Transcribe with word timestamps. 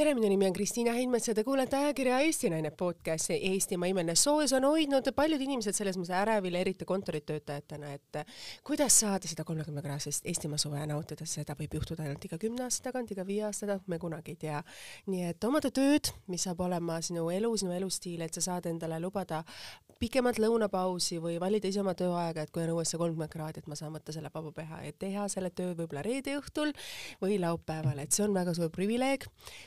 tere, 0.00 0.14
minu 0.16 0.30
nimi 0.32 0.46
on 0.48 0.54
Kristiina 0.56 0.94
Heinmets 0.96 1.28
ja 1.28 1.34
te 1.36 1.42
kuulete 1.44 1.76
ajakirja 1.76 2.22
Eesti 2.24 2.48
Naine 2.48 2.70
podcasti 2.72 3.36
Eestimaa 3.50 3.90
imeline 3.90 4.14
soojus 4.16 4.54
on 4.56 4.64
hoidnud 4.64 5.10
paljud 5.12 5.42
inimesed 5.44 5.76
selles 5.76 5.98
mõttes 6.00 6.14
ärevil, 6.16 6.56
eriti 6.56 6.86
kontoritöötajatena, 6.88 7.90
et 7.98 8.20
kuidas 8.64 8.96
saada 9.02 9.28
seda 9.28 9.44
kolmekümne 9.44 9.82
kraadist 9.84 10.24
Eestimaa 10.24 10.56
suve 10.62 10.80
nautida, 10.88 11.28
seda 11.28 11.52
võib 11.58 11.76
juhtuda 11.76 12.06
ainult 12.06 12.24
iga 12.24 12.40
kümne 12.40 12.64
aasta 12.64 12.88
tagant, 12.88 13.12
iga 13.12 13.26
viie 13.28 13.44
aasta 13.50 13.68
tagant, 13.68 13.92
me 13.92 14.00
kunagi 14.00 14.38
ei 14.38 14.40
tea. 14.46 14.62
nii 15.12 15.28
et 15.34 15.44
omada 15.44 15.68
tööd, 15.68 16.14
mis 16.32 16.48
saab 16.48 16.64
olema 16.64 16.96
sinu 17.04 17.28
elu, 17.36 17.52
sinu 17.60 17.76
elustiil, 17.76 18.24
et 18.24 18.40
sa 18.40 18.46
saad 18.48 18.72
endale 18.72 19.02
lubada 19.04 19.44
pikemat 20.00 20.38
lõunapausi 20.40 21.18
või 21.20 21.34
valida 21.40 21.68
ise 21.68 21.82
oma 21.82 21.92
tööaega, 21.92 22.46
et 22.46 22.50
kui 22.54 22.62
on 22.64 22.70
õues 22.72 22.88
see 22.88 22.96
kolmkümmend 22.96 23.28
kraadi, 23.32 23.60
et 23.60 23.66
ma 23.68 23.76
saan 23.76 23.92
võtta 23.92 24.14
selle 24.14 24.30
vaba 24.32 24.48
peha 24.56 24.78
ja 24.86 24.92
teha 24.96 25.26
selle 25.28 25.50
töö 25.52 25.74
võib-olla 25.76 26.00
reede 26.06 26.38
õhtul 26.38 26.70
või 27.20 27.36
laupäeval, 27.42 28.00
et 28.00 28.16
see 28.16 28.24
on 28.24 28.32
väga 28.32 28.54
suur 28.56 28.70
privileeg. 28.72 29.26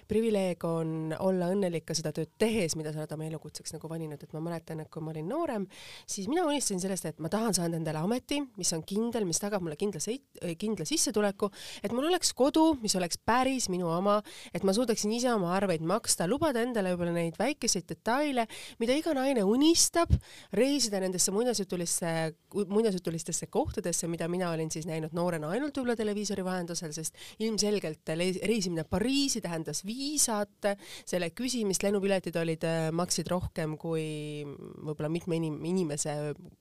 privileeg 0.09 0.65
on 0.65 1.13
olla 1.19 1.51
õnnelik 1.53 1.85
ka 1.85 1.93
seda 1.93 2.09
tööd 2.17 2.31
tehes, 2.41 2.73
mida 2.79 2.89
sa 2.89 3.03
oled 3.03 3.13
oma 3.13 3.27
elukutseks 3.27 3.75
nagu 3.75 3.91
valinud, 3.91 4.23
et 4.25 4.33
ma 4.33 4.41
mäletan, 4.47 4.81
et 4.81 4.89
kui 4.89 5.05
ma 5.05 5.13
olin 5.13 5.29
noorem, 5.29 5.67
siis 6.09 6.25
mina 6.31 6.47
unistasin 6.49 6.81
sellest, 6.81 7.11
et 7.11 7.21
ma 7.21 7.29
tahan 7.29 7.53
saada 7.53 7.77
endale 7.77 8.01
ameti, 8.01 8.41
mis 8.57 8.73
on 8.73 8.81
kindel, 8.89 9.29
mis 9.29 9.41
tagab 9.43 9.61
mulle 9.61 9.77
kindla 9.77 10.01
seit-, 10.01 10.41
kindla 10.57 10.89
sissetuleku, 10.89 11.51
et 11.85 11.93
mul 11.93 12.09
oleks 12.09 12.33
kodu, 12.33 12.71
mis 12.81 12.97
oleks 12.97 13.21
päris 13.21 13.69
minu 13.69 13.91
oma, 13.93 14.17
et 14.49 14.65
ma 14.65 14.73
suudaksin 14.73 15.13
ise 15.13 15.29
oma 15.29 15.53
arveid 15.59 15.85
maksta, 15.85 16.25
lubada 16.25 16.65
endale 16.65 16.95
võib-olla 16.95 17.13
neid 17.21 17.37
väikeseid 17.37 17.85
detaile, 17.93 18.49
mida 18.81 18.97
iga 18.97 19.13
naine 19.13 19.45
unistab 19.45 20.09
reisida 20.53 21.01
nendesse 21.03 21.33
muinasjutulisse, 21.35 22.13
muinasjutulistesse 22.53 23.47
kohtadesse, 23.53 24.07
mida 24.11 24.27
mina 24.31 24.51
olin 24.53 24.71
siis 24.71 24.87
näinud 24.89 25.13
noorena 25.17 25.49
ainult 25.53 25.77
võib-olla 25.77 25.97
televiisori 25.99 26.45
vahendusel, 26.45 26.93
sest 26.95 27.17
ilmselgelt 27.43 28.13
reisimine 28.13 28.85
Pariisi 28.89 29.41
tähendas 29.41 29.83
viisat, 29.85 30.69
selle 31.05 31.31
küsimist, 31.35 31.83
lennupiletid 31.85 32.35
olid, 32.39 32.65
äh, 32.67 32.89
maksid 32.95 33.29
rohkem 33.31 33.77
kui 33.81 34.05
võib-olla 34.45 35.09
mitme 35.11 35.39
inim-, 35.39 35.61
inimese 35.69 36.15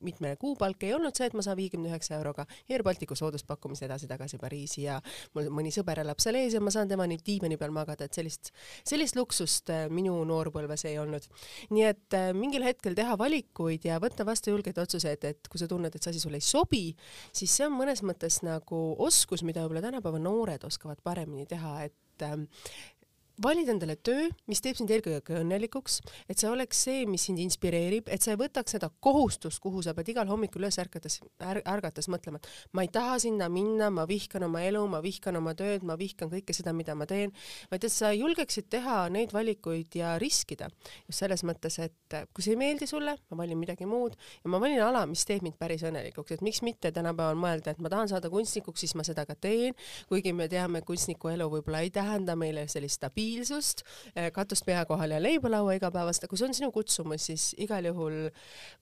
mitme 0.04 0.34
kuupalk, 0.40 0.82
ei 0.86 0.94
olnud 0.96 1.16
see, 1.16 1.28
et 1.28 1.36
ma 1.36 1.44
saan 1.44 1.58
viiekümne 1.58 1.90
üheksa 1.90 2.16
euroga 2.18 2.46
Air 2.70 2.84
Balticu 2.86 3.16
sooduspakkumise 3.18 3.86
edasi-tagasi 3.88 4.40
Pariisi 4.42 4.86
ja 4.86 4.98
mul 5.36 5.50
mõni 5.54 5.72
sõber 5.74 6.02
elab 6.02 6.20
seal 6.22 6.38
ees 6.40 6.56
ja 6.56 6.62
ma 6.62 6.72
saan 6.74 6.90
tema 6.90 7.06
nüüd 7.10 7.24
diivani 7.26 7.58
peal 7.60 7.74
magada, 7.74 8.06
et 8.06 8.16
sellist, 8.16 8.52
sellist 8.88 9.18
luksust 9.18 9.72
äh, 9.72 9.86
minu 9.92 10.16
noorpõlves 10.28 10.86
ei 10.90 10.98
olnud. 11.02 11.28
nii 11.70 11.86
et 11.88 12.18
äh, 12.18 12.30
mingil 12.36 12.64
hetkel 12.66 12.96
teha 12.98 13.16
valik, 13.20 13.51
valikuid 13.52 13.84
ja 13.84 13.98
võtta 14.00 14.24
vastu 14.24 14.50
julgeid 14.50 14.78
otsuseid, 14.78 15.24
et 15.24 15.48
kui 15.48 15.58
sa 15.58 15.68
tunned, 15.68 15.94
et 15.94 16.02
see 16.02 16.10
asi 16.10 16.20
sulle 16.20 16.36
ei 16.36 16.40
sobi, 16.40 16.94
siis 17.32 17.50
see 17.50 17.66
on 17.66 17.76
mõnes 17.76 18.02
mõttes 18.02 18.42
nagu 18.42 18.96
oskus, 18.98 19.42
mida 19.42 19.62
võib-olla 19.62 19.82
tänapäeva 19.82 20.18
noored 20.18 20.64
oskavad 20.64 21.00
paremini 21.02 21.46
teha, 21.46 21.84
et 21.84 22.22
ähm, 22.22 22.44
valid 23.42 23.68
endale 23.72 23.96
töö, 23.96 24.28
mis 24.50 24.60
teeb 24.62 24.78
sind 24.78 24.90
eelkõige 24.92 25.40
õnnelikuks, 25.40 25.98
et 26.30 26.40
see 26.40 26.50
oleks 26.50 26.82
see, 26.86 27.04
mis 27.10 27.26
sind 27.28 27.40
inspireerib, 27.42 28.08
et 28.12 28.22
sa 28.22 28.34
ei 28.34 28.40
võtaks 28.40 28.76
seda 28.76 28.90
kohustust, 29.02 29.60
kuhu 29.62 29.82
sa 29.84 29.94
pead 29.96 30.12
igal 30.12 30.28
hommikul 30.30 30.62
üles 30.62 30.78
ärgates 30.82 31.18
är,, 31.42 31.62
ärgates 31.68 32.08
mõtlema, 32.12 32.38
et 32.38 32.76
ma 32.76 32.84
ei 32.86 32.90
taha 32.92 33.18
sinna 33.22 33.48
minna, 33.52 33.90
ma 33.94 34.06
vihkan 34.08 34.46
oma 34.46 34.62
elu, 34.66 34.82
ma 34.90 35.02
vihkan 35.04 35.38
oma 35.40 35.54
tööd, 35.58 35.86
ma 35.88 35.96
vihkan 36.00 36.30
kõike 36.32 36.54
seda, 36.56 36.74
mida 36.76 36.96
ma 36.98 37.06
teen, 37.10 37.34
vaid 37.72 37.86
et 37.86 37.94
sa 37.94 38.12
julgeksid 38.14 38.68
teha 38.72 39.06
neid 39.12 39.34
valikuid 39.34 39.98
ja 39.98 40.14
riskida. 40.22 40.70
just 41.08 41.22
selles 41.22 41.42
mõttes, 41.46 41.78
et 41.82 42.18
kui 42.32 42.44
see 42.44 42.54
ei 42.54 42.60
meeldi 42.60 42.86
sulle, 42.86 43.16
ma 43.30 43.40
valin 43.42 43.58
midagi 43.58 43.86
muud 43.88 44.16
ja 44.44 44.50
ma 44.50 44.60
valin 44.62 44.82
ala, 44.82 45.04
mis 45.06 45.24
teeb 45.26 45.42
mind 45.42 45.58
päris 45.58 45.82
õnnelikuks, 45.86 46.36
et 46.36 46.42
miks 46.44 46.62
mitte 46.62 46.92
tänapäeval 46.92 47.38
mõelda, 47.38 47.74
et 47.74 47.82
ma 47.82 47.90
tahan 47.92 48.10
saada 48.10 48.30
kunstnikuks, 48.30 48.84
siis 48.84 48.94
ma 48.98 49.06
seda 49.06 49.26
ka 49.28 49.34
teen, 49.34 49.74
kuigi 50.08 50.32
me 50.36 50.48
teame, 50.52 50.82
kunstniku 50.86 51.32
elu 51.32 51.48
võib-olla 51.50 51.82
ei 51.82 51.90
tähenda 51.94 52.36
meile 52.38 52.66
sellist 52.70 53.00
stabiilsust, 53.00 53.31
stabiilsust, 53.32 53.82
eh, 54.14 54.30
katust 54.32 54.64
pea 54.64 54.84
kohal 54.86 55.10
ja 55.10 55.20
leiba 55.20 55.50
laua 55.50 55.74
igapäevast, 55.76 56.26
kui 56.28 56.38
see 56.38 56.46
on 56.46 56.54
sinu 56.54 56.70
kutsumus, 56.72 57.26
siis 57.26 57.54
igal 57.58 57.84
juhul 57.84 58.28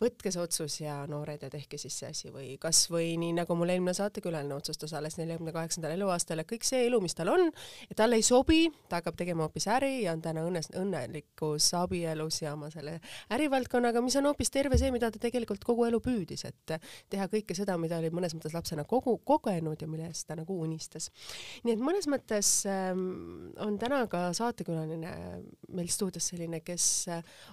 võtke 0.01 0.33
see 0.33 0.43
otsus 0.43 0.81
ja 0.81 1.07
noored 1.11 1.43
ja 1.43 1.51
tehke 1.51 1.79
siis 1.79 1.97
see 1.99 2.11
asi 2.11 2.31
või 2.35 2.57
kasvõi 2.61 3.17
nii 3.21 3.35
nagu 3.39 3.55
mul 3.55 3.71
eelmine 3.71 3.95
saatekülaline 3.95 4.55
otsustas 4.55 4.93
alles 4.97 5.19
neljakümne 5.19 5.53
kaheksandal 5.55 5.95
eluaastal, 5.95 6.43
et 6.43 6.51
kõik 6.51 6.67
see 6.67 6.87
elu, 6.89 7.01
mis 7.01 7.15
tal 7.15 7.31
on, 7.33 7.51
talle 7.97 8.19
ei 8.19 8.27
sobi, 8.27 8.69
ta 8.89 9.01
hakkab 9.01 9.19
tegema 9.21 9.47
hoopis 9.47 9.69
äri 9.71 10.05
ja 10.05 10.15
on 10.17 10.23
täna 10.25 10.45
õnnes, 10.47 10.71
õnnelikus 10.79 11.71
abielus 11.79 12.43
ja 12.43 12.55
oma 12.57 12.71
selle 12.75 12.99
ärivaldkonnaga, 13.31 14.03
mis 14.05 14.19
on 14.21 14.31
hoopis 14.31 14.51
terve 14.51 14.79
see, 14.81 14.91
mida 14.95 15.11
ta 15.11 15.23
tegelikult 15.23 15.65
kogu 15.65 15.87
elu 15.89 16.03
püüdis, 16.03 16.47
et 16.49 16.77
teha 17.11 17.29
kõike 17.31 17.57
seda, 17.57 17.79
mida 17.81 18.01
oli 18.01 18.13
mõnes 18.15 18.35
mõttes 18.37 18.55
lapsena 18.57 18.85
kogu, 18.89 19.19
kogenud 19.25 19.81
ja 19.81 19.89
millest 19.91 20.27
ta 20.29 20.37
nagu 20.39 20.59
unistas. 20.61 21.11
nii 21.65 21.77
et 21.77 21.83
mõnes 21.83 22.09
mõttes 22.11 22.51
ähm, 22.69 23.53
on 23.61 23.79
täna 23.81 24.05
ka 24.11 24.31
saatekülaline 24.41 25.13
meil 25.77 25.91
stuudios 25.93 26.31
selline, 26.33 26.63
kes 26.67 26.87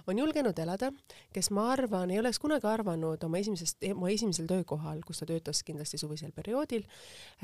on 0.08 0.18
julgenud 0.18 0.58
elada, 0.58 0.90
kes 1.34 1.50
ma 1.54 1.68
arvan, 1.74 2.12
ei 2.12 2.20
oleks 2.22 2.40
kunagi 2.42 2.68
arvanud 2.70 3.24
oma 3.28 3.40
esimesest, 3.40 3.84
oma 3.92 4.10
esimesel 4.14 4.48
töökohal, 4.50 5.02
kus 5.06 5.22
ta 5.22 5.28
töötas 5.28 5.62
kindlasti 5.66 6.00
suvisel 6.00 6.32
perioodil 6.36 6.84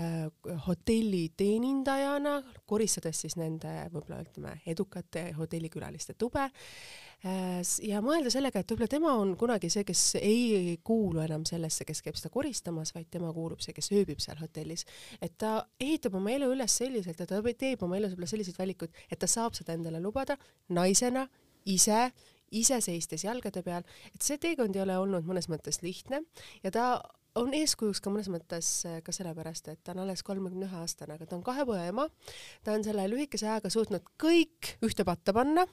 äh,, 0.01 0.27
hotelliteenindajana, 0.67 2.39
koristades 2.67 3.25
siis 3.25 3.39
nende 3.41 3.73
võib-olla 3.93 4.23
ütleme 4.25 4.59
edukate 4.75 5.29
hotellikülaliste 5.39 6.17
tube 6.19 6.49
Äh, 6.49 7.14
ja 7.23 8.01
mõelda 8.05 8.33
sellega, 8.33 8.61
et 8.61 8.73
võib-olla 8.73 8.91
tema 8.91 9.15
on 9.21 9.35
kunagi 9.41 9.71
see, 9.73 9.85
kes 9.87 10.03
ei 10.21 10.77
kuulu 10.85 11.23
enam 11.25 11.47
sellesse, 11.49 11.87
kes 11.89 12.03
käib 12.05 12.19
seda 12.21 12.33
koristamas, 12.35 12.95
vaid 12.95 13.09
tema 13.13 13.33
kuulub 13.33 13.63
see, 13.65 13.75
kes 13.77 13.91
ööbib 13.95 14.21
seal 14.21 14.39
hotellis. 14.41 14.85
et 15.23 15.37
ta 15.39 15.67
ehitab 15.81 16.15
oma 16.21 16.35
elu 16.35 16.51
üles 16.53 16.77
selliselt, 16.83 17.21
et 17.21 17.29
ta 17.29 17.43
teeb 17.43 17.83
oma 17.83 17.99
elus 17.99 18.13
võib-olla 18.15 18.31
selliseid 18.31 18.59
valikuid, 18.59 19.03
et 19.11 19.19
ta 19.19 19.27
saab 19.31 19.55
seda 19.55 19.77
endale 19.77 20.01
lubada 20.01 20.37
naisena, 20.69 21.29
ise, 21.65 22.11
ise 22.53 22.81
seistes 22.85 23.25
jalgade 23.25 23.63
peal, 23.63 23.85
et 24.15 24.23
see 24.23 24.39
teekond 24.39 24.77
ei 24.77 24.85
ole 24.85 24.99
olnud 24.99 25.27
mõnes 25.27 25.49
mõttes 25.49 25.81
lihtne 25.83 26.23
ja 26.63 26.71
ta 26.75 26.87
on 27.41 27.55
eeskujuks 27.57 28.01
ka 28.03 28.13
mõnes 28.13 28.31
mõttes 28.33 28.69
äh, 28.89 28.99
ka 29.05 29.13
sellepärast, 29.15 29.69
et 29.73 29.83
ta 29.85 29.95
on 29.95 30.05
alles 30.05 30.23
kolmekümne 30.27 30.69
ühe 30.69 30.81
aastane, 30.81 31.17
aga 31.17 31.27
ta 31.29 31.37
on 31.39 31.45
kahe 31.47 31.67
poja 31.67 31.87
ema. 31.91 32.09
ta 32.65 32.75
on 32.77 32.85
selle 32.87 33.07
lühikese 33.11 33.49
ajaga 33.49 33.73
suutnud 33.73 34.07
kõik 34.21 34.75
ühte 34.87 35.07
patta 35.07 35.35
panna, 35.37 35.67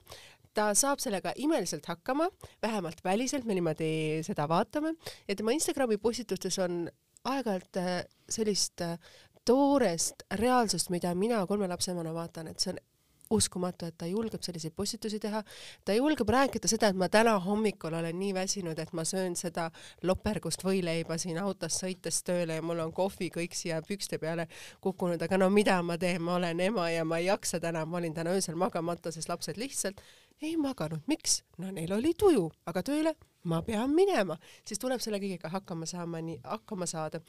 ta 0.58 0.72
saab 0.78 1.02
sellega 1.04 1.34
imeliselt 1.40 1.86
hakkama, 1.88 2.30
vähemalt 2.64 3.04
väliselt 3.04 3.46
me 3.46 3.56
niimoodi 3.58 3.92
seda 4.28 4.48
vaatame, 4.52 4.96
ja 5.28 5.36
tema 5.38 5.56
Instagrami 5.56 5.98
postitustes 6.02 6.58
on 6.64 6.86
aeg-ajalt 7.30 7.82
äh, 7.82 7.92
sellist 8.30 8.82
äh, 8.86 8.98
toorest 9.46 10.26
reaalsust, 10.38 10.90
mida 10.94 11.14
mina 11.18 11.46
kolme 11.50 11.70
lapse 11.70 11.92
emana 11.94 12.14
vaatan, 12.14 12.52
et 12.52 12.62
see 12.62 12.74
on 12.74 12.82
uskumatu, 13.32 13.88
et 13.90 13.98
ta 13.98 14.08
julgeb 14.10 14.44
selliseid 14.44 14.76
postitusi 14.76 15.20
teha, 15.22 15.44
ta 15.86 15.96
julgeb 15.96 16.30
rääkida 16.30 16.70
seda, 16.72 16.92
et 16.92 17.00
ma 17.00 17.10
täna 17.12 17.38
hommikul 17.44 17.96
olen 18.00 18.18
nii 18.20 18.34
väsinud, 18.38 18.80
et 18.80 18.94
ma 18.98 19.06
söön 19.08 19.36
seda 19.40 19.70
lopergust 20.08 20.66
võileiba 20.66 21.18
siin 21.22 21.40
autos 21.42 21.80
sõites 21.84 22.22
tööle 22.28 22.60
ja 22.60 22.66
mul 22.66 22.84
on 22.84 22.94
kohvi 22.96 23.32
kõik 23.34 23.58
siia 23.58 23.82
pükste 23.86 24.20
peale 24.22 24.48
kukkunud, 24.82 25.22
aga 25.22 25.40
no 25.42 25.50
mida 25.54 25.82
ma 25.86 25.98
teen, 26.02 26.22
ma 26.22 26.38
olen 26.40 26.60
ema 26.68 26.90
ja 26.92 27.06
ma 27.08 27.22
ei 27.22 27.30
jaksa 27.30 27.60
täna, 27.64 27.86
ma 27.86 28.02
olin 28.02 28.14
täna 28.18 28.36
öösel 28.36 28.60
magamata, 28.60 29.12
sest 29.12 29.32
lapsed 29.32 29.60
lihtsalt 29.62 30.02
ei 30.42 30.56
maganud, 30.58 31.04
miks? 31.08 31.42
no 31.58 31.72
neil 31.72 31.94
oli 31.94 32.16
tuju, 32.18 32.50
aga 32.66 32.84
tööle 32.86 33.16
ma 33.50 33.62
pean 33.66 33.94
minema, 33.96 34.36
siis 34.68 34.80
tuleb 34.82 35.02
selle 35.02 35.18
kõigega 35.22 35.50
hakkama 35.50 35.88
saama, 35.90 36.22
nii 36.22 36.38
hakkama 36.44 36.86
saada. 36.90 37.22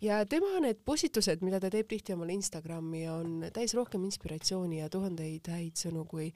ja 0.00 0.20
tema 0.26 0.60
need 0.62 0.82
postitused, 0.86 1.42
mida 1.42 1.60
ta 1.62 1.70
teeb 1.72 1.88
tihti 1.90 2.14
omale 2.14 2.36
Instagrami, 2.36 3.02
on 3.10 3.48
täis 3.54 3.74
rohkem 3.74 4.04
inspiratsiooni 4.06 4.80
ja 4.80 4.90
tuhandeid 4.92 5.50
häid 5.50 5.80
sõnu 5.80 6.04
kui 6.06 6.28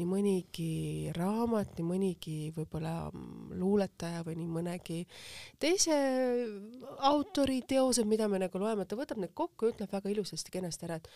nii 0.00 0.08
mõnigi 0.08 0.72
raamat, 1.16 1.76
nii 1.78 1.86
mõnigi 1.86 2.38
võib-olla 2.56 2.96
luuletaja 3.58 4.24
või 4.26 4.40
nii 4.40 4.50
mõnegi 4.50 4.98
teise 5.62 6.00
autori 7.12 7.62
teosed, 7.68 8.08
mida 8.08 8.28
me 8.28 8.42
nagu 8.42 8.58
loeme, 8.58 8.86
ta 8.86 8.98
võtab 8.98 9.22
need 9.22 9.34
kokku 9.34 9.68
ja 9.68 9.76
ütleb 9.76 9.94
väga 9.94 10.10
ilusasti, 10.10 10.54
kenasti 10.54 10.88
ära, 10.88 10.98
et 10.98 11.08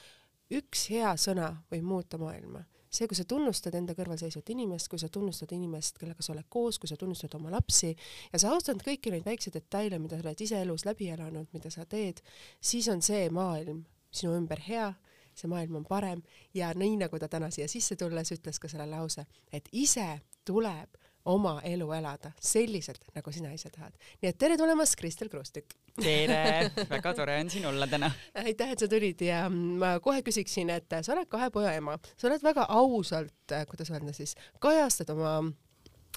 üks 0.63 0.87
hea 0.95 1.17
sõna 1.19 1.51
võib 1.73 1.87
muuta 1.91 2.19
maailma 2.23 2.63
see, 2.97 3.09
kui 3.11 3.19
sa 3.19 3.27
tunnustad 3.29 3.75
enda 3.79 3.95
kõrval 3.97 4.19
seisvat 4.21 4.51
inimest, 4.55 4.89
kui 4.93 5.01
sa 5.01 5.11
tunnustad 5.13 5.53
inimest, 5.57 5.99
kellega 6.01 6.25
sa 6.25 6.33
oled 6.35 6.49
koos, 6.53 6.79
kui 6.81 6.91
sa 6.91 6.99
tunnustad 7.01 7.35
oma 7.39 7.53
lapsi 7.55 7.93
ja 8.33 8.41
sa 8.41 8.53
austad 8.55 8.81
kõiki 8.85 9.13
neid 9.13 9.27
väikseid 9.27 9.59
detaile, 9.59 10.01
mida 10.03 10.19
sa 10.19 10.27
oled 10.27 10.45
ise 10.47 10.61
elus 10.63 10.87
läbi 10.89 11.11
elanud, 11.15 11.51
mida 11.57 11.73
sa 11.73 11.85
teed, 11.89 12.23
siis 12.61 12.89
on 12.93 13.03
see 13.05 13.29
maailm 13.35 13.85
sinu 14.11 14.37
ümber 14.39 14.63
hea, 14.67 14.91
see 15.37 15.51
maailm 15.53 15.83
on 15.83 15.89
parem 15.89 16.23
ja 16.57 16.73
nii 16.75 16.97
nagu 17.03 17.21
ta 17.21 17.29
täna 17.29 17.51
siia 17.53 17.69
sisse 17.69 17.99
tulles 18.01 18.33
ütles 18.33 18.61
ka 18.61 18.71
selle 18.73 18.89
lause, 18.89 19.27
et 19.53 19.69
ise 19.73 20.09
tuleb 20.49 20.97
oma 21.27 21.57
elu 21.67 21.89
elada 21.97 22.33
selliselt, 22.41 23.03
nagu 23.15 23.33
sina 23.35 23.53
ise 23.55 23.71
tahad. 23.75 23.95
nii 24.23 24.31
et 24.31 24.39
tere 24.39 24.57
tulemast, 24.61 24.97
Kristel 24.99 25.31
Kruustükk! 25.33 25.77
tere, 25.97 26.71
väga 26.95 27.15
tore 27.17 27.39
on 27.41 27.51
siin 27.51 27.67
olla 27.67 27.89
täna. 27.91 28.11
aitäh, 28.45 28.75
et 28.75 28.83
sa 28.83 28.89
tulid 28.91 29.23
ja 29.27 29.47
ma 29.51 29.97
kohe 30.05 30.23
küsiksin, 30.27 30.71
et 30.75 30.99
sa 31.01 31.15
oled 31.17 31.31
kahe 31.33 31.51
poja 31.55 31.75
ema, 31.79 31.99
sa 32.17 32.31
oled 32.31 32.45
väga 32.45 32.69
ausalt, 32.77 33.57
kuidas 33.71 33.91
öelda 33.95 34.15
siis, 34.17 34.37
kajastad 34.63 35.11
oma 35.15 35.39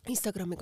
Instagrami 0.09 0.57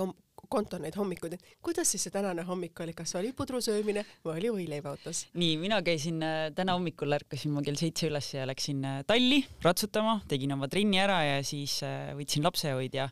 konto 0.47 0.77
neid 0.79 0.95
hommikuid, 0.95 1.35
et 1.35 1.57
kuidas 1.63 1.89
siis 1.91 2.05
see 2.07 2.13
tänane 2.13 2.43
hommik 2.47 2.79
oli, 2.83 2.93
kas 2.95 3.13
oli 3.19 3.33
pudru 3.35 3.59
söömine 3.63 4.03
või 4.25 4.37
oli 4.37 4.51
võileivaotus? 4.55 5.25
nii, 5.37 5.57
mina 5.59 5.81
käisin 5.85 6.21
äh, 6.23 6.37
täna 6.55 6.77
hommikul 6.77 7.17
ärkasin 7.17 7.51
ma 7.55 7.63
kell 7.65 7.79
seitse 7.79 8.07
üles 8.07 8.29
ja 8.33 8.47
läksin 8.47 8.83
äh, 8.87 9.01
talli 9.07 9.41
ratsutama, 9.65 10.21
tegin 10.31 10.55
oma 10.55 10.69
trenni 10.71 11.01
ära 11.03 11.19
ja 11.25 11.39
siis 11.47 11.79
äh, 11.85 12.13
võtsin 12.17 12.47
lapsehoidja 12.47 13.09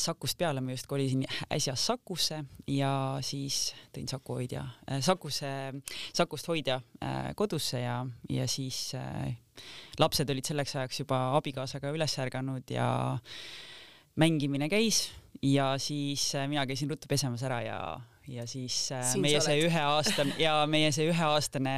Sakust 0.00 0.38
peale, 0.38 0.62
ma 0.64 0.72
just 0.72 0.88
kolisin 0.88 1.24
äsja 1.52 1.74
Sakusse 1.76 2.40
ja 2.72 2.92
siis 3.24 3.74
tõin 3.94 4.08
Saku 4.08 4.38
hoidja, 4.38 4.64
Sakuse, 5.04 5.50
Sakust 6.16 6.48
hoidja 6.48 6.80
kodusse 7.36 7.82
ja, 7.82 8.00
ja 8.32 8.48
siis 8.48 8.94
lapsed 10.00 10.30
olid 10.30 10.48
selleks 10.48 10.76
ajaks 10.76 11.02
juba 11.02 11.20
abikaasaga 11.36 11.92
üles 11.94 12.18
ärganud 12.22 12.70
ja 12.72 12.88
mängimine 14.18 14.70
käis 14.72 15.08
ja 15.42 15.74
siis 15.78 16.32
mina 16.48 16.66
käisin 16.66 16.90
ruttu 16.90 17.10
pesemas 17.10 17.44
ära 17.46 17.60
ja, 17.66 17.80
ja 18.28 18.46
siis 18.46 18.92
äh, 18.92 19.04
siin 19.08 19.24
meie 19.24 19.40
see 19.40 19.60
üheaastane 19.64 20.36
ja 20.46 20.60
meie 20.68 20.90
see 20.92 21.08
üheaastane 21.08 21.76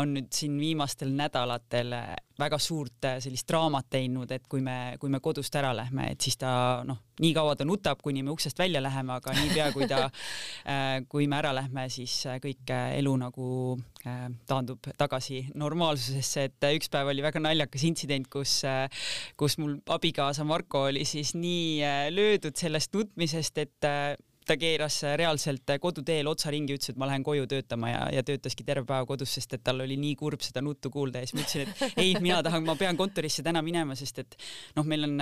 on 0.00 0.14
nüüd 0.16 0.30
siin 0.34 0.56
viimastel 0.60 1.12
nädalatel 1.16 1.92
väga 2.40 2.58
suurt 2.58 3.04
äh, 3.06 3.18
sellist 3.22 3.46
draamat 3.50 3.90
teinud, 3.92 4.32
et 4.34 4.46
kui 4.50 4.62
me, 4.64 4.96
kui 5.00 5.12
me 5.12 5.20
kodust 5.22 5.54
ära 5.60 5.74
lähme, 5.76 6.08
et 6.14 6.24
siis 6.24 6.38
ta 6.40 6.50
noh, 6.86 6.98
nii 7.20 7.34
kaua 7.36 7.54
ta 7.58 7.66
nutab, 7.68 8.00
kuni 8.02 8.24
me 8.24 8.32
uksest 8.32 8.58
välja 8.58 8.82
läheme, 8.82 9.18
aga 9.20 9.36
niipea 9.36 9.68
kui 9.76 9.86
ta 9.90 10.08
kui 11.12 11.28
me 11.30 11.38
ära 11.38 11.52
lähme, 11.54 11.86
siis 11.92 12.16
kõik 12.42 12.72
elu 12.72 13.14
nagu 13.20 13.46
taandub 14.48 14.88
tagasi 14.98 15.44
normaalsusesse, 15.54 16.48
et 16.48 16.68
üks 16.74 16.90
päev 16.92 17.12
oli 17.12 17.22
väga 17.24 17.40
naljakas 17.44 17.86
intsident, 17.86 18.26
kus, 18.32 18.62
kus 19.38 19.58
mul 19.62 19.78
abikaasa 19.94 20.44
Marko 20.48 20.88
oli 20.90 21.06
siis 21.08 21.36
nii 21.38 22.10
löödud 22.12 22.58
sellest 22.58 22.96
nutmisest, 22.96 23.62
et 23.62 23.92
ta 24.48 24.56
keeras 24.60 24.98
reaalselt 25.16 25.72
koduteel 25.80 26.28
otsa 26.28 26.52
ringi, 26.52 26.76
ütles, 26.76 26.92
et 26.92 26.98
ma 27.00 27.08
lähen 27.08 27.24
koju 27.24 27.46
töötama 27.50 27.90
ja, 27.90 28.02
ja 28.12 28.22
töötaski 28.26 28.64
terve 28.66 28.86
päeva 28.88 29.06
kodus, 29.08 29.32
sest 29.36 29.56
et 29.56 29.64
tal 29.64 29.80
oli 29.84 29.96
nii 30.00 30.14
kurb 30.20 30.44
seda 30.44 30.62
nuttu 30.64 30.90
kuulda 30.92 31.22
ja 31.22 31.28
siis 31.28 31.36
ma 31.38 31.44
ütlesin, 31.44 31.70
et 31.70 31.98
ei, 32.02 32.12
mina 32.24 32.40
tahan, 32.44 32.64
ma 32.66 32.76
pean 32.80 32.98
kontorisse 33.00 33.44
täna 33.46 33.62
minema, 33.64 33.96
sest 33.98 34.20
et 34.24 34.36
noh, 34.76 34.86
meil 34.88 35.06
on 35.08 35.16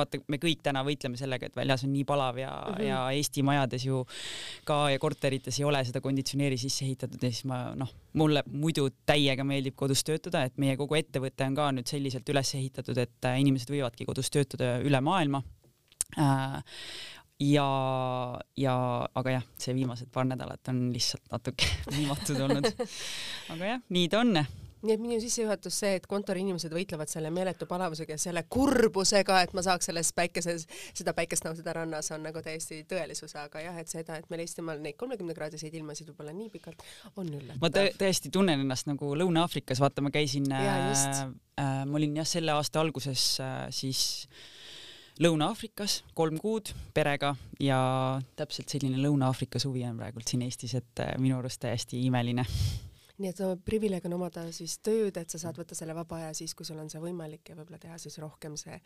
vaata, 0.00 0.20
me 0.28 0.40
kõik 0.42 0.62
täna 0.66 0.82
võitleme 0.86 1.20
sellega, 1.20 1.50
et 1.50 1.58
väljas 1.58 1.86
on 1.86 1.92
nii 1.94 2.06
palav 2.08 2.40
ja 2.42 2.50
mm, 2.50 2.74
-hmm. 2.74 2.86
ja 2.88 3.02
Eesti 3.18 3.44
majades 3.46 3.86
ju 3.86 4.04
ka 4.68 4.80
ja 4.92 4.98
korterites 4.98 5.58
ei 5.60 5.68
ole 5.68 5.84
seda 5.84 6.02
konditsioneeri 6.04 6.58
sisse 6.58 6.84
ehitatud 6.84 7.22
ja 7.22 7.30
siis 7.30 7.46
ma 7.48 7.60
noh, 7.78 7.92
mulle 8.18 8.42
muidu 8.50 8.88
täiega 9.06 9.44
meeldib 9.44 9.76
kodus 9.76 10.04
töötada, 10.04 10.42
et 10.44 10.58
meie 10.58 10.76
kogu 10.76 10.98
ettevõte 10.98 11.46
on 11.46 11.54
ka 11.54 11.70
nüüd 11.72 11.86
selliselt 11.86 12.28
üles 12.28 12.54
ehitatud, 12.54 12.98
et 12.98 13.30
inimesed 13.38 13.70
võivadki 13.70 14.08
kodus 14.08 14.30
töötada 14.34 14.78
üle 14.82 15.00
maailma 15.04 15.42
äh, 16.18 16.62
ja, 17.40 18.38
ja 18.58 18.76
aga 19.14 19.38
jah, 19.38 19.50
see 19.60 19.74
viimased 19.78 20.10
paar 20.12 20.26
nädalat 20.28 20.72
on 20.72 20.88
lihtsalt 20.94 21.28
natuke 21.32 21.68
viimatud 21.96 22.40
olnud. 22.48 22.72
aga 23.54 23.74
jah, 23.74 23.84
nii 23.94 24.08
ta 24.12 24.24
on 24.24 24.40
nii 24.78 24.94
et 24.94 25.00
minu 25.02 25.16
sissejuhatus 25.18 25.74
see, 25.82 25.96
et 25.98 26.04
kontoriinimesed 26.06 26.70
võitlevad 26.70 27.10
selle 27.10 27.32
meeletu 27.34 27.66
palavusega 27.66 28.14
ja 28.14 28.22
selle 28.22 28.44
kurbusega, 28.50 29.40
et 29.42 29.54
ma 29.56 29.64
saaks 29.66 29.88
selles 29.90 30.12
päikeses, 30.14 30.68
seda 30.94 31.14
päikest 31.18 31.48
nautida 31.48 31.74
rannas, 31.80 32.12
on 32.14 32.22
nagu 32.22 32.42
täiesti 32.44 32.84
tõelisus, 32.90 33.34
aga 33.40 33.64
jah, 33.64 33.80
et 33.82 33.90
seda, 33.90 34.20
et 34.20 34.28
meil 34.30 34.44
Eestimaal 34.44 34.78
neid 34.82 34.94
kolmekümnekraadiseid 35.00 35.74
ilmasid 35.80 36.12
võib-olla 36.12 36.34
nii 36.36 36.52
pikalt, 36.52 36.84
on 37.16 37.26
üllatav. 37.26 37.58
ma 37.64 37.72
tõ 37.74 37.88
tõesti 37.98 38.30
tunnen 38.34 38.62
ennast 38.62 38.86
nagu 38.90 39.10
Lõuna-Aafrikas, 39.18 39.82
vaata, 39.82 40.04
ma 40.06 40.14
käisin, 40.14 40.46
äh, 40.54 40.78
äh, 40.94 41.82
ma 41.82 41.98
olin 41.98 42.14
jah, 42.22 42.30
selle 42.38 42.54
aasta 42.54 42.78
alguses 42.84 43.32
äh, 43.42 43.66
siis 43.74 44.28
äh, 44.30 44.57
Lõuna-Aafrikas 45.18 46.02
kolm 46.14 46.36
kuud 46.38 46.70
perega 46.94 47.32
ja 47.58 47.78
täpselt 48.38 48.70
selline 48.70 49.00
Lõuna-Aafrika 49.02 49.58
suvi 49.58 49.82
on 49.88 49.98
praegult 49.98 50.30
siin 50.30 50.44
Eestis, 50.46 50.76
et 50.78 51.02
äh, 51.02 51.16
minu 51.18 51.40
arust 51.40 51.58
täiesti 51.64 51.98
imeline 52.06 52.44
nii 53.18 53.32
et 53.32 53.40
privileeg 53.66 54.04
on 54.08 54.14
omada 54.18 54.44
siis 54.54 54.78
tööd, 54.84 55.16
et 55.18 55.30
sa 55.30 55.40
saad 55.42 55.58
võtta 55.58 55.76
selle 55.78 55.94
vaba 55.96 56.20
aja 56.22 56.34
siis, 56.36 56.54
kui 56.54 56.66
sul 56.66 56.78
on 56.78 56.90
see 56.90 57.00
võimalik 57.02 57.50
ja 57.50 57.56
võib-olla 57.58 57.80
teha 57.82 57.98
siis 58.00 58.18
rohkem 58.22 58.56
see 58.60 58.78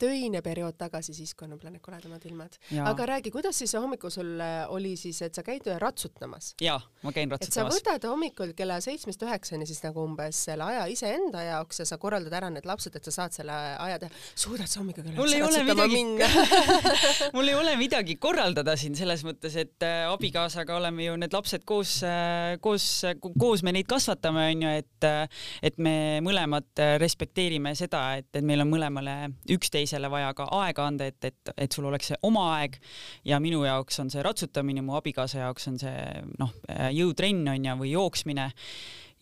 töine 0.00 0.42
periood 0.46 0.78
tagasi 0.78 1.14
siis, 1.16 1.34
kui 1.34 1.48
on 1.48 1.56
võib-olla 1.56 1.74
need 1.74 1.84
koledamad 1.84 2.26
ilmad. 2.30 2.58
aga 2.86 3.08
räägi, 3.14 3.32
kuidas 3.34 3.58
siis 3.58 3.74
hommikul 3.78 4.12
sul 4.14 4.32
äh, 4.40 4.62
oli 4.70 4.94
siis, 5.00 5.20
et 5.26 5.34
sa 5.34 5.44
käid 5.46 5.66
ratsutamas? 5.82 6.54
jaa, 6.62 6.78
ma 7.02 7.14
käin 7.16 7.30
ratsutamas. 7.32 7.50
et 7.50 7.58
sa 7.58 7.92
võtad 7.92 8.08
hommikul 8.10 8.54
kella 8.58 8.80
seitsmest 8.84 9.22
üheksani 9.26 9.68
siis 9.68 9.82
nagu 9.84 10.04
umbes 10.04 10.44
selle 10.50 10.68
aja 10.70 10.86
iseenda 10.90 11.42
jaoks 11.46 11.82
ja 11.82 11.88
sa 11.88 11.98
korraldad 11.98 12.36
ära 12.40 12.50
need 12.52 12.68
lapsed, 12.68 12.94
et 12.96 13.10
sa 13.10 13.16
saad 13.20 13.36
selle 13.36 13.56
aja 13.56 13.98
teha. 14.04 14.22
suudad 14.34 14.70
sa 14.70 14.82
hommikul 14.82 15.06
kella 15.06 15.26
üheksa 15.26 15.64
ratsutama 15.64 15.88
minna 15.90 16.30
mul 17.36 17.50
ei 17.50 17.58
ole 17.58 17.74
midagi 17.80 18.16
korraldada 18.22 18.76
siin 18.78 18.94
selles 18.98 19.24
mõttes, 19.26 19.56
et 19.60 19.86
äh, 19.86 20.06
abikaasaga 20.10 20.78
oleme 20.78 21.08
ju 21.08 21.16
need 21.20 21.34
lapsed 21.34 21.66
koos, 21.68 21.98
äh, 22.06 22.56
koos, 22.62 22.86
koos 23.40 23.64
me 23.66 23.74
neid 23.74 23.79
neid 23.80 23.88
kasvatame, 23.90 24.46
onju, 24.54 24.70
et, 24.80 25.08
et 25.70 25.78
me 25.82 25.94
mõlemad 26.24 26.84
respekteerime 27.00 27.74
seda, 27.78 28.04
et, 28.20 28.28
et 28.36 28.46
meil 28.46 28.62
on 28.64 28.70
mõlemale 28.70 29.16
üksteisele 29.50 30.10
vaja 30.12 30.32
ka 30.36 30.48
aega 30.60 30.86
anda, 30.90 31.08
et, 31.10 31.20
et, 31.24 31.52
et 31.56 31.72
sul 31.72 31.88
oleks 31.88 32.12
see 32.12 32.20
oma 32.26 32.46
aeg. 32.58 32.76
Ja 33.26 33.40
minu 33.42 33.64
jaoks 33.64 34.00
on 34.04 34.10
see 34.12 34.24
ratsutamine, 34.24 34.84
mu 34.84 34.98
abikaasa 34.98 35.46
jaoks 35.46 35.70
on 35.72 35.78
see 35.80 35.94
noh, 36.40 36.52
jõutrenn 36.94 37.48
onju 37.56 37.78
või 37.80 37.94
jooksmine. 37.94 38.50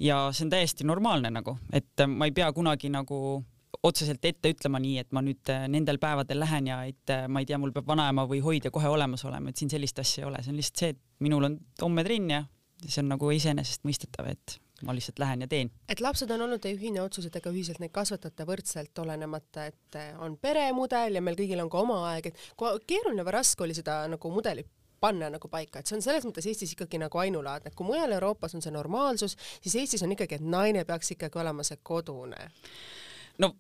Ja 0.03 0.29
see 0.33 0.47
on 0.47 0.53
täiesti 0.53 0.87
normaalne 0.87 1.31
nagu, 1.35 1.57
et 1.75 2.07
ma 2.07 2.29
ei 2.29 2.35
pea 2.35 2.51
kunagi 2.55 2.91
nagu 2.95 3.41
otseselt 3.83 4.25
ette 4.27 4.51
ütlema 4.51 4.79
nii, 4.83 5.03
et 5.03 5.11
ma 5.15 5.23
nüüd 5.23 5.51
nendel 5.71 5.99
päevadel 6.03 6.41
lähen 6.43 6.71
ja 6.71 6.81
et 6.89 7.13
ma 7.31 7.43
ei 7.43 7.47
tea, 7.47 7.59
mul 7.63 7.75
peab 7.75 7.87
vanaema 7.91 8.25
või 8.31 8.41
hoidja 8.43 8.73
kohe 8.75 8.91
olemas 8.91 9.23
olema, 9.29 9.51
et 9.51 9.61
siin 9.61 9.71
sellist 9.71 9.99
asja 10.03 10.25
ei 10.25 10.29
ole, 10.31 10.43
see 10.43 10.55
on 10.55 10.59
lihtsalt 10.59 10.83
see, 10.83 10.95
et 10.95 11.27
minul 11.27 11.47
on 11.47 11.59
homme 11.83 12.07
trenn 12.07 12.33
ja 12.33 12.41
see 12.87 13.03
on 13.03 13.13
nagu 13.15 13.31
iseenesestmõistetav, 13.35 14.31
et 14.31 14.59
ma 14.87 14.95
lihtsalt 14.95 15.19
lähen 15.19 15.43
ja 15.43 15.49
teen. 15.51 15.71
et 15.89 16.01
lapsed 16.01 16.31
on 16.31 16.47
olnud 16.47 16.63
teie 16.63 16.77
ühine 16.77 17.03
otsus, 17.03 17.27
et 17.27 17.37
ega 17.37 17.51
ühiselt 17.51 17.81
neid 17.83 17.93
kasvatate 17.95 18.47
võrdselt, 18.47 18.99
olenemata, 19.03 19.67
et 19.73 19.99
on 20.23 20.37
peremudel 20.39 21.19
ja 21.19 21.23
meil 21.25 21.39
kõigil 21.39 21.63
on 21.63 21.71
ka 21.73 21.83
oma 21.83 22.01
aeg, 22.13 22.31
et 22.31 22.43
keeruline 22.87 23.27
või 23.27 23.39
raske 23.41 23.67
oli 23.67 23.75
seda 23.79 24.05
nagu 24.11 24.31
mudelit 24.33 24.71
panna 25.01 25.29
nagu 25.31 25.49
paika, 25.51 25.79
et 25.79 25.87
see 25.87 25.99
on 25.99 26.03
selles 26.03 26.27
mõttes 26.27 26.47
Eestis 26.51 26.75
ikkagi 26.75 26.99
nagu 26.99 27.21
ainulaadne, 27.23 27.71
kui 27.77 27.87
mujal 27.87 28.17
Euroopas 28.17 28.57
on 28.59 28.65
see 28.65 28.75
normaalsus, 28.75 29.37
siis 29.63 29.77
Eestis 29.83 30.03
on 30.03 30.15
ikkagi, 30.15 30.41
et 30.41 30.47
naine 30.47 30.85
peaks 30.89 31.15
ikkagi 31.15 31.39
olema 31.39 31.67
see 31.67 31.79
kodune. 31.83 32.49
no 33.39 33.55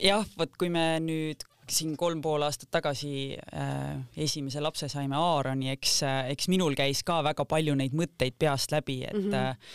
jah, 0.00 0.24
vot 0.38 0.56
kui 0.56 0.72
me 0.72 0.86
nüüd 1.04 1.44
siin 1.74 1.94
kolm 1.98 2.20
pool 2.24 2.42
aastat 2.46 2.70
tagasi 2.78 3.12
äh, 3.36 3.94
esimese 4.16 4.62
lapse 4.64 4.88
saime 4.90 5.18
Aaroni, 5.18 5.72
eks 5.76 6.02
äh,, 6.06 6.20
eks 6.34 6.50
minul 6.52 6.76
käis 6.78 7.04
ka 7.06 7.20
väga 7.26 7.46
palju 7.48 7.76
neid 7.78 7.96
mõtteid 7.96 8.38
peast 8.38 8.74
läbi, 8.74 9.02
et 9.08 9.16
mm 9.16 9.32
-hmm. 9.32 9.74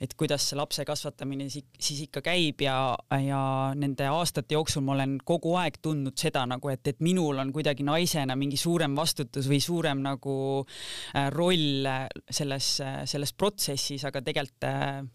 et 0.00 0.14
kuidas 0.16 0.48
see 0.48 0.56
lapse 0.56 0.84
kasvatamine 0.84 1.50
siis 1.50 2.00
ikka 2.06 2.22
käib 2.24 2.62
ja, 2.64 2.96
ja 3.20 3.40
nende 3.76 4.06
aastate 4.08 4.54
jooksul 4.54 4.82
ma 4.82 4.92
olen 4.92 5.18
kogu 5.24 5.54
aeg 5.60 5.76
tundnud 5.82 6.16
seda 6.16 6.46
nagu, 6.46 6.68
et, 6.68 6.86
et 6.86 7.00
minul 7.00 7.38
on 7.38 7.52
kuidagi 7.52 7.84
naisena 7.84 8.36
mingi 8.36 8.56
suurem 8.56 8.96
vastutus 8.96 9.48
või 9.48 9.60
suurem 9.60 10.00
nagu 10.02 10.64
äh, 11.14 11.28
roll 11.30 11.84
selles, 12.30 12.80
selles 13.04 13.32
protsessis, 13.32 14.04
aga 14.04 14.22
tegelikult 14.22 14.64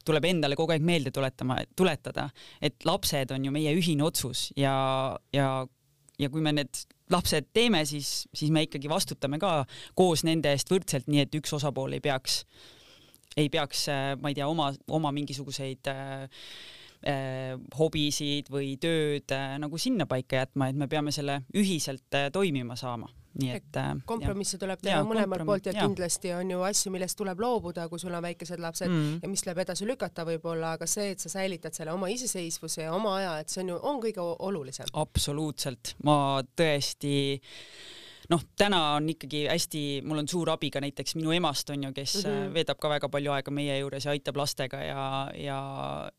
tuleb 0.06 0.26
endale 0.26 0.56
kogu 0.56 0.72
aeg 0.72 0.82
meelde 0.82 1.12
tuletama, 1.12 1.58
tuletada, 1.76 2.30
et 2.62 2.76
lapsed 2.86 3.32
on 3.32 3.46
ju 3.46 3.52
meie 3.52 3.74
ühine 3.74 4.04
otsus 4.04 4.52
ja, 4.56 5.18
ja 5.34 5.66
ja 6.20 6.30
kui 6.30 6.42
me 6.42 6.54
need 6.56 6.86
lapsed 7.12 7.52
teeme, 7.54 7.84
siis, 7.86 8.26
siis 8.34 8.52
me 8.52 8.66
ikkagi 8.66 8.90
vastutame 8.90 9.40
ka 9.42 9.66
koos 9.98 10.24
nende 10.26 10.54
eest 10.56 10.72
võrdselt, 10.72 11.10
nii 11.12 11.26
et 11.26 11.38
üks 11.42 11.54
osapool 11.58 11.94
ei 11.98 12.04
peaks 12.04 12.44
ei 13.38 13.50
peaks, 13.52 13.88
äh, 13.92 14.16
ma 14.22 14.32
ei 14.32 14.38
tea, 14.38 14.48
oma, 14.48 14.70
oma 14.88 15.12
mingisuguseid 15.16 15.90
äh, 15.92 16.24
äh, 17.12 17.52
hobisid 17.78 18.50
või 18.54 18.76
tööd 18.82 19.32
äh, 19.36 19.58
nagu 19.62 19.80
sinnapaika 19.82 20.44
jätma, 20.44 20.70
et 20.72 20.80
me 20.80 20.88
peame 20.92 21.14
selle 21.16 21.42
ühiselt 21.56 22.22
toimima 22.34 22.78
saama 22.80 23.12
nii 23.42 23.52
et 23.56 23.80
äh, 23.80 23.92
kompromisse 24.08 24.60
tuleb 24.62 24.82
teha 24.84 25.02
mõlemalt 25.08 25.46
poolt 25.48 25.68
ja, 25.70 25.74
ja 25.76 25.86
kindlasti 25.86 26.32
on 26.36 26.54
ju 26.54 26.62
asju, 26.68 26.94
millest 26.94 27.18
tuleb 27.20 27.42
loobuda, 27.44 27.90
kui 27.92 28.00
sul 28.02 28.16
on 28.16 28.24
väikesed 28.26 28.62
lapsed 28.64 28.92
mm. 28.92 29.20
ja 29.24 29.32
mis 29.32 29.44
tuleb 29.44 29.64
edasi 29.66 29.88
lükata 29.90 30.26
võib-olla, 30.28 30.76
aga 30.78 30.88
see, 30.90 31.12
et 31.16 31.24
sa 31.24 31.32
säilitad 31.34 31.76
selle 31.76 31.94
oma 31.96 32.10
iseseisvuse 32.14 32.86
ja 32.86 32.96
oma 32.96 33.18
aja, 33.20 33.36
et 33.44 33.52
see 33.52 33.64
on 33.66 33.74
ju, 33.74 33.82
on 33.92 34.02
kõige 34.04 34.24
olulisem. 34.50 34.90
absoluutselt, 34.94 35.96
ma 36.08 36.18
tõesti 36.56 37.16
noh, 38.30 38.42
täna 38.58 38.80
on 38.96 39.10
ikkagi 39.10 39.46
hästi, 39.48 39.82
mul 40.06 40.22
on 40.24 40.30
suur 40.30 40.50
abi 40.54 40.70
ka 40.74 40.82
näiteks 40.84 41.16
minu 41.20 41.34
emast 41.36 41.70
on 41.70 41.84
ju, 41.84 41.92
kes 41.94 42.16
mm 42.22 42.32
-hmm. 42.32 42.54
veedab 42.54 42.80
ka 42.80 42.90
väga 42.90 43.10
palju 43.10 43.32
aega 43.32 43.52
meie 43.52 43.80
juures 43.80 44.06
ja 44.06 44.12
aitab 44.12 44.38
lastega 44.38 44.82
ja, 44.84 45.32
ja, 45.34 45.60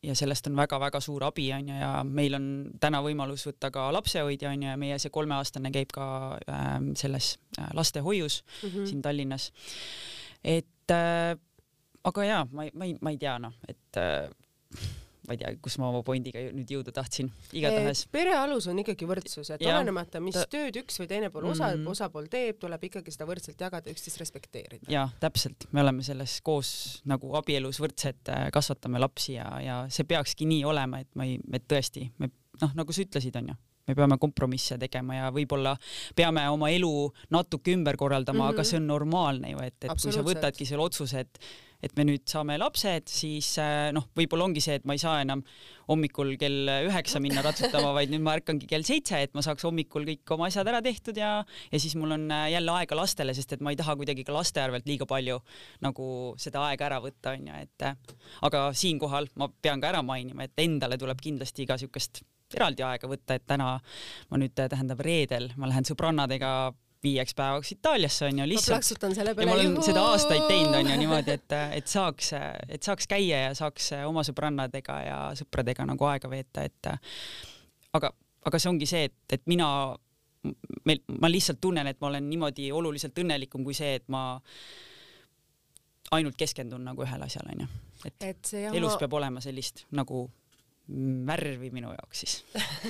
ja 0.02 0.14
sellest 0.14 0.46
on 0.46 0.56
väga-väga 0.56 1.00
suur 1.00 1.24
abi 1.24 1.52
on 1.52 1.68
ju 1.68 1.74
ja 1.74 2.04
meil 2.04 2.34
on 2.34 2.70
täna 2.80 3.02
võimalus 3.02 3.46
võtta 3.46 3.70
ka 3.70 3.92
lapsehoidja 3.92 4.50
on 4.50 4.62
ju 4.62 4.68
ja 4.68 4.76
meie 4.76 4.98
see 4.98 5.10
kolmeaastane 5.10 5.70
käib 5.70 5.92
ka 5.92 6.38
äh, 6.48 6.78
selles 6.94 7.38
äh, 7.58 7.68
lastehoius 7.74 8.44
mm 8.62 8.68
-hmm. 8.68 8.86
siin 8.86 9.02
Tallinnas. 9.02 9.52
et 10.44 10.90
äh, 10.90 11.38
aga 12.04 12.24
jaa, 12.24 12.46
ma 12.52 12.64
ei, 12.64 12.70
ma 12.74 12.84
ei, 12.84 12.96
ma 13.00 13.10
ei 13.10 13.18
tea 13.18 13.38
noh, 13.38 13.52
et 13.68 13.96
äh, 13.96 14.30
ma 15.26 15.34
ei 15.34 15.40
tea, 15.40 15.52
kus 15.62 15.76
ma 15.82 15.88
oma 15.90 16.02
pointiga 16.06 16.40
nüüd 16.54 16.70
jõuda 16.76 16.94
tahtsin, 16.94 17.30
igatahes. 17.56 18.04
pere 18.12 18.34
alus 18.38 18.68
on 18.70 18.80
ikkagi 18.82 19.08
võrdsus, 19.08 19.50
et 19.54 19.64
olenemata, 19.66 20.22
mis 20.22 20.38
ta... 20.38 20.46
tööd 20.52 20.80
üks 20.82 21.00
või 21.02 21.10
teine 21.10 21.30
pool 21.34 21.48
osa 21.50 21.68
mm, 21.68 21.82
-hmm. 21.82 21.92
osapool 21.94 22.30
teeb, 22.32 22.60
tuleb 22.62 22.88
ikkagi 22.90 23.14
seda 23.14 23.28
võrdselt 23.28 23.60
jagada, 23.66 23.92
üksteist 23.92 24.20
respekteerida. 24.22 24.90
jah, 24.92 25.12
täpselt, 25.22 25.68
me 25.72 25.82
oleme 25.84 26.06
selles 26.06 26.38
koos 26.46 26.72
nagu 27.04 27.34
abielus 27.38 27.80
võrdsed, 27.82 28.22
äh, 28.32 28.48
kasvatame 28.54 29.02
lapsi 29.02 29.36
ja, 29.36 29.48
ja 29.62 29.78
see 29.92 30.08
peakski 30.08 30.48
nii 30.48 30.64
olema, 30.64 31.02
et 31.02 31.10
ma 31.14 31.28
ei, 31.28 31.40
et 31.52 31.66
tõesti, 31.68 32.10
me 32.18 32.30
noh, 32.62 32.76
nagu 32.76 32.92
sa 32.92 33.04
ütlesid, 33.04 33.36
onju 33.42 33.56
me 33.86 33.94
peame 33.94 34.16
kompromisse 34.18 34.74
tegema 34.82 35.14
ja 35.20 35.28
võib-olla 35.34 35.76
peame 36.18 36.42
oma 36.50 36.72
elu 36.74 36.90
natuke 37.30 37.74
ümber 37.76 37.96
korraldama 37.96 38.38
mm, 38.38 38.42
-hmm. 38.42 38.54
aga 38.54 38.62
mhm. 38.62 38.70
see 38.70 38.80
on 38.80 38.86
normaalne 38.86 39.52
ju, 39.52 39.62
et, 39.62 39.78
et 39.84 40.02
kui 40.02 40.12
sa 40.12 40.24
võtadki 40.26 40.66
selle 40.66 40.82
otsuse, 40.82 41.22
et 41.22 41.38
et 41.84 41.96
me 41.98 42.06
nüüd 42.08 42.24
saame 42.28 42.56
lapsed, 42.60 43.08
siis 43.10 43.52
äh, 43.62 43.88
noh, 43.94 44.08
võib-olla 44.16 44.46
ongi 44.48 44.62
see, 44.64 44.78
et 44.80 44.86
ma 44.88 44.96
ei 44.96 45.02
saa 45.02 45.20
enam 45.24 45.42
hommikul 45.86 46.34
kell 46.40 46.70
üheksa 46.88 47.20
minna 47.22 47.42
ratsutama, 47.46 47.92
vaid 47.96 48.12
nüüd 48.12 48.24
ma 48.26 48.36
ärkangi 48.38 48.68
kell 48.70 48.86
seitse, 48.86 49.20
et 49.22 49.34
ma 49.36 49.44
saaks 49.44 49.66
hommikul 49.66 50.06
kõik 50.08 50.34
oma 50.36 50.48
asjad 50.50 50.66
ära 50.70 50.82
tehtud 50.84 51.18
ja 51.20 51.32
ja 51.44 51.80
siis 51.82 51.96
mul 51.98 52.14
on 52.16 52.28
äh, 52.30 52.48
jälle 52.54 52.76
aega 52.80 52.98
lastele, 52.98 53.34
sest 53.36 53.56
et 53.56 53.64
ma 53.64 53.74
ei 53.74 53.80
taha 53.80 53.96
kuidagi 53.98 54.24
ka 54.26 54.34
laste 54.36 54.62
arvelt 54.62 54.88
liiga 54.88 55.08
palju 55.08 55.40
nagu 55.84 56.08
seda 56.40 56.64
aega 56.70 56.88
ära 56.90 57.02
võtta, 57.04 57.36
onju, 57.36 57.60
et 57.66 57.86
äh, 57.90 58.16
aga 58.48 58.68
siinkohal 58.76 59.30
ma 59.36 59.50
pean 59.62 59.82
ka 59.82 59.92
ära 59.92 60.02
mainima, 60.06 60.46
et 60.46 60.64
endale 60.64 60.98
tuleb 61.00 61.20
kindlasti 61.22 61.68
ka 61.68 61.78
siukest 61.80 62.24
eraldi 62.54 62.84
aega 62.86 63.08
võtta, 63.10 63.36
et 63.36 63.46
täna 63.46 63.74
ma 64.30 64.38
nüüd 64.40 64.54
tähendab 64.56 65.00
reedel 65.02 65.50
ma 65.58 65.70
lähen 65.70 65.86
sõbrannadega 65.88 66.50
viieks 67.06 67.34
päevaks 67.38 67.72
Itaaliasse 67.76 68.26
onju 68.28 68.48
lihtsalt. 68.50 68.74
ma 68.74 68.78
plaksutan 68.80 69.14
selle 69.16 69.34
peale. 69.34 69.46
ja 69.46 69.52
ma 69.54 69.60
olen 69.60 69.72
juhu. 69.72 69.84
seda 69.86 70.04
aastaid 70.12 70.46
teinud 70.50 70.78
onju 70.80 70.96
niimoodi, 71.02 71.36
et, 71.38 71.56
et 71.80 71.92
saaks, 71.92 72.32
et 72.68 72.82
saaks 72.82 73.10
käia 73.10 73.42
ja 73.46 73.52
saaks 73.58 73.92
oma 74.06 74.24
sõbrannadega 74.26 74.98
ja 75.06 75.20
sõpradega 75.38 75.86
nagu 75.88 76.10
aega 76.10 76.30
veeta, 76.32 76.66
et 76.66 76.90
aga, 77.96 78.12
aga 78.48 78.62
see 78.62 78.72
ongi 78.72 78.88
see, 78.90 79.06
et, 79.10 79.16
et 79.38 79.46
mina, 79.50 79.68
meil, 80.88 81.02
ma 81.20 81.30
lihtsalt 81.30 81.60
tunnen, 81.62 81.86
et 81.90 82.00
ma 82.02 82.10
olen 82.10 82.28
niimoodi 82.30 82.70
oluliselt 82.74 83.18
õnnelikum 83.22 83.64
kui 83.66 83.76
see, 83.76 83.96
et 84.00 84.08
ma 84.12 84.28
ainult 86.16 86.36
keskendun 86.38 86.84
nagu 86.86 87.02
ühele 87.02 87.26
asjale 87.26 87.54
onju. 87.54 87.68
et, 88.04 88.18
et 88.32 88.52
elus 88.72 88.94
ma... 88.94 88.98
peab 89.04 89.16
olema 89.18 89.42
sellist 89.44 89.86
nagu 89.96 90.26
värvi 91.26 91.70
minu 91.74 91.90
jaoks 91.90 92.20
siis 92.22 92.34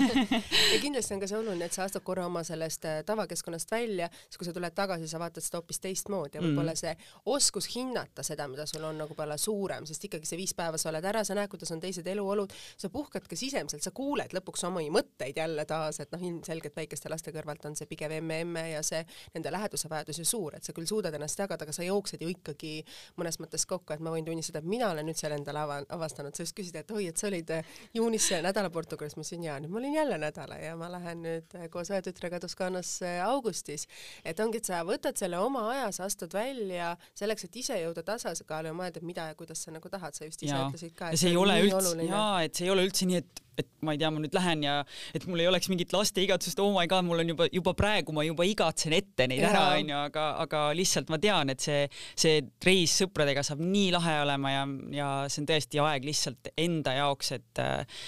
ja 0.72 0.80
kindlasti 0.82 1.14
on 1.14 1.20
ka 1.22 1.28
see 1.30 1.38
oluline, 1.38 1.64
et 1.64 1.72
sa 1.72 1.86
astud 1.86 2.04
korra 2.04 2.26
oma 2.28 2.42
sellest 2.44 2.84
äh, 2.84 2.98
tavakeskkonnast 3.08 3.70
välja, 3.72 4.08
siis 4.26 4.36
kui 4.36 4.48
sa 4.48 4.52
tuled 4.52 4.74
tagasi, 4.76 5.08
sa 5.08 5.20
vaatad 5.22 5.44
seda 5.44 5.62
hoopis 5.62 5.80
teistmoodi 5.80 6.36
ja 6.36 6.42
võib-olla 6.44 6.74
mm. 6.74 6.80
see 6.82 6.92
oskus 7.32 7.70
hinnata 7.72 8.24
seda, 8.26 8.48
mida 8.52 8.66
sul 8.68 8.84
on 8.84 9.00
nagu 9.00 9.16
palju 9.16 9.38
suurem, 9.40 9.86
sest 9.88 10.04
ikkagi 10.10 10.28
see 10.28 10.40
viis 10.42 10.52
päeva 10.56 10.76
sa 10.80 10.90
oled 10.90 11.08
ära, 11.08 11.22
sa 11.24 11.38
näed, 11.38 11.48
kuidas 11.52 11.72
on 11.72 11.80
teised 11.80 12.06
eluolud, 12.12 12.52
sa 12.76 12.90
puhkad 12.92 13.24
ka 13.30 13.38
sisemiselt, 13.38 13.84
sa 13.86 13.94
kuuled 13.96 14.36
lõpuks 14.36 14.66
omi 14.68 14.90
mõtteid 14.92 15.40
jälle 15.40 15.64
taas, 15.64 16.02
et 16.04 16.12
noh, 16.12 16.20
ilmselgelt 16.28 16.76
väikeste 16.76 17.12
laste 17.12 17.32
kõrvalt 17.32 17.64
on 17.70 17.78
see 17.80 17.88
pigem 17.88 18.12
emme-emme 18.18 18.66
ja 18.74 18.84
see 18.84 19.00
nende 19.34 19.54
läheduse 19.54 19.88
vajadus 19.88 20.20
ju 20.20 20.28
suur, 20.28 20.58
et 20.58 20.68
sa 20.68 20.76
küll 20.76 20.88
suudad 20.88 21.16
ennast 21.16 21.40
jagada, 21.40 21.64
aga 21.64 21.72
sa 21.72 21.86
jooksed 21.86 22.20
ju 22.20 22.28
ikkagi 22.34 22.76
mõnes 23.16 23.40
mõttes 23.40 23.64
kokku, 23.64 23.96
et 23.96 24.04
ma 24.04 24.12
võin 24.12 24.28
tunnistada, 24.28 24.60
et 24.60 24.68
mina 24.68 24.92
olen 24.92 25.08
nüüd 25.08 25.16
selle 25.16 25.40
endale 25.40 25.64
avastanud, 25.88 26.36
sa 26.36 26.44
just 26.44 26.56
küsisid, 26.56 26.82
et 26.84 26.92
oi, 26.92 27.08
et 27.08 27.16
sa 27.16 27.30
olid 27.30 27.56
äh, 27.56 27.74
juunis 27.94 28.28
nädala 28.42 28.70
Portugalis, 28.70 29.16
ma 29.16 29.22
ütlesin 29.22 29.46
jaa, 29.46 29.58
nüüd 29.62 29.72
ma 29.72 29.80
olin 29.80 29.94
jälle 29.94 30.18
nädala 30.18 30.58
ja 30.60 30.74
ma 30.76 30.90
lähen 30.92 31.22
nüüd 31.24 31.56
eh, 31.58 31.68
koos 31.72 31.90
õe 31.92 32.02
tütrega 32.04 32.40
Toskaanasse 32.42 33.16
augustis. 33.26 33.86
et 34.24 34.40
ongi, 34.40 34.62
et 34.62 34.68
sa 34.68 34.82
võtad 34.86 35.16
selle 35.18 35.38
oma 35.38 35.68
aja, 35.72 35.90
sa 35.92 36.04
astud 36.10 36.34
välja 36.34 36.96
selleks, 37.14 37.48
et 37.48 37.56
ise 37.62 37.80
jõuda 37.80 38.04
tasakaalu 38.06 38.72
ja 38.72 38.76
mõelda, 38.76 39.02
mida 39.02 39.30
ja 39.30 39.38
kuidas 39.38 39.62
sa 39.62 39.74
nagu 39.74 39.88
tahad, 39.92 40.14
sa 40.14 40.28
just 40.28 40.42
ise 40.42 40.54
ja. 40.54 40.66
ütlesid 40.68 40.94
ka. 40.96 41.12
ja 41.14 41.20
see 41.20 41.34
ei 41.34 41.40
ole 41.40 41.58
üldse, 41.64 41.96
jaa, 42.06 42.44
et 42.46 42.54
see 42.54 42.68
ei 42.68 42.74
ole 42.74 42.86
üldse 42.88 43.08
nii, 43.08 43.24
et 43.24 43.45
et 43.58 43.68
ma 43.86 43.94
ei 43.94 44.00
tea, 44.00 44.10
ma 44.12 44.22
nüüd 44.22 44.36
lähen 44.36 44.64
ja 44.66 44.76
et 45.16 45.26
mul 45.28 45.42
ei 45.42 45.48
oleks 45.50 45.70
mingit 45.72 45.92
laste 45.94 46.22
igatsust, 46.22 46.60
oh 46.62 46.72
my 46.74 46.86
god, 46.90 47.06
mul 47.08 47.22
on 47.22 47.34
juba, 47.34 47.48
juba 47.52 47.74
praegu 47.78 48.14
ma 48.16 48.24
juba 48.26 48.46
igatsen 48.48 48.96
ette 48.96 49.28
neid 49.30 49.42
ja. 49.44 49.50
ära, 49.52 49.64
onju, 49.80 49.98
aga, 50.10 50.28
aga 50.44 50.62
lihtsalt 50.78 51.12
ma 51.12 51.20
tean, 51.22 51.52
et 51.52 51.64
see, 51.64 51.84
see 52.18 52.40
reis 52.66 52.96
sõpradega 53.02 53.44
saab 53.46 53.62
nii 53.64 53.92
lahe 53.96 54.16
olema 54.24 54.54
ja, 54.54 54.64
ja 54.94 55.10
see 55.30 55.42
on 55.44 55.50
tõesti 55.52 55.82
aeg 55.82 56.08
lihtsalt 56.08 56.52
enda 56.56 56.96
jaoks, 57.00 57.32
et 57.36 57.62
äh, 57.62 58.02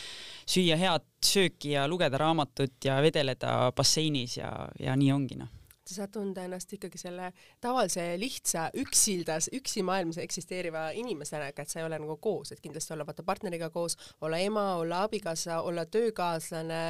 süüa 0.49 0.79
head 0.81 1.07
sööki 1.25 1.75
ja 1.75 1.87
lugeda 1.91 2.21
raamatut 2.21 2.79
ja 2.85 3.01
vedeleda 3.05 3.73
basseinis 3.77 4.39
ja, 4.41 4.53
ja 4.81 4.97
nii 4.97 5.15
ongi 5.15 5.41
noh 5.41 5.58
sa 5.89 6.03
saad 6.03 6.13
tunda 6.13 6.45
ennast 6.45 6.73
ikkagi 6.77 7.01
selle 7.01 7.31
tavalise 7.65 8.05
lihtsa 8.21 8.69
üksildas, 8.83 9.49
üksi 9.57 9.83
maailmas 9.87 10.19
eksisteeriva 10.23 10.89
inimesena, 10.99 11.49
et 11.49 11.71
sa 11.71 11.81
ei 11.81 11.87
ole 11.87 11.99
nagu 12.01 12.19
koos, 12.23 12.53
et 12.53 12.61
kindlasti 12.63 12.95
olla 12.95 13.07
vaata 13.09 13.25
partneriga 13.27 13.71
koos, 13.75 13.97
olla 14.25 14.39
ema, 14.43 14.67
olla 14.83 15.03
abikaasa, 15.07 15.61
olla 15.67 15.87
töökaaslane, 15.87 16.83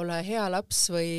olla 0.00 0.20
hea 0.26 0.44
laps 0.52 0.84
või 0.92 1.10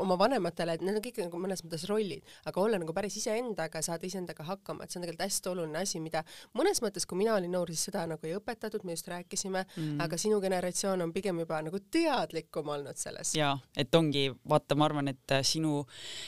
oma 0.00 0.18
vanematele, 0.18 0.76
et 0.76 0.84
need 0.84 0.98
on 0.98 1.04
kõik 1.04 1.22
nagu 1.24 1.42
mõnes 1.44 1.64
mõttes 1.64 1.86
rollid, 1.90 2.34
aga 2.48 2.62
olla 2.62 2.80
nagu 2.82 2.96
päris 2.96 3.18
iseendaga, 3.20 3.82
saada 3.84 4.08
iseendaga 4.08 4.46
hakkama, 4.48 4.84
et 4.84 4.92
see 4.92 5.00
on 5.00 5.06
tegelikult 5.06 5.26
hästi 5.28 5.52
oluline 5.52 5.82
asi, 5.84 6.02
mida 6.02 6.24
mõnes 6.58 6.82
mõttes, 6.84 7.06
kui 7.06 7.20
mina 7.20 7.36
olin 7.38 7.52
noor, 7.54 7.72
siis 7.72 7.86
seda 7.90 8.06
nagu 8.10 8.26
ei 8.26 8.36
õpetatud, 8.38 8.84
me 8.84 8.96
just 8.96 9.08
rääkisime 9.12 9.64
mm., 9.64 10.02
aga 10.04 10.18
sinu 10.20 10.40
generatsioon 10.42 11.04
on 11.06 11.14
pigem 11.14 11.38
juba 11.44 11.60
nagu 11.64 11.80
teadlikum 11.94 12.74
olnud 12.74 12.98
selles. 13.00 13.34
jaa, 13.38 13.54
et 13.76 13.94
ongi, 13.94 14.26
vaata, 14.48 14.76
ma 14.78 14.88
arvan, 14.88 15.12
et 15.14 15.36
sinu 15.46 15.84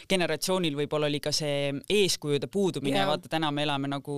generatsioonil 0.09 0.77
võib-olla 0.77 1.11
oli 1.11 1.21
ka 1.21 1.33
see 1.35 1.73
eeskujude 1.91 2.47
puudumine 2.53 2.99
ja 2.99 3.07
vaata, 3.09 3.31
täna 3.33 3.51
me 3.51 3.67
elame 3.67 3.91
nagu 3.93 4.17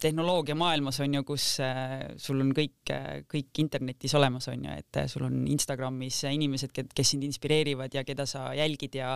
tehnoloogiamaailmas 0.00 1.00
on 1.00 1.14
ju, 1.14 1.22
kus 1.24 1.44
äh, 1.64 2.02
sul 2.20 2.40
on 2.44 2.50
kõik, 2.56 2.90
äh, 2.92 3.22
kõik 3.28 3.60
internetis 3.62 4.12
olemas 4.18 4.48
on 4.52 4.66
ju, 4.66 4.74
et 4.82 4.98
äh, 5.00 5.06
sul 5.08 5.24
on 5.24 5.38
Instagramis 5.48 6.18
inimesed, 6.28 6.74
kes 6.92 7.12
sind 7.14 7.24
inspireerivad 7.24 7.94
ja 7.96 8.04
keda 8.04 8.26
sa 8.28 8.50
jälgid 8.56 8.98
ja 8.98 9.14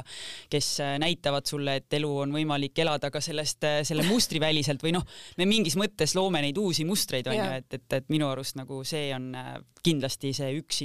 kes 0.51 0.71
näitavad 1.03 1.49
sulle, 1.49 1.77
et 1.83 1.99
elu 2.01 2.11
on 2.25 2.33
võimalik 2.35 2.81
elada 2.81 3.11
ka 3.13 3.21
sellest, 3.25 3.67
selle 3.87 4.07
mustri 4.09 4.41
väliselt 4.41 4.83
või 4.85 4.95
noh, 4.97 5.05
me 5.37 5.49
mingis 5.49 5.77
mõttes 5.81 6.17
loome 6.17 6.41
neid 6.45 6.59
uusi 6.59 6.87
mustreid 6.89 7.29
on 7.29 7.37
ju, 7.37 7.51
et, 7.61 7.77
et, 7.77 7.99
et 8.01 8.09
minu 8.13 8.31
arust 8.31 8.57
nagu 8.57 8.81
see 8.89 9.11
on 9.17 9.35
kindlasti 9.85 10.33
see 10.37 10.55
üks, 10.61 10.83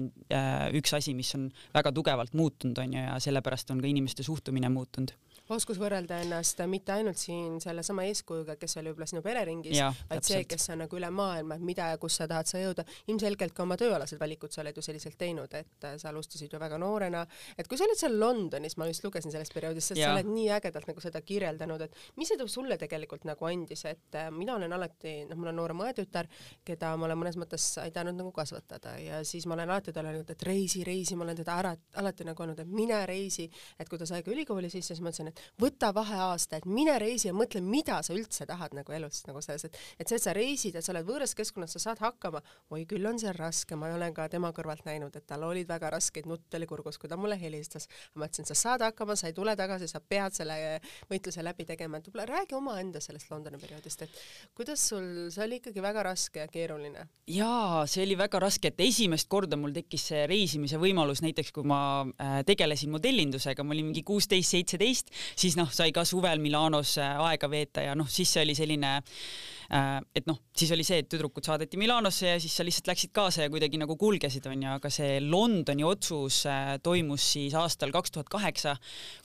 üks 0.75 0.95
asi, 0.97 1.15
mis 1.15 1.31
on 1.39 1.47
väga 1.75 1.95
tugevalt 1.95 2.35
muutunud 2.35 2.83
on 2.83 2.97
ju 2.97 3.05
ja 3.07 3.15
sellepärast 3.23 3.71
on 3.71 3.83
ka 3.83 3.87
inimeste 3.87 4.27
suhtumine 4.27 4.71
muutunud 4.71 5.15
oskus 5.53 5.77
võrrelda 5.81 6.17
ennast 6.23 6.61
mitte 6.69 6.93
ainult 6.95 7.19
siin 7.19 7.59
sellesama 7.61 8.05
eeskujuga, 8.09 8.55
kes 8.59 8.77
oli 8.79 8.91
võib-olla 8.91 9.07
sinu 9.09 9.21
pereringis, 9.25 9.77
vaid 10.09 10.25
see, 10.25 10.43
kes 10.49 10.69
on 10.73 10.81
nagu 10.85 10.97
üle 10.97 11.09
maailma, 11.13 11.57
et 11.57 11.65
mida 11.65 11.91
ja 11.91 11.99
kus 12.01 12.17
sa 12.19 12.27
tahad 12.29 12.49
sa 12.49 12.61
jõuda. 12.61 12.85
ilmselgelt 13.11 13.53
ka 13.53 13.63
oma 13.63 13.77
tööalased 13.77 14.19
valikud 14.19 14.53
sa 14.53 14.63
oled 14.63 14.77
ju 14.77 14.83
selliselt 14.85 15.17
teinud, 15.17 15.53
et 15.53 15.87
äh, 15.87 15.97
sa 16.01 16.09
alustasid 16.09 16.53
ju 16.53 16.59
väga 16.61 16.79
noorena, 16.81 17.25
et 17.57 17.67
kui 17.67 17.77
sa 17.77 17.85
olid 17.85 17.99
seal 17.99 18.17
Londonis, 18.19 18.77
ma 18.77 18.87
just 18.89 19.05
lugesin 19.05 19.33
sellest 19.33 19.53
perioodist, 19.53 19.93
sest 19.93 20.01
ja. 20.01 20.09
sa 20.09 20.17
oled 20.17 20.31
nii 20.31 20.49
ägedalt 20.57 20.89
nagu 20.89 21.03
seda 21.03 21.21
kirjeldanud, 21.21 21.85
et 21.85 21.99
mis 22.17 22.31
see 22.31 22.49
sulle 22.49 22.77
tegelikult 22.81 23.25
nagu 23.29 23.49
andis, 23.49 23.85
et 23.89 24.17
äh, 24.17 24.31
mina 24.33 24.55
olen 24.55 24.73
alati, 24.73 25.15
noh, 25.29 25.37
mul 25.39 25.51
on 25.53 25.59
noorem 25.61 25.85
õetütar, 25.85 26.29
keda 26.65 26.95
ma 26.97 27.09
olen 27.09 27.21
mõnes 27.21 27.37
mõttes 27.39 27.67
aidanud 27.83 28.17
nagu 28.17 28.33
kasvatada 28.35 28.95
ja 29.01 29.21
siis 29.27 29.45
ma 29.45 29.57
olen 29.57 29.69
alati 29.69 29.93
talle 29.93 30.13
öelnud, 30.13 30.33
et 30.33 30.47
reisi, 30.47 30.83
reisi, 30.87 31.17
ma 31.17 31.27
olen 31.27 31.37
teda 31.41 31.59
ära, 31.61 31.75
alati 32.01 32.27
nagu 32.27 32.43
öelnud, 32.43 32.61
et 32.63 32.71
mine 32.71 33.01
reisi, 33.09 33.47
et 33.79 33.89
kui 33.89 34.01
ta 34.01 34.07
sai 34.09 34.23
ka 34.25 34.33
ülikooli 34.33 34.71
sisse, 34.71 34.93
siis 34.93 35.03
ma 35.03 35.11
ütlesin, 35.11 35.34
et 35.35 35.61
võta 35.61 35.91
vaheaasta, 35.95 36.59
et 36.59 36.67
mine 36.69 36.95
reisi 37.01 37.29
ja 37.29 37.35
mõtle, 37.35 37.61
mida 37.61 38.01
sa 38.05 38.15
üldse 38.15 38.47
tahad 38.47 38.75
nagu 38.77 38.95
elus 38.95 39.23
nagu 39.27 39.41
selles, 39.43 39.67
et 39.67 39.77
et 39.99 40.07
see, 40.07 40.17
et 40.17 40.23
sa 40.23 40.33
reisid, 40.35 40.75
et 40.75 40.85
sa 40.85 40.93
oled 40.93 41.07
võõras 41.07 41.35
keskkonnas, 41.37 41.75
sa 41.75 41.81
saad 41.89 42.01
hakkama, 42.03 42.41
oi 42.73 42.85
küll 42.89 43.05
on 43.09 43.19
see 43.21 43.31
raske, 43.35 43.77
ma 43.79 43.91
olen 43.95 44.15
ka 44.15 44.27
tema 44.31 44.51
kõrvalt 44.55 44.85
näinud, 44.87 45.15
et 45.15 45.25
tal 45.27 45.43
olid 45.47 45.67
väga 45.69 45.91
raskeid, 45.95 46.27
nutt 46.29 46.57
oli 46.57 46.67
kurgus, 46.69 46.99
kui 47.01 47.11
ta 47.11 47.17
mulle 47.19 47.37
helistas. 47.39 47.87
ma 48.15 48.29
ütlesin, 48.29 48.47
sa 48.47 48.55
saad 48.55 48.85
hakkama, 48.85 49.15
sa 49.19 49.29
ei 49.29 49.35
tule 49.37 49.55
tagasi, 49.55 49.87
sa 49.91 49.99
pead 49.99 50.35
selle 50.37 50.79
võitluse 51.09 51.43
läbi 51.43 51.65
tegema, 51.67 51.99
et 51.99 52.09
võib-olla 52.09 52.27
räägi 52.31 52.57
omaenda 52.57 53.01
sellest 53.03 53.31
Londoni 53.31 53.59
perioodist, 53.61 54.05
et 54.05 54.21
kuidas 54.55 54.81
sul, 54.89 55.29
see 55.33 55.43
oli 55.45 55.59
ikkagi 55.61 55.83
väga 55.83 56.05
raske 56.09 56.43
ja 56.43 56.51
keeruline? 56.51 57.07
jaa, 57.31 57.85
see 57.89 58.03
oli 58.05 58.17
väga 58.19 58.39
raske, 58.43 58.71
et 58.71 58.81
esimest 58.85 59.29
korda 59.31 59.57
mul 59.59 59.73
tekkis 59.75 60.09
see 60.11 60.25
reisimise 60.29 60.79
võimalus, 60.81 61.23
näiteks 61.25 61.51
kui 61.55 61.65
ma 61.67 61.79
äh, 62.05 62.39
tegelesin 62.47 62.93
modellindusega, 62.93 63.65
ma 63.65 63.75
olin 63.75 63.89
mingi 63.89 64.05
kuusteist, 64.05 64.53
seitseteist, 64.53 65.11
siis 65.33 65.57
noh, 65.59 65.71
sai 65.73 65.93
ka 65.95 66.05
suvel 66.07 66.41
Milanos 66.43 66.97
äh, 67.01 67.15
aega 67.29 67.49
veeta 67.51 67.85
ja 67.85 67.95
noh, 67.97 68.09
siis 68.11 68.31
see 68.35 68.45
oli 68.45 68.55
selline 68.57 68.91
äh, 68.99 69.99
et 70.15 70.29
noh, 70.29 70.39
siis 70.55 70.71
oli 70.75 70.85
see, 70.87 71.01
et 71.03 71.09
tüdrukud 71.11 71.45
saadeti 71.45 71.79
Milanosse 71.81 72.35
ja 72.35 72.39
siis 72.41 72.55
sa 72.55 72.65
lihtsalt 72.67 72.91
läksid 72.91 73.13
kaasa 73.15 73.45
ja 73.45 73.53
kuidagi 73.53 73.79
nagu 73.81 73.97
kulgesid, 73.99 74.47
onju, 74.51 74.75
aga 74.77 74.91
see 74.93 75.19
Londoni 75.23 75.85
otsus 75.87 76.43
äh, 76.49 76.75
toimus 76.83 77.25
siis 77.35 77.57
aastal 77.57 77.93
kaks 77.95 78.15
tuhat 78.15 78.31
kaheksa, 78.31 78.75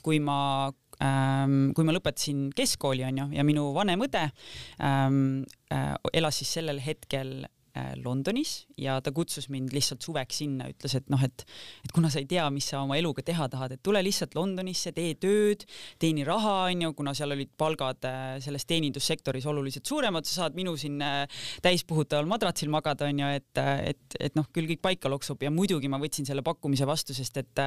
kui 0.05 0.21
ma 0.23 0.39
ähm, 1.03 1.71
kui 1.77 1.87
ma 1.87 1.95
lõpetasin 1.95 2.49
keskkooli, 2.57 3.05
onju, 3.11 3.31
ja 3.37 3.47
minu 3.47 3.69
vanem 3.77 4.07
õde 4.07 4.27
ähm, 4.83 5.41
elas 6.13 6.41
siis 6.41 6.57
sellel 6.59 6.81
hetkel 6.83 7.41
äh, 7.45 7.60
Londonis 8.03 8.65
ja 8.79 8.97
ta 9.03 9.13
kutsus 9.15 9.47
mind 9.53 9.73
lihtsalt 9.75 10.03
suveks 10.03 10.41
sinna, 10.43 10.67
ütles, 10.71 10.95
et 10.97 11.07
noh, 11.13 11.21
et 11.23 11.45
et 11.85 11.93
kuna 11.95 12.09
sa 12.11 12.19
ei 12.21 12.27
tea, 12.29 12.43
mis 12.53 12.67
sa 12.71 12.81
oma 12.83 12.97
eluga 12.99 13.23
teha 13.25 13.47
tahad, 13.51 13.75
et 13.75 13.83
tule 13.83 14.01
lihtsalt 14.03 14.35
Londonisse, 14.37 14.93
tee 14.95 15.15
tööd, 15.21 15.65
teeni 16.01 16.25
raha, 16.27 16.57
onju, 16.71 16.93
kuna 16.97 17.15
seal 17.17 17.35
olid 17.35 17.53
palgad 17.57 18.09
äh, 18.09 18.35
selles 18.43 18.67
teenindussektoris 18.69 19.47
oluliselt 19.49 19.87
suuremad, 19.87 20.27
sa 20.27 20.43
saad 20.43 20.59
minu 20.59 20.75
siin 20.79 20.99
täispuhutaval 21.63 22.29
madratsil 22.29 22.71
magada, 22.73 23.07
onju, 23.11 23.31
et, 23.39 23.63
et, 23.93 24.19
et 24.19 24.37
noh, 24.37 24.47
küll 24.53 24.69
kõik 24.73 24.83
paika 24.83 25.11
loksub 25.11 25.41
ja 25.43 25.53
muidugi 25.53 25.89
ma 25.91 26.01
võtsin 26.01 26.27
selle 26.27 26.45
pakkumise 26.45 26.87
vastu, 26.89 27.15
sest 27.17 27.41
et 27.41 27.65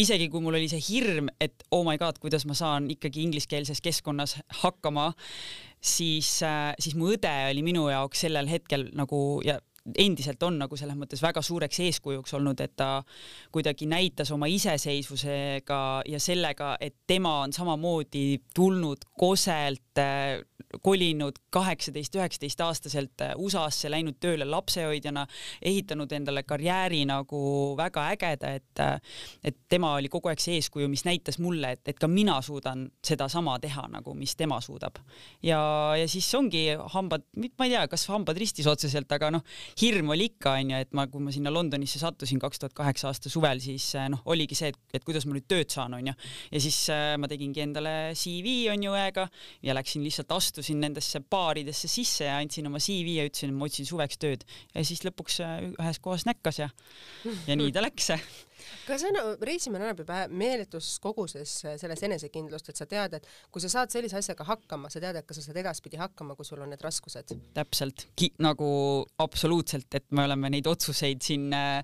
isegi 0.00 0.28
kui 0.30 0.42
mul 0.42 0.58
oli 0.58 0.68
see 0.70 0.82
hirm, 0.82 1.30
et 1.42 1.64
oh 1.74 1.84
my 1.86 1.98
god, 2.00 2.18
kuidas 2.22 2.46
ma 2.48 2.56
saan 2.58 2.88
ikkagi 2.92 3.22
ingliskeelses 3.28 3.82
keskkonnas 3.84 4.36
hakkama, 4.62 5.12
siis, 5.84 6.38
äh, 6.46 6.72
siis 6.80 6.96
mu 6.96 7.12
õde 7.12 7.32
oli 7.50 7.62
minu 7.66 7.88
jaoks 7.92 8.24
sellel 8.26 8.48
hetkel 8.50 8.88
nagu 8.96 9.20
ja 9.44 9.58
endiselt 10.00 10.42
on 10.46 10.56
nagu 10.62 10.76
selles 10.80 10.96
mõttes 10.96 11.20
väga 11.20 11.42
suureks 11.44 11.80
eeskujuks 11.84 12.32
olnud, 12.38 12.60
et 12.64 12.72
ta 12.76 13.02
kuidagi 13.52 13.84
näitas 13.90 14.32
oma 14.32 14.48
iseseisvusega 14.48 15.80
ja 16.08 16.20
sellega, 16.22 16.74
et 16.80 16.96
tema 17.06 17.34
on 17.44 17.52
samamoodi 17.52 18.40
tulnud 18.56 19.04
koselt 19.18 20.00
äh, 20.00 20.40
kolinud 20.82 21.38
kaheksateist, 21.54 22.16
üheksateist 22.18 22.60
aastaselt 22.64 23.24
äh, 23.24 23.34
USA-sse, 23.38 23.90
läinud 23.92 24.18
tööle 24.22 24.46
lapsehoidjana, 24.48 25.26
ehitanud 25.62 26.12
endale 26.16 26.44
karjääri 26.46 27.04
nagu 27.08 27.40
väga 27.78 28.08
ägeda, 28.14 28.54
et 28.58 28.82
äh, 28.82 28.98
et 29.44 29.56
tema 29.70 29.94
oli 29.98 30.10
kogu 30.12 30.30
aeg 30.30 30.42
see 30.42 30.58
eeskuju, 30.58 30.88
mis 30.90 31.04
näitas 31.06 31.38
mulle, 31.42 31.74
et, 31.76 31.82
et 31.88 32.00
ka 32.00 32.08
mina 32.10 32.36
suudan 32.44 32.86
sedasama 33.04 33.56
teha 33.62 33.86
nagu, 33.92 34.14
mis 34.18 34.34
tema 34.36 34.60
suudab. 34.64 34.98
ja, 35.42 35.60
ja 35.98 36.08
siis 36.10 36.28
ongi 36.34 36.66
hambad, 36.94 37.26
ma 37.36 37.68
ei 37.68 37.74
tea, 37.74 37.86
kas 37.90 38.06
hambad 38.10 38.38
ristis 38.40 38.68
otseselt, 38.70 39.10
aga 39.12 39.30
noh, 39.34 39.44
hirm 39.80 40.12
oli 40.14 40.30
ikka 40.32 40.56
onju, 40.60 40.80
et 40.86 40.92
ma, 40.96 41.06
kui 41.10 41.22
ma 41.22 41.34
sinna 41.34 41.52
Londonisse 41.54 42.00
sattusin 42.02 42.40
kaks 42.42 42.62
tuhat 42.62 42.76
kaheksa 42.76 43.10
aasta 43.10 43.32
suvel, 43.32 43.62
siis 43.64 43.90
äh, 43.98 44.08
noh, 44.12 44.24
oligi 44.30 44.58
see, 44.58 44.72
et, 44.74 44.80
et 44.94 45.06
kuidas 45.06 45.28
ma 45.28 45.36
nüüd 45.36 45.48
tööd 45.50 45.70
saan 45.72 45.94
onju. 45.98 46.14
ja 46.50 46.60
siis 46.60 46.80
ma 47.20 47.28
tegingi 47.30 47.62
endale 47.64 47.94
CV 48.18 48.54
onju 48.72 48.92
õega 48.94 49.26
ja 49.62 49.74
läksin 49.76 50.04
lihtsalt 50.04 50.32
astusin 50.34 50.63
sattusin 50.64 50.80
nendesse 50.80 51.20
baaridesse 51.20 51.88
sisse 51.88 52.24
ja 52.24 52.38
andsin 52.40 52.66
oma 52.66 52.80
CV 52.80 53.18
ja 53.18 53.26
ütlesin, 53.28 53.52
et 53.52 53.58
ma 53.58 53.68
otsin 53.68 53.86
suveks 53.86 54.18
tööd. 54.18 54.44
Ja 54.74 54.84
siis 54.84 55.04
lõpuks 55.04 55.40
äh, 55.44 55.58
ühes 55.76 56.00
kohas 56.00 56.24
näkkas 56.26 56.62
ja, 56.62 56.70
ja 57.46 57.56
nii 57.56 57.72
ta 57.72 57.82
läks 57.84 58.10
kas 58.86 59.04
no, 59.14 59.24
reisimine 59.44 59.84
annab 59.84 60.02
juba 60.04 60.24
meeletus 60.30 60.94
koguses 61.02 61.56
äh, 61.64 61.76
selles 61.80 62.02
enesekindlust, 62.06 62.70
et 62.70 62.80
sa 62.80 62.86
tead, 62.90 63.18
et 63.18 63.28
kui 63.52 63.62
sa 63.64 63.70
saad 63.72 63.94
sellise 63.94 64.18
asjaga 64.20 64.46
hakkama, 64.48 64.90
sa 64.92 65.02
tead, 65.02 65.18
et 65.20 65.28
ka 65.28 65.36
sa 65.36 65.44
saad 65.44 65.58
edaspidi 65.62 66.00
hakkama, 66.00 66.36
kui 66.38 66.48
sul 66.48 66.62
on 66.64 66.72
need 66.72 66.84
raskused. 66.84 67.34
täpselt, 67.56 68.06
nagu 68.44 68.68
absoluutselt, 69.24 69.88
et 69.94 70.06
me 70.10 70.24
oleme 70.28 70.52
neid 70.56 70.68
otsuseid 70.70 71.22
siin 71.24 71.50
äh,, 71.54 71.82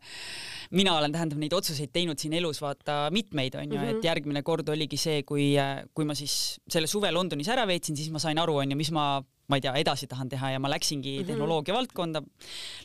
mina 0.77 0.97
olen, 0.99 1.13
tähendab, 1.15 1.41
neid 1.43 1.55
otsuseid 1.57 1.93
teinud 1.95 2.21
siin 2.21 2.37
elus 2.39 2.63
vaata 2.63 3.03
mitmeid 3.15 3.57
mm, 3.59 3.73
-hmm. 3.73 3.99
et 3.99 4.05
järgmine 4.05 4.43
kord 4.43 4.69
oligi 4.69 4.97
see, 5.01 5.23
kui, 5.23 5.53
äh, 5.59 5.85
kui 5.95 6.05
ma 6.05 6.15
siis 6.15 6.61
selle 6.69 6.87
suve 6.91 7.11
Londonis 7.13 7.49
ära 7.49 7.67
veetsin, 7.67 7.97
siis 7.97 8.11
ma 8.11 8.23
sain 8.23 8.39
aru 8.39 8.61
onju, 8.63 8.77
mis 8.77 8.91
ma 8.95 9.23
ma 9.51 9.59
ei 9.59 9.65
tea, 9.65 9.75
edasi 9.83 10.09
tahan 10.11 10.31
teha 10.31 10.53
ja 10.55 10.61
ma 10.63 10.71
läksingi 10.71 11.17
mm 11.17 11.23
-hmm. 11.23 11.27
tehnoloogia 11.33 11.75
valdkonda, 11.75 12.23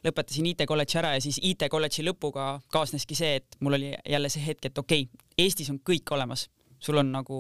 lõpetasin 0.05 0.50
IT-kolledži 0.51 1.00
ära 1.01 1.13
ja 1.15 1.22
siis 1.22 1.39
IT-kolledži 1.41 2.05
lõpuga 2.07 2.48
kaasneski 2.74 3.15
see, 3.15 3.36
et 3.41 3.57
mul 3.60 3.77
oli 3.77 3.93
jälle 4.10 4.29
see 4.29 4.45
hetk, 4.45 4.65
et 4.65 4.77
okei 4.77 5.07
okay,, 5.07 5.25
Eestis 5.38 5.69
on 5.69 5.81
kõik 5.89 6.12
olemas, 6.15 6.50
sul 6.79 6.98
on 6.98 7.12
nagu 7.12 7.39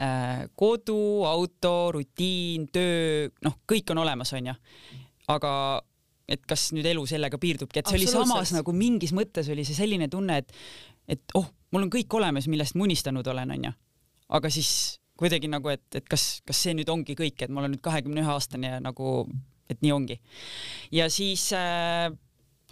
äh, 0.00 0.48
kodu, 0.58 1.24
auto, 1.24 1.92
rutiin, 1.94 2.68
töö, 2.72 3.28
noh, 3.44 3.60
kõik 3.72 3.92
on 3.94 4.02
olemas, 4.02 4.32
onju. 4.32 4.54
aga 5.28 5.52
et 6.28 6.42
kas 6.46 6.72
nüüd 6.74 6.86
elu 6.86 7.06
sellega 7.06 7.38
piirdubki, 7.38 7.78
et 7.78 7.86
see 7.86 8.00
oli 8.00 8.10
samas 8.10 8.52
nagu 8.52 8.72
mingis 8.74 9.12
mõttes 9.14 9.48
oli 9.52 9.64
see 9.64 9.78
selline 9.78 10.08
tunne, 10.10 10.42
et 10.42 10.52
et 11.08 11.22
oh, 11.38 11.46
mul 11.70 11.86
on 11.86 11.90
kõik 11.90 12.14
olemas, 12.18 12.48
millest 12.50 12.74
ma 12.74 12.86
unistanud 12.88 13.26
olen, 13.26 13.50
onju. 13.50 13.72
aga 14.28 14.50
siis 14.50 14.98
kuidagi 15.16 15.50
nagu, 15.50 15.70
et, 15.72 15.84
et 15.96 16.06
kas, 16.08 16.40
kas 16.46 16.62
see 16.66 16.76
nüüd 16.76 16.90
ongi 16.92 17.16
kõik, 17.18 17.40
et 17.42 17.52
ma 17.52 17.62
olen 17.62 17.76
nüüd 17.76 17.84
kahekümne 17.84 18.22
ühe 18.24 18.32
aastane 18.32 18.76
ja 18.76 18.80
nagu, 18.84 19.18
et 19.72 19.80
nii 19.82 19.94
ongi. 19.94 20.20
ja 20.94 21.08
siis 21.12 21.48
äh, 21.56 22.10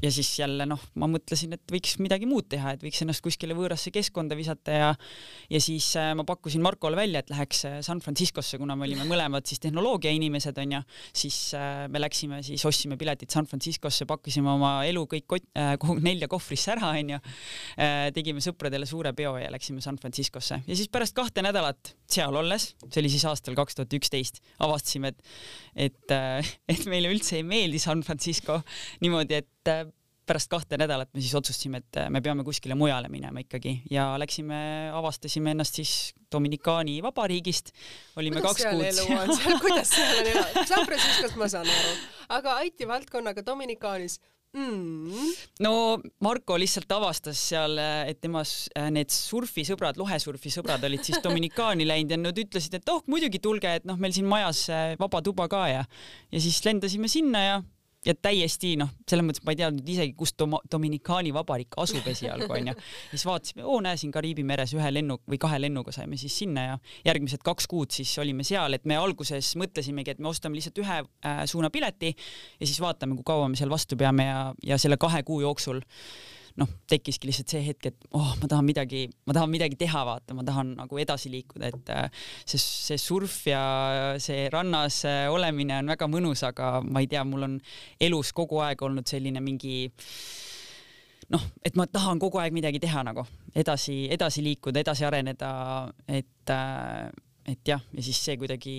ja 0.05 0.11
siis 0.13 0.29
jälle 0.39 0.67
noh, 0.69 0.81
ma 1.01 1.09
mõtlesin, 1.11 1.55
et 1.57 1.73
võiks 1.73 1.97
midagi 2.03 2.29
muud 2.29 2.47
teha, 2.53 2.75
et 2.77 2.83
võiks 2.85 3.01
ennast 3.05 3.25
kuskile 3.25 3.57
võõrasse 3.57 3.93
keskkonda 3.95 4.37
visata 4.37 4.75
ja 4.75 4.91
ja 5.51 5.61
siis 5.63 5.87
äh, 6.01 6.13
ma 6.17 6.27
pakkusin 6.29 6.63
Markole 6.65 6.99
välja, 6.99 7.23
et 7.23 7.33
läheks 7.33 7.65
äh, 7.69 7.79
San 7.87 8.03
Franciscosse, 8.05 8.59
kuna 8.61 8.77
me 8.77 8.87
olime 8.89 9.07
mõlemad 9.09 9.47
siis 9.49 9.63
tehnoloogia 9.65 10.13
inimesed 10.15 10.59
onju, 10.61 10.83
siis 11.17 11.39
äh, 11.57 11.87
me 11.93 12.03
läksime 12.03 12.43
siis 12.47 12.65
ostsime 12.69 12.99
piletid 13.01 13.33
San 13.33 13.49
Franciscosse, 13.49 14.07
pakkisime 14.11 14.53
oma 14.53 14.75
elu 14.89 15.07
kõik 15.11 15.29
kot- 15.37 15.49
äh,, 15.59 15.75
nelja 16.05 16.29
kohvrisse 16.31 16.75
ära 16.75 16.93
onju. 16.95 17.21
Tegime 18.15 18.43
sõpradele 18.45 18.87
suure 18.89 19.13
peo 19.17 19.35
ja 19.39 19.49
läksime 19.53 19.83
San 19.85 19.97
Franciscosse. 20.01 20.61
Ja 20.67 20.77
siis 20.77 20.91
pärast 20.93 21.15
kahte 21.17 21.43
nädalat 21.45 21.95
seal 22.11 22.35
olles, 22.37 22.71
see 22.89 23.01
oli 23.03 23.11
siis 23.13 23.25
aastal 23.29 23.57
kaks 23.59 23.79
tuhat 23.79 23.97
üksteist, 23.99 24.41
avastasime, 24.65 25.15
et 25.15 25.25
et, 25.75 26.15
et 26.71 26.87
meile 26.91 27.11
üldse 27.13 27.39
ei 27.39 27.47
meeldi 27.47 27.81
San 27.83 28.03
Francisco 28.07 28.61
niimoodi, 29.03 29.41
et 29.43 29.94
pärast 30.27 30.51
kahte 30.53 30.79
nädalat 30.81 31.11
me 31.15 31.23
siis 31.23 31.35
otsustasime, 31.39 31.81
et 31.83 32.01
äh, 32.01 32.11
me 32.13 32.23
peame 32.25 32.45
kuskile 32.47 32.77
mujale 32.79 33.09
minema 33.13 33.43
ikkagi 33.45 33.77
ja 33.91 34.13
läksime, 34.21 34.91
avastasime 34.95 35.55
ennast 35.55 35.81
siis 35.81 35.95
Dominikaani 36.33 36.99
vabariigist. 37.03 37.71
olime 38.17 38.41
kuidas 38.41 38.57
kaks 38.57 38.71
kuud 38.71 39.39
seal. 39.39 39.59
kuidas 39.63 39.91
seal 39.97 40.21
on 40.21 40.31
elu? 40.33 40.45
San 40.69 40.87
Franciscost 40.87 41.41
ma 41.41 41.49
saan 41.51 41.69
aru, 41.71 41.99
aga 42.39 42.61
IT 42.69 42.87
valdkonnaga 42.89 43.45
Dominikaanis 43.47 44.19
mm.. 44.57 45.35
no 45.67 45.75
Marko 46.25 46.57
lihtsalt 46.59 46.91
avastas 46.97 47.43
seal, 47.51 47.77
et 48.09 48.21
tema 48.25 48.43
need 48.95 49.13
surfisõbrad, 49.13 50.01
lohesurfi 50.01 50.53
sõbrad 50.57 50.89
olid 50.89 51.05
siis 51.05 51.21
Dominikaani 51.27 51.87
läinud 51.89 52.17
ja 52.17 52.21
nad 52.21 52.43
ütlesid, 52.47 52.81
et 52.81 52.95
oh 52.95 53.05
muidugi 53.11 53.43
tulge, 53.45 53.77
et 53.81 53.87
noh, 53.89 54.01
meil 54.01 54.17
siin 54.17 54.29
majas 54.31 54.67
vaba 55.01 55.23
tuba 55.23 55.49
ka 55.53 55.67
ja 55.71 55.85
ja 55.85 56.43
siis 56.43 56.65
lendasime 56.65 57.13
sinna 57.13 57.45
ja 57.45 57.63
ja 58.07 58.15
täiesti 58.15 58.75
noh, 58.81 58.91
selles 59.09 59.25
mõttes 59.27 59.45
ma 59.45 59.55
ei 59.55 59.61
teadnud 59.61 59.89
isegi, 59.95 60.15
kus 60.19 60.35
Dom 60.39 60.57
Dominikaani 60.71 61.33
vabariik 61.35 61.79
asub 61.83 62.07
esialgu 62.11 62.51
onju. 62.53 62.75
siis 63.11 63.25
vaatasime, 63.27 63.65
oo 63.65 63.81
näe 63.85 63.97
siin 64.01 64.13
Kariibi 64.15 64.45
meres 64.47 64.75
ühe 64.77 64.91
lennu 64.93 65.19
või 65.31 65.41
kahe 65.41 65.61
lennuga 65.63 65.95
saime 65.95 66.19
siis 66.21 66.37
sinna 66.45 66.67
ja 66.67 66.79
järgmised 67.07 67.45
kaks 67.45 67.69
kuud 67.71 67.95
siis 67.95 68.13
olime 68.23 68.45
seal, 68.47 68.77
et 68.77 68.85
me 68.85 68.99
alguses 69.01 69.55
mõtlesimegi, 69.61 70.15
et 70.15 70.23
me 70.23 70.31
ostame 70.31 70.59
lihtsalt 70.59 70.81
ühe 70.85 71.01
äh, 71.01 71.43
suunapileti 71.51 72.15
ja 72.15 72.67
siis 72.67 72.81
vaatame, 72.85 73.17
kui 73.19 73.27
kaua 73.33 73.49
me 73.49 73.61
seal 73.61 73.73
vastu 73.73 73.99
peame 74.01 74.29
ja, 74.29 74.41
ja 74.63 74.79
selle 74.81 75.01
kahe 75.01 75.23
kuu 75.27 75.41
jooksul 75.45 75.83
noh, 76.61 76.71
tekkiski 76.91 77.29
lihtsalt 77.29 77.51
see 77.51 77.63
hetk, 77.67 77.89
et 77.91 78.07
oh, 78.15 78.35
ma 78.39 78.49
tahan 78.51 78.67
midagi, 78.67 79.09
ma 79.27 79.35
tahan 79.35 79.51
midagi 79.51 79.79
teha, 79.79 80.05
vaata, 80.07 80.37
ma 80.39 80.45
tahan 80.47 80.75
nagu 80.79 81.01
edasi 81.03 81.33
liikuda, 81.33 81.71
et 81.73 81.91
äh, 81.91 82.23
see, 82.47 82.61
see 82.63 83.01
surf 83.01 83.41
ja 83.51 83.63
see 84.23 84.47
rannas 84.55 85.01
äh, 85.09 85.27
olemine 85.33 85.81
on 85.83 85.91
väga 85.95 86.09
mõnus, 86.11 86.45
aga 86.47 86.79
ma 86.87 87.03
ei 87.03 87.11
tea, 87.11 87.25
mul 87.27 87.49
on 87.49 87.59
elus 88.03 88.31
kogu 88.37 88.63
aeg 88.63 88.87
olnud 88.87 89.11
selline 89.11 89.43
mingi 89.43 89.89
noh, 91.35 91.51
et 91.67 91.75
ma 91.79 91.89
tahan 91.91 92.23
kogu 92.23 92.39
aeg 92.39 92.55
midagi 92.55 92.83
teha 92.83 93.03
nagu 93.07 93.27
edasi, 93.55 94.05
edasi 94.15 94.45
liikuda, 94.47 94.85
edasi 94.87 95.09
areneda, 95.11 95.55
et, 96.07 96.55
äh, 96.55 97.09
et 97.51 97.67
jah, 97.67 97.83
ja 97.91 98.11
siis 98.11 98.23
see 98.23 98.39
kuidagi 98.39 98.79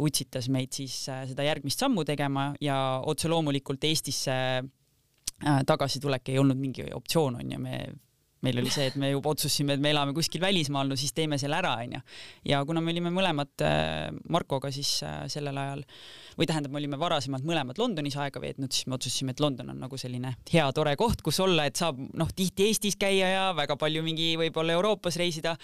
utsitas 0.00 0.46
meid 0.54 0.70
siis 0.72 0.94
seda 1.10 1.44
järgmist 1.44 1.82
sammu 1.82 2.04
tegema 2.06 2.52
ja 2.62 2.76
otse 3.10 3.28
loomulikult 3.28 3.82
Eestisse 3.84 4.36
tagasitulek 5.66 6.32
ei 6.32 6.40
olnud 6.40 6.58
mingi 6.60 6.88
optsioon, 6.94 7.40
onju, 7.42 7.60
me 7.60 7.78
meil 8.44 8.60
oli 8.60 8.72
see, 8.72 8.88
et 8.90 8.96
me 9.00 9.10
juba 9.10 9.32
otsustasime, 9.32 9.76
et 9.76 9.82
me 9.82 9.90
elame 9.94 10.14
kuskil 10.16 10.42
välismaal, 10.42 10.88
no 10.90 10.98
siis 11.00 11.14
teeme 11.16 11.38
selle 11.40 11.56
ära, 11.58 11.74
onju. 11.84 12.00
ja 12.50 12.60
kuna 12.68 12.82
me 12.84 12.92
olime 12.92 13.12
mõlemad 13.14 13.64
äh, 13.64 14.10
Markoga 14.32 14.70
siis 14.74 14.90
äh, 15.06 15.24
sellel 15.32 15.58
ajal 15.60 15.84
või 16.38 16.48
tähendab, 16.50 16.74
me 16.74 16.80
olime 16.82 16.98
varasemalt 17.00 17.46
mõlemad 17.46 17.78
Londonis 17.80 18.18
aega 18.20 18.42
veetnud, 18.42 18.72
siis 18.74 18.88
me 18.88 18.98
otsustasime, 18.98 19.34
et 19.34 19.42
London 19.44 19.72
on 19.72 19.80
nagu 19.86 20.00
selline 20.00 20.34
hea 20.50 20.66
tore 20.76 20.96
koht, 21.00 21.24
kus 21.24 21.40
olla, 21.44 21.68
et 21.68 21.80
saab 21.80 22.00
noh, 22.00 22.32
tihti 22.36 22.68
Eestis 22.68 22.98
käia 23.00 23.30
ja 23.32 23.46
väga 23.56 23.78
palju 23.80 24.04
mingi 24.06 24.34
võib-olla 24.40 24.76
Euroopas 24.76 25.18
reisida 25.20 25.56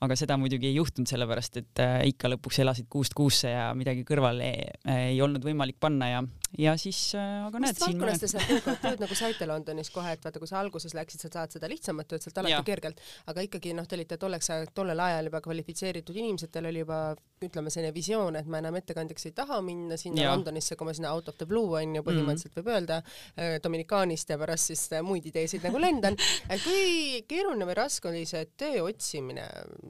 aga 0.00 0.16
seda 0.16 0.36
muidugi 0.40 0.70
ei 0.70 0.76
juhtunud, 0.78 1.08
sellepärast 1.10 1.58
et 1.60 1.80
äh, 1.84 1.98
ikka 2.08 2.30
lõpuks 2.32 2.60
elasid 2.64 2.88
kuust 2.92 3.12
kuusse 3.16 3.52
ja 3.52 3.66
midagi 3.76 4.04
kõrvale 4.08 4.46
ei, 4.48 4.68
ei 5.12 5.18
olnud 5.20 5.44
võimalik 5.44 5.76
panna 5.82 6.08
ja, 6.08 6.22
ja 6.58 6.72
siis 6.80 6.98
äh,, 7.18 7.44
aga 7.44 7.60
näed. 7.60 7.76
mis 7.76 7.84
valdkonnas 7.84 8.22
te 8.22 8.30
seal 8.32 8.46
tööd, 8.48 8.80
tööd 8.80 9.04
nagu 9.04 9.18
saite 9.18 9.48
Londonis 9.50 9.92
kohe, 9.92 10.14
et 10.16 10.24
vaata, 10.24 10.40
kui 10.40 10.48
sa 10.48 10.62
alguses 10.62 10.96
läksid, 10.96 11.20
sa 11.26 11.32
saad 11.34 11.56
seda 11.56 11.68
lihtsamat 11.68 12.08
tööd 12.08 12.24
sealt 12.24 12.40
alati 12.40 12.56
ja. 12.56 12.62
kergelt, 12.64 13.02
aga 13.28 13.44
ikkagi 13.44 13.74
noh, 13.76 13.88
te 13.88 13.98
olite 13.98 14.16
tolleks 14.20 14.48
tollel 14.76 15.04
ajal 15.04 15.28
juba 15.28 15.42
kvalifitseeritud 15.44 16.16
inimesed, 16.16 16.52
teil 16.54 16.70
oli 16.70 16.80
juba 16.80 17.02
ütleme, 17.44 17.72
selline 17.72 17.92
visioon, 17.96 18.36
et 18.40 18.48
ma 18.48 18.58
enam 18.60 18.76
ettekandjaks 18.80 19.28
ei 19.28 19.36
taha 19.36 19.60
minna 19.64 19.96
sinna 20.00 20.26
ja. 20.26 20.32
Londonisse, 20.32 20.76
kui 20.80 20.88
ma 20.88 20.96
sinna 20.96 21.12
out 21.16 21.28
of 21.28 21.36
the 21.40 21.48
blue 21.48 21.76
on 21.76 21.94
ju 21.96 22.02
põhimõtteliselt 22.04 22.52
-hmm. 22.52 22.64
võib 22.64 22.72
öelda 22.74 22.98
äh, 23.00 23.56
Dominikaanist 23.64 24.32
ja 24.32 24.38
pärast 24.40 24.72
siis 24.72 24.86
äh, 24.92 25.04
muid 25.04 25.28
ideesid 25.28 25.64
nagu 25.64 25.80
lendan. 25.80 26.16
kui 26.64 27.22
keeruline 27.28 27.68
või 27.68 27.78
raske 27.80 28.08
oli 28.08 28.26
see 28.28 28.44
töö 28.60 28.84
otsimine 28.88 29.46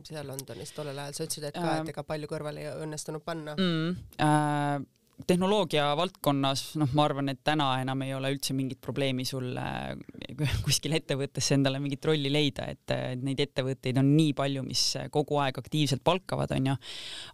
seal 0.09 0.27
Londonis 0.27 0.73
tollel 0.77 0.99
ajal, 0.99 1.17
sa 1.17 1.27
ütlesid, 1.27 1.49
et 1.51 1.59
ka, 1.59 1.77
et 1.81 1.93
ega 1.93 2.07
palju 2.07 2.31
kõrvale 2.31 2.65
ei 2.65 2.73
õnnestunud 2.87 3.25
panna 3.27 3.57
mm,. 3.59 3.95
Äh, 4.25 4.79
tehnoloogia 5.27 5.91
valdkonnas, 5.99 6.63
noh, 6.81 6.91
ma 6.97 7.05
arvan, 7.09 7.31
et 7.33 7.41
täna 7.45 7.67
enam 7.83 8.05
ei 8.05 8.13
ole 8.17 8.31
üldse 8.35 8.55
mingit 8.57 8.81
probleemi 8.83 9.25
sul 9.29 9.57
äh, 9.61 9.93
kuskil 10.67 10.95
ettevõttes 10.97 11.51
endale 11.57 11.81
mingit 11.83 12.05
rolli 12.09 12.31
leida, 12.33 12.69
et 12.71 12.95
neid 13.21 13.41
ettevõtteid 13.45 13.99
on 14.01 14.13
nii 14.15 14.35
palju, 14.39 14.65
mis 14.67 14.85
kogu 15.13 15.41
aeg 15.43 15.61
aktiivselt 15.61 16.05
palkavad, 16.07 16.53
onju. 16.57 16.77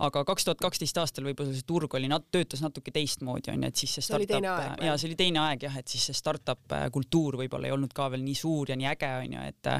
aga 0.09 0.25
kaks 0.29 0.49
tuhat 0.49 0.63
kaksteist 0.63 0.99
aastal 1.03 1.29
võib-olla 1.29 1.55
see 1.55 1.67
turg 1.69 1.95
oli 1.99 2.11
nat-, 2.11 2.29
töötas 2.35 2.63
natuke 2.65 2.95
teistmoodi, 2.95 3.53
onju, 3.55 3.71
et 3.71 3.85
siis 3.85 3.97
see 3.99 4.09
startup, 4.09 4.49
ja 4.83 4.97
see 4.97 5.11
oli 5.11 5.19
teine 5.19 5.43
aeg 5.45 5.69
jah, 5.69 5.79
et 5.81 5.93
siis 5.93 6.09
see 6.11 6.17
startup 6.17 6.77
kultuur 6.95 7.39
võib-olla 7.43 7.71
ei 7.71 7.77
olnud 7.77 7.95
ka 7.97 8.11
veel 8.13 8.25
nii 8.27 8.39
suur 8.39 8.73
ja 8.73 8.79
nii 8.79 8.91
äge, 8.95 9.13
onju, 9.27 9.47
et 9.53 9.73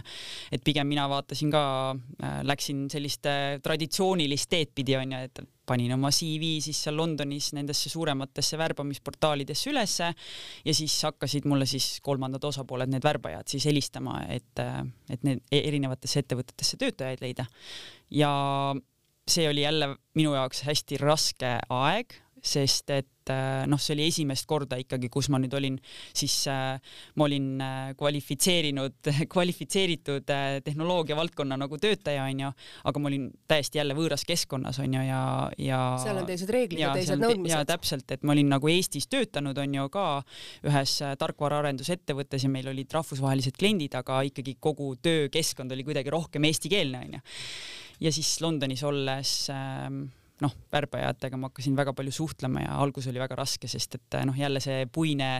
et 0.57 0.65
pigem 0.65 0.89
mina 0.89 1.07
vaatasin 1.11 1.51
ka, 1.53 1.65
läksin 2.47 2.87
sellist 2.93 3.27
traditsioonilist 3.63 4.51
teed 4.51 4.75
pidi, 4.77 4.97
onju, 4.99 5.23
et 5.29 5.45
panin 5.67 5.93
oma 5.97 6.11
CV 6.15 6.57
siis 6.65 6.81
seal 6.87 6.97
Londonis 6.97 7.53
nendesse 7.57 7.91
suurematesse 7.93 8.59
värbamisportaalidesse 8.59 9.71
ülesse 9.73 10.11
ja 10.65 10.75
siis 10.75 10.97
hakkasid 11.09 11.49
mulle 11.49 11.67
siis 11.67 11.99
kolmandad 12.05 12.45
osapooled, 12.45 12.91
need 12.93 13.05
värbajad 13.05 13.49
siis 13.51 13.67
helistama, 13.69 14.21
et, 14.33 14.65
et 15.11 15.27
need 15.27 15.43
e-, 15.51 15.65
erinevatesse 15.67 16.23
ettevõtetesse 16.25 16.79
töötajaid 16.81 17.25
leida. 17.25 17.47
ja 18.11 18.31
see 19.27 19.49
oli 19.51 19.65
jälle 19.67 19.97
minu 20.15 20.35
jaoks 20.35 20.63
hästi 20.67 21.01
raske 21.03 21.57
aeg, 21.69 22.15
sest 22.43 22.91
et 22.95 23.11
äh, 23.33 23.65
noh, 23.71 23.81
see 23.83 23.95
oli 23.97 24.07
esimest 24.11 24.47
korda 24.49 24.79
ikkagi, 24.81 25.11
kus 25.13 25.29
ma 25.33 25.41
nüüd 25.43 25.55
olin 25.57 25.79
siis 26.17 26.35
äh,, 26.51 26.77
ma 27.17 27.27
olin 27.29 27.49
äh, 27.63 27.93
kvalifitseerinud, 27.99 29.13
kvalifitseeritud 29.33 30.35
tehnoloogia 30.67 31.17
valdkonna 31.19 31.59
nagu 31.61 31.79
töötaja 31.81 32.27
onju, 32.27 32.53
aga 32.91 33.03
ma 33.03 33.11
olin 33.11 33.29
täiesti 33.49 33.81
jälle 33.81 33.97
võõras 33.99 34.27
keskkonnas 34.29 34.81
onju 34.83 35.05
ja, 35.07 35.23
ja. 35.63 35.81
seal 36.03 36.21
on 36.23 36.29
teised 36.29 36.53
reeglid 36.53 36.83
ja, 36.83 36.93
teised 36.97 37.21
nõudmised. 37.23 37.55
ja 37.55 37.65
täpselt, 37.69 38.11
et 38.15 38.27
ma 38.27 38.35
olin 38.37 38.51
nagu 38.53 38.71
Eestis 38.71 39.09
töötanud 39.13 39.59
onju 39.63 39.89
ka 39.95 40.07
ühes 40.67 40.99
tarkvaraarendusettevõttes 41.21 42.47
ja 42.47 42.53
meil 42.53 42.69
olid 42.73 42.93
rahvusvahelised 42.93 43.57
kliendid, 43.59 43.97
aga 43.99 44.21
ikkagi 44.29 44.57
kogu 44.61 44.95
töökeskkond 45.03 45.73
oli 45.73 45.87
kuidagi 45.87 46.13
rohkem 46.13 46.47
eestikeelne 46.49 47.03
onju. 47.07 47.25
ja 48.01 48.13
siis 48.13 48.37
Londonis 48.45 48.83
olles 48.87 49.35
äh, 49.51 49.91
noh, 50.45 50.53
värbajatega 50.73 51.39
ma 51.41 51.51
hakkasin 51.51 51.77
väga 51.79 51.95
palju 51.97 52.13
suhtlema 52.13 52.67
ja 52.67 52.75
algus 52.83 53.09
oli 53.11 53.23
väga 53.23 53.39
raske, 53.39 53.69
sest 53.71 53.97
et 53.99 54.19
noh, 54.29 54.37
jälle 54.37 54.61
see 54.61 54.85
puine 54.93 55.31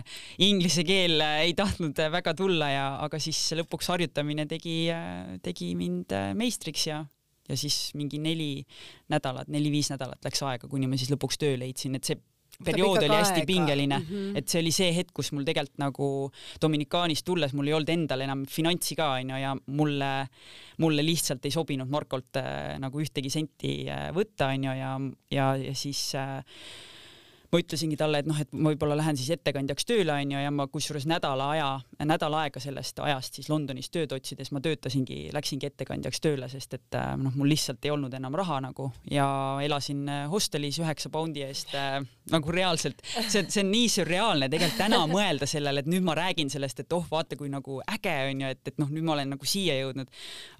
inglise 0.43 0.85
keel 0.87 1.21
ei 1.43 1.53
tahtnud 1.57 1.99
väga 2.13 2.33
tulla 2.37 2.71
ja, 2.73 2.87
aga 3.05 3.19
siis 3.21 3.41
lõpuks 3.59 3.91
harjutamine 3.93 4.47
tegi, 4.49 4.79
tegi 5.45 5.73
mind 5.77 6.17
meistriks 6.39 6.87
ja 6.89 7.03
ja 7.47 7.55
siis 7.55 7.93
mingi 7.95 8.19
neli 8.19 8.65
nädalat, 9.11 9.47
neli-viis 9.47 9.87
nädalat 9.93 10.25
läks 10.25 10.41
aega, 10.43 10.67
kuni 10.67 10.89
ma 10.89 10.99
siis 10.99 11.13
lõpuks 11.13 11.39
töö 11.39 11.55
leidsin, 11.59 11.95
et 11.95 12.03
see 12.03 12.19
periood 12.65 13.03
oli 13.03 13.13
hästi 13.13 13.41
aega. 13.41 13.45
pingeline 13.45 13.99
mm, 13.99 14.05
-hmm. 14.09 14.37
et 14.39 14.47
see 14.49 14.61
oli 14.61 14.71
see 14.73 14.89
hetk, 14.95 15.13
kus 15.13 15.31
mul 15.31 15.45
tegelikult 15.45 15.77
nagu 15.81 16.09
Dominikaanist 16.61 17.25
tulles 17.25 17.53
mul 17.53 17.69
ei 17.69 17.75
olnud 17.77 17.93
endal 17.93 18.25
enam 18.25 18.45
finantsi 18.49 18.95
ka 18.97 19.11
onju 19.19 19.37
ja 19.41 19.55
mulle, 19.67 20.11
mulle 20.77 21.05
lihtsalt 21.05 21.45
ei 21.45 21.53
sobinud 21.53 21.89
Markolt 21.89 22.41
äh, 22.41 22.77
nagu 22.81 23.01
ühtegi 23.01 23.29
senti 23.29 23.79
äh, 23.89 24.09
võtta 24.15 24.51
onju 24.53 24.77
ja, 24.77 24.93
ja, 25.31 25.55
ja 25.55 25.75
siis 25.75 26.15
äh, 26.15 26.41
ma 27.57 27.63
ütlesingi 27.63 27.97
talle, 27.97 28.21
et 28.21 28.29
noh, 28.29 28.37
et 28.37 28.51
ma 28.53 28.71
võib-olla 28.71 28.97
lähen 28.99 29.17
siis 29.17 29.31
ettekandjaks 29.33 29.87
tööle 29.89 30.13
onju 30.13 30.41
ja 30.43 30.51
ma 30.53 30.67
kusjuures 30.69 31.07
nädala 31.09 31.49
aja, 31.55 31.69
nädal 32.05 32.35
aega 32.37 32.61
sellest 32.61 32.99
ajast 33.01 33.39
siis 33.39 33.49
Londonis 33.49 33.89
tööd 33.93 34.13
otsides 34.13 34.51
ma 34.53 34.61
töötasingi, 34.63 35.31
läksingi 35.35 35.69
ettekandjaks 35.71 36.21
tööle, 36.23 36.49
sest 36.51 36.77
et 36.77 36.97
äh, 36.99 37.15
noh, 37.19 37.33
mul 37.37 37.49
lihtsalt 37.51 37.85
ei 37.87 37.93
olnud 37.95 38.13
enam 38.17 38.37
raha 38.37 38.59
nagu 38.67 38.91
ja 39.11 39.27
elasin 39.65 40.05
äh, 40.11 40.25
hostelis 40.31 40.77
üheksa 40.83 41.11
poundi 41.13 41.45
eest 41.47 41.73
äh, 41.77 41.99
nagu 42.31 42.53
reaalselt, 42.53 43.01
see, 43.17 43.45
see 43.47 43.63
on 43.63 43.71
nii 43.73 43.89
sürreaalne 43.97 44.51
tegelikult 44.53 44.81
täna 44.83 45.01
mõelda 45.17 45.49
sellele, 45.49 45.83
et 45.83 45.91
nüüd 45.91 46.05
ma 46.05 46.17
räägin 46.17 46.51
sellest, 46.53 46.83
et 46.83 46.97
oh, 46.97 47.07
vaata 47.09 47.39
kui 47.39 47.49
nagu 47.51 47.81
äge 47.97 48.15
onju, 48.31 48.53
et, 48.53 48.63
et 48.69 48.81
noh, 48.83 48.91
nüüd 48.93 49.07
ma 49.07 49.15
olen 49.17 49.33
nagu 49.35 49.49
siia 49.49 49.79
jõudnud. 49.81 50.11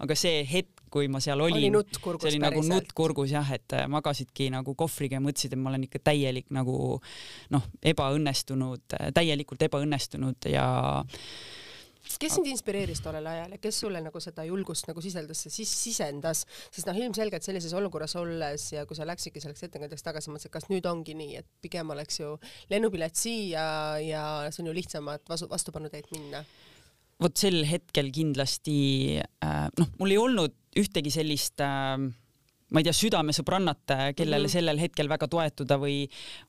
aga 0.05 0.17
see 0.17 0.41
hetk, 0.47 0.86
kui 0.97 1.11
ma 1.11 1.21
seal 1.23 1.41
olin, 1.45 1.77
see 1.93 2.31
oli 2.33 2.41
nagu 2.41 2.63
nutt 2.65 2.95
kurgus 2.97 3.33
jah, 3.35 3.53
et 3.55 3.77
magasidki 3.91 4.49
nagu 4.53 4.73
kohvriga 4.77 5.19
ja 5.19 5.23
mõtlesid, 5.23 5.53
et 5.53 5.61
ma 5.61 5.71
olen 5.71 5.85
ikka 5.87 6.01
täielik 6.09 6.49
nagu 6.55 6.97
noh, 7.53 7.69
ebaõnnestunud, 7.93 8.97
täielikult 9.15 9.69
ebaõnnestunud 9.69 10.49
ja 10.51 10.67
kes 12.17 12.37
sind 12.37 12.47
inspireeris 12.49 13.01
tollel 13.03 13.25
ajal 13.29 13.53
ja 13.55 13.59
kes 13.61 13.81
sulle 13.83 13.99
nagu 14.03 14.21
seda 14.23 14.45
julgust 14.47 14.87
nagu 14.89 15.03
siseldas, 15.03 15.43
siis 15.51 15.71
sisendas, 15.83 16.45
sest 16.73 16.87
noh, 16.89 16.97
ilmselgelt 16.97 17.45
sellises 17.45 17.75
olukorras 17.77 18.15
olles 18.19 18.69
ja 18.73 18.85
kui 18.87 18.97
sa 18.97 19.07
läksidki 19.07 19.43
selleks 19.43 19.67
ettekandjaks 19.67 20.05
tagasi, 20.05 20.31
mõtlesid, 20.31 20.53
kas 20.53 20.69
nüüd 20.71 20.87
ongi 20.89 21.17
nii, 21.17 21.41
et 21.41 21.49
pigem 21.63 21.91
oleks 21.93 22.21
ju 22.21 22.33
lennupilet 22.71 23.19
siia 23.19 23.67
ja 24.03 24.23
see 24.49 24.63
on 24.63 24.71
ju 24.71 24.77
lihtsam, 24.79 25.11
et 25.13 25.29
vastu, 25.29 25.49
vastupanuteed 25.51 26.09
minna? 26.15 26.43
Vot 27.17 27.33
sel 27.33 27.63
hetkel 27.65 28.11
kindlasti 28.13 28.79
äh, 29.17 29.67
noh, 29.79 29.93
mul 29.97 30.13
ei 30.13 30.19
olnud 30.21 30.57
ühtegi 30.77 31.11
sellist 31.13 31.61
äh, 31.63 31.97
ma 32.67 32.81
ei 32.81 32.87
tea, 32.87 32.93
südamesõbrannat, 32.95 33.83
kellele 34.15 34.41
mm 34.41 34.45
-hmm. 34.45 34.51
sellel 34.51 34.79
hetkel 34.81 35.07
väga 35.09 35.27
toetuda 35.31 35.77
või 35.79 36.01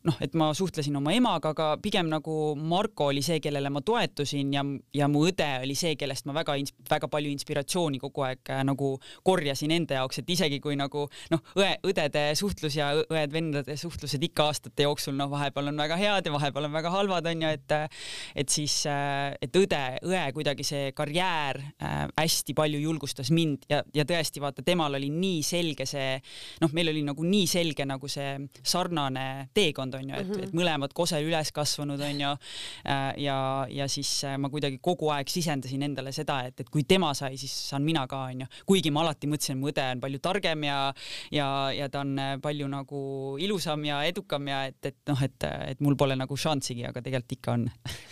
noh, 0.09 0.17
et 0.21 0.35
ma 0.35 0.51
suhtlesin 0.55 0.97
oma 0.99 1.13
emaga, 1.15 1.53
aga 1.55 1.69
pigem 1.83 2.09
nagu 2.11 2.57
Marko 2.59 3.07
oli 3.13 3.23
see, 3.23 3.39
kellele 3.41 3.71
ma 3.71 3.81
toetusin 3.81 4.53
ja, 4.55 4.65
ja 4.95 5.09
mu 5.09 5.23
õde 5.29 5.49
oli 5.63 5.77
see, 5.79 5.95
kellest 5.97 6.27
ma 6.27 6.35
väga, 6.35 6.57
väga 6.91 7.09
palju 7.09 7.31
inspiratsiooni 7.31 8.01
kogu 8.03 8.25
aeg 8.27 8.51
äh, 8.51 8.65
nagu 8.67 8.97
korjasin 9.23 9.71
enda 9.71 10.01
jaoks, 10.01 10.19
et 10.19 10.31
isegi 10.31 10.59
kui 10.61 10.77
nagu 10.77 11.07
noh, 11.31 11.45
õe, 11.55 11.71
õdede 11.87 12.25
suhtlus 12.35 12.77
ja 12.77 12.91
õed-vendade 12.99 13.77
suhtlused 13.77 14.23
ikka 14.23 14.51
aastate 14.51 14.89
jooksul 14.89 15.15
noh, 15.15 15.31
vahepeal 15.31 15.71
on 15.71 15.77
väga 15.77 15.97
head 15.97 16.27
ja 16.27 16.35
vahepeal 16.35 16.67
on 16.67 16.73
väga 16.73 16.91
halvad, 16.91 17.27
onju, 17.27 17.49
et 17.49 17.77
et 18.35 18.49
siis, 18.49 18.87
äh, 18.87 19.37
et 19.41 19.55
õde, 19.55 19.85
õe 20.03 20.27
kuidagi 20.35 20.65
see 20.65 20.91
karjäär 20.93 21.63
äh, 21.63 22.09
hästi 22.19 22.55
palju 22.55 22.83
julgustas 22.83 23.31
mind 23.31 23.69
ja, 23.71 23.85
ja 23.95 24.05
tõesti 24.05 24.43
vaata, 24.43 24.67
temal 24.67 24.99
oli 24.99 25.13
nii 25.15 25.43
selge 25.47 25.87
see 25.87 26.08
noh, 26.63 26.73
meil 26.77 26.93
oli 26.93 27.03
nagu 27.07 27.25
nii 27.25 27.47
selge 27.51 27.87
nagu 27.89 28.09
see 28.11 28.35
sarnane 28.63 29.27
teekond 29.57 29.95
onju, 29.99 30.15
et 30.15 30.27
mm, 30.27 30.35
-hmm. 30.35 30.49
et 30.49 30.57
mõlemad 30.57 30.95
Kosel 30.97 31.27
üles 31.29 31.53
kasvanud 31.55 32.01
onju 32.01 32.31
äh, 32.31 33.13
ja, 33.25 33.39
ja 33.71 33.89
siis 33.89 34.25
äh, 34.25 34.39
ma 34.39 34.51
kuidagi 34.51 34.81
kogu 34.83 35.11
aeg 35.15 35.29
sisendasin 35.29 35.83
endale 35.83 36.13
seda, 36.13 36.41
et, 36.49 36.61
et 36.61 36.71
kui 36.71 36.85
tema 36.89 37.15
sai, 37.15 37.37
siis 37.37 37.55
saan 37.71 37.85
mina 37.87 38.07
ka 38.07 38.25
onju, 38.33 38.47
kuigi 38.67 38.91
ma 38.91 39.05
alati 39.05 39.31
mõtlesin, 39.31 39.59
mu 39.59 39.73
õde 39.73 39.85
on 39.93 40.01
palju 40.01 40.23
targem 40.25 40.65
ja 40.65 40.79
ja, 41.33 41.49
ja 41.73 41.89
ta 41.89 42.03
on 42.05 42.19
äh, 42.19 42.35
palju 42.43 42.69
nagu 42.69 43.01
ilusam 43.41 43.85
ja 43.85 44.03
edukam 44.09 44.49
ja 44.49 44.65
et, 44.69 44.79
et 44.85 44.99
noh, 45.11 45.23
et, 45.25 45.49
et 45.73 45.81
mul 45.85 45.97
pole 45.99 46.17
nagu 46.19 46.37
šanssigi, 46.37 46.85
aga 46.89 47.03
tegelikult 47.05 47.37
ikka 47.39 47.55
on. 47.57 47.67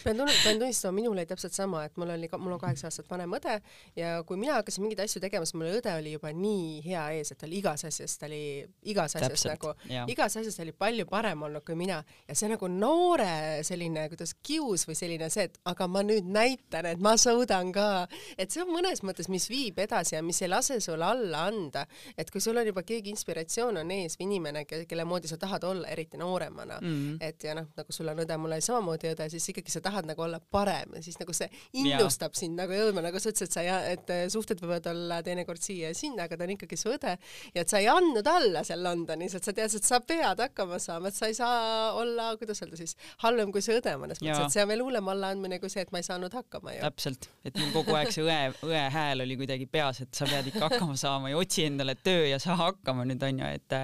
pean 0.05 0.19
tunnistama, 0.19 0.43
pean 0.45 0.59
tunnistama, 0.63 0.97
minul 0.97 1.17
oli 1.17 1.27
täpselt 1.29 1.57
sama, 1.57 1.85
et 1.87 1.97
mul 2.01 2.13
oli, 2.17 2.31
mul 2.39 2.57
on 2.57 2.63
kaheksa 2.63 2.91
aastat 2.91 3.11
vanem 3.11 3.37
õde 3.39 3.59
ja 3.99 4.17
kui 4.27 4.41
mina 4.41 4.59
hakkasin 4.61 4.85
mingeid 4.85 5.05
asju 5.07 5.23
tegema, 5.23 5.47
siis 5.49 5.59
mul 5.59 5.71
õde 5.79 5.95
oli 5.99 6.17
juba 6.17 6.33
nii 6.37 6.83
hea 6.87 7.07
ees, 7.19 7.33
et 7.33 7.41
ta 7.41 7.49
oli 7.49 7.61
igas 7.63 7.86
asjas, 7.89 8.17
ta 8.21 8.29
oli 8.29 8.65
igas 8.91 9.17
asjas 9.17 9.33
Täpselt, 9.37 9.53
nagu, 9.55 9.73
igas 10.13 10.37
asjas 10.39 10.59
oli 10.63 10.75
palju 10.77 11.07
parem 11.11 11.43
olnud 11.47 11.65
kui 11.67 11.77
mina. 11.79 11.99
Ja 12.29 12.37
see 12.39 12.51
nagu 12.51 12.69
noore 12.71 13.63
selline, 13.67 14.07
kuidas 14.13 14.35
kius 14.47 14.87
või 14.89 14.99
selline 14.99 15.29
see, 15.33 15.49
et 15.51 15.59
aga 15.69 15.89
ma 15.91 16.03
nüüd 16.07 16.29
näitan, 16.33 16.91
et 16.93 17.03
ma 17.03 17.17
suudan 17.21 17.73
ka, 17.75 18.07
et 18.37 18.53
see 18.53 18.65
on 18.65 18.73
mõnes 18.75 19.03
mõttes, 19.07 19.31
mis 19.33 19.49
viib 19.51 19.81
edasi 19.83 20.17
ja 20.17 20.23
mis 20.27 20.41
ei 20.43 20.51
lase 20.51 20.79
sul 20.85 21.03
alla 21.03 21.47
anda, 21.51 21.87
et 22.17 22.31
kui 22.33 22.43
sul 22.43 22.59
on 22.59 22.67
juba 22.69 22.85
keegi 22.87 23.13
inspiratsioon 23.15 23.83
on 23.83 23.95
ees 23.95 24.19
või 24.19 24.31
inimene, 24.31 24.65
kelle 24.67 25.07
moodi 25.09 25.31
sa 25.31 25.39
tahad 25.41 25.65
olla, 25.67 25.89
eriti 25.93 26.19
nooremana 26.21 26.81
mm, 26.81 26.97
-hmm. 26.97 27.17
et 27.21 27.45
ja 27.45 27.55
noh, 27.59 27.69
nagu 27.77 27.93
sul 27.93 28.09
on 28.13 28.23
õde, 28.25 28.39
mul 28.41 28.57
oli 28.57 28.65
samamoodi 28.65 29.13
õde, 29.15 29.29
siis 29.33 29.49
ikkagi 29.53 29.73
sa 29.73 29.83
tahad 29.85 30.09
nagu 30.09 30.23
olla 30.23 30.41
parem 30.41 30.97
ja 30.97 31.03
siis 31.03 31.19
nagu 31.21 31.35
see 31.37 31.49
innustab 31.73 32.35
ja. 32.35 32.41
sind 32.41 32.59
nagu 32.59 32.73
jõudma, 32.73 33.05
nagu 33.07 33.21
sa 33.21 33.33
ütlesid, 33.33 33.53
sa 33.53 33.65
ei, 33.65 33.97
et 33.97 34.13
suhted 34.33 34.61
võivad 34.63 34.87
olla 34.91 35.23
teinekord 35.27 35.63
siia 35.63 35.93
ja 35.93 35.97
sinna, 35.97 36.27
aga 36.27 36.39
ta 36.39 36.47
on 36.47 36.55
ikkagi 36.57 36.79
su 36.81 36.91
õde. 36.93 37.17
Ja 37.55 37.65
et 37.65 37.73
sa 37.73 37.76
ei 37.83 37.89
andnud 37.93 38.17
andnud 38.17 38.27
alla 38.27 38.63
seal 38.65 38.83
Londonis, 38.83 39.35
et 39.37 39.45
sa 39.45 39.53
teadsid, 39.55 39.83
et 39.83 39.89
sa 39.89 40.01
pead 40.01 40.41
hakkama 40.43 40.79
saama, 40.83 41.11
et 41.11 41.19
sa 41.19 41.29
ei 41.31 41.35
saa 41.37 41.93
olla, 41.99 42.31
kuidas 42.41 42.63
öelda 42.63 42.79
siis, 42.79 42.97
halvem 43.25 43.53
kui 43.55 43.65
see 43.65 43.79
õde 43.81 43.97
mõnes 44.01 44.21
mõttes, 44.23 44.47
et 44.47 44.57
see 44.57 44.65
on 44.65 44.71
veel 44.71 44.85
hullem 44.85 45.11
allaandmine 45.13 45.61
kui 45.63 45.73
see, 45.73 45.85
et 45.87 45.93
ma 45.95 46.03
ei 46.03 46.07
saanud 46.07 46.35
hakkama 46.37 46.77
ju. 46.77 46.85
täpselt, 46.87 47.29
et 47.45 47.59
mul 47.61 47.73
kogu 47.75 47.97
aeg 47.99 48.13
see 48.15 48.25
õe, 48.27 48.41
õe 48.67 48.87
hääl 48.95 49.25
oli 49.27 49.39
kuidagi 49.41 49.69
peas, 49.71 50.03
et 50.05 50.15
sa 50.17 50.29
pead 50.31 50.51
ikka 50.53 50.71
hakkama 50.71 50.97
saama 51.01 51.33
ja 51.33 51.41
otsi 51.41 51.67
endale 51.67 51.97
töö 52.01 52.27
ja 52.31 52.41
saa 52.43 52.59
hakkama 52.67 53.07
nüüd 53.09 53.23
onju, 53.31 53.53
et 53.59 53.79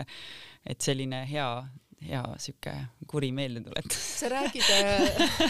et 0.62 0.84
selline 0.84 1.24
hea 1.26 1.48
hea 2.02 2.22
sihuke 2.42 2.72
kuri 3.10 3.30
meeldetuletus. 3.36 3.98
sa 4.20 4.30
räägid 4.32 4.64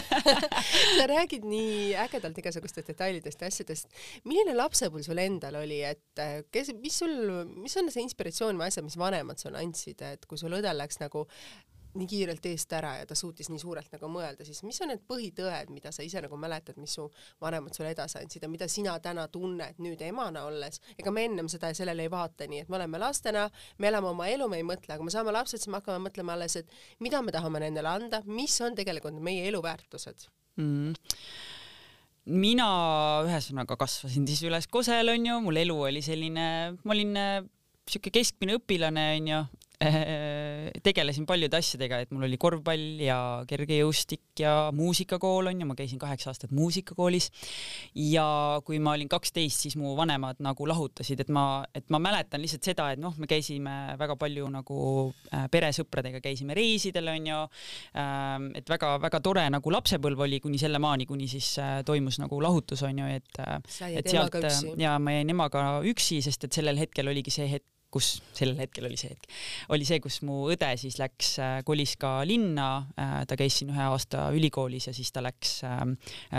sa 0.97 1.07
räägid 1.09 1.45
nii 1.47 1.93
ägedalt 2.05 2.37
igasugustest 2.37 2.91
detailidest 2.93 3.41
ja 3.41 3.49
asjadest. 3.51 3.89
milline 4.23 4.55
lapsepõlv 4.57 5.05
sul 5.07 5.21
endal 5.23 5.59
oli, 5.63 5.81
et 5.87 6.23
kes, 6.53 6.73
mis 6.81 6.97
sul, 7.03 7.15
mis 7.57 7.77
on 7.79 7.91
see 7.93 8.05
inspiratsioon 8.05 8.59
või 8.59 8.69
asjad, 8.69 8.87
mis 8.87 8.99
vanemad 8.99 9.41
sulle 9.41 9.61
andsid, 9.63 10.01
et 10.13 10.27
kui 10.29 10.39
sul 10.41 10.53
õdel 10.59 10.77
läks 10.79 11.01
nagu 11.01 11.25
nii 11.97 12.07
kiirelt 12.09 12.45
eest 12.49 12.73
ära 12.73 12.95
ja 12.99 13.07
ta 13.09 13.15
suutis 13.17 13.49
nii 13.51 13.61
suurelt 13.61 13.91
nagu 13.93 14.09
mõelda, 14.11 14.45
siis 14.47 14.63
mis 14.65 14.79
on 14.83 14.91
need 14.93 15.03
põhitõed, 15.09 15.71
mida 15.73 15.91
sa 15.93 16.05
ise 16.05 16.21
nagu 16.23 16.37
mäletad, 16.39 16.77
mis 16.81 16.95
su 16.97 17.07
vanemad 17.41 17.75
sulle 17.75 17.93
edasi 17.93 18.19
andsid 18.21 18.45
ja 18.45 18.49
mida 18.51 18.67
sina 18.71 18.95
täna 19.03 19.27
tunned 19.31 19.81
nüüd 19.83 20.01
emana 20.05 20.45
olles, 20.49 20.81
ega 20.97 21.13
me 21.13 21.27
ennem 21.29 21.49
seda 21.51 21.73
sellele 21.77 22.07
ei 22.07 22.11
vaata 22.13 22.47
nii, 22.49 22.63
et 22.65 22.71
me 22.73 22.79
oleme 22.81 23.01
lastena, 23.01 23.47
me 23.77 23.91
elame 23.91 24.11
oma 24.13 24.29
elu, 24.31 24.49
me 24.51 24.61
ei 24.61 24.67
mõtle, 24.67 24.95
aga 24.95 25.05
me 25.05 25.13
saame 25.13 25.33
lapsed, 25.35 25.61
siis 25.61 25.71
me 25.71 25.81
hakkame 25.81 26.07
mõtlema 26.07 26.37
alles, 26.37 26.57
et 26.61 26.77
mida 27.03 27.21
me 27.21 27.33
tahame 27.35 27.63
nendele 27.63 27.91
anda, 27.91 28.23
mis 28.29 28.55
on 28.65 28.77
tegelikult 28.77 29.19
meie 29.23 29.47
eluväärtused 29.51 30.29
mm. 30.57 30.95
Mina 32.23 32.65
ühesõnaga 33.27 33.75
kasvasin 33.75 34.23
siis 34.29 34.45
üles 34.47 34.69
Kosel 34.71 35.11
onju, 35.11 35.41
mul 35.43 35.59
elu 35.59 35.75
oli 35.89 35.99
selline, 36.05 36.45
ma 36.79 36.95
olin 36.95 37.17
äh, 37.19 37.41
siuke 37.89 38.13
keskmine 38.15 38.55
õpilane 38.61 39.03
onju, 39.17 39.41
tegelesin 40.87 41.25
paljude 41.29 41.57
asjadega, 41.57 42.01
et 42.03 42.11
mul 42.13 42.27
oli 42.27 42.37
korvpall 42.41 43.01
ja 43.03 43.17
kergejõustik 43.49 44.43
ja 44.43 44.69
muusikakool 44.75 45.51
on 45.51 45.61
ju, 45.61 45.67
ma 45.69 45.77
käisin 45.77 46.01
kaheksa 46.01 46.31
aastat 46.31 46.53
muusikakoolis. 46.55 47.29
ja 47.95 48.25
kui 48.65 48.79
ma 48.79 48.95
olin 48.97 49.09
kaksteist, 49.09 49.65
siis 49.65 49.77
mu 49.79 49.95
vanemad 49.97 50.41
nagu 50.43 50.67
lahutasid, 50.69 51.23
et 51.23 51.31
ma, 51.33 51.63
et 51.75 51.89
ma 51.93 51.99
mäletan 52.03 52.41
lihtsalt 52.41 52.71
seda, 52.71 52.89
et 52.93 53.01
noh, 53.01 53.15
me 53.17 53.29
käisime 53.29 53.95
väga 53.99 54.17
palju 54.19 54.49
nagu 54.53 54.79
äh, 55.33 55.47
peresõpradega 55.51 56.21
käisime 56.23 56.57
reisidel 56.57 57.11
on 57.13 57.29
ju. 57.29 57.41
Ähm, 57.99 58.49
et 58.57 58.69
väga-väga 58.69 59.21
tore 59.23 59.45
nagu 59.53 59.73
lapsepõlv 59.73 60.25
oli 60.25 60.39
kuni 60.43 60.59
selle 60.61 60.81
maani, 60.83 61.07
kuni 61.09 61.27
siis 61.31 61.53
äh, 61.61 61.81
toimus 61.85 62.19
nagu 62.21 62.39
lahutus 62.43 62.83
on 62.87 63.03
ju, 63.03 63.11
et. 63.19 63.31
et 63.89 64.09
sealt 64.09 64.35
ja 64.79 64.97
ma 64.99 65.17
jäin 65.17 65.29
emaga 65.33 65.63
üksi, 65.87 66.21
sest 66.25 66.47
et 66.47 66.61
sellel 66.61 66.79
hetkel 66.79 67.09
oligi 67.11 67.33
see 67.33 67.47
hetk, 67.49 67.67
kus 67.93 68.15
sellel 68.33 68.57
hetkel 68.63 68.87
oli 68.89 68.97
see 68.99 69.13
hetk, 69.13 69.29
oli 69.75 69.87
see, 69.87 70.01
kus 70.03 70.21
mu 70.25 70.43
õde 70.53 70.71
siis 70.81 70.97
läks, 71.01 71.35
äh, 71.43 71.55
kolis 71.67 71.95
ka 72.01 72.19
linna, 72.27 72.69
äh, 72.97 73.15
ta 73.29 73.37
käis 73.39 73.59
siin 73.59 73.73
ühe 73.73 73.87
aasta 73.87 74.27
ülikoolis 74.35 74.89
ja 74.89 74.95
siis 74.95 75.13
ta 75.13 75.23
läks 75.23 75.61
äh, 75.67 75.87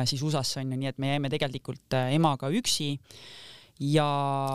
siis 0.05 0.23
USA-sse 0.27 0.63
onju, 0.63 0.79
nii 0.81 0.93
et 0.93 1.03
me 1.03 1.15
jäime 1.15 1.33
tegelikult 1.33 1.99
emaga 2.05 2.51
üksi 2.55 2.95
ja. 3.81 4.09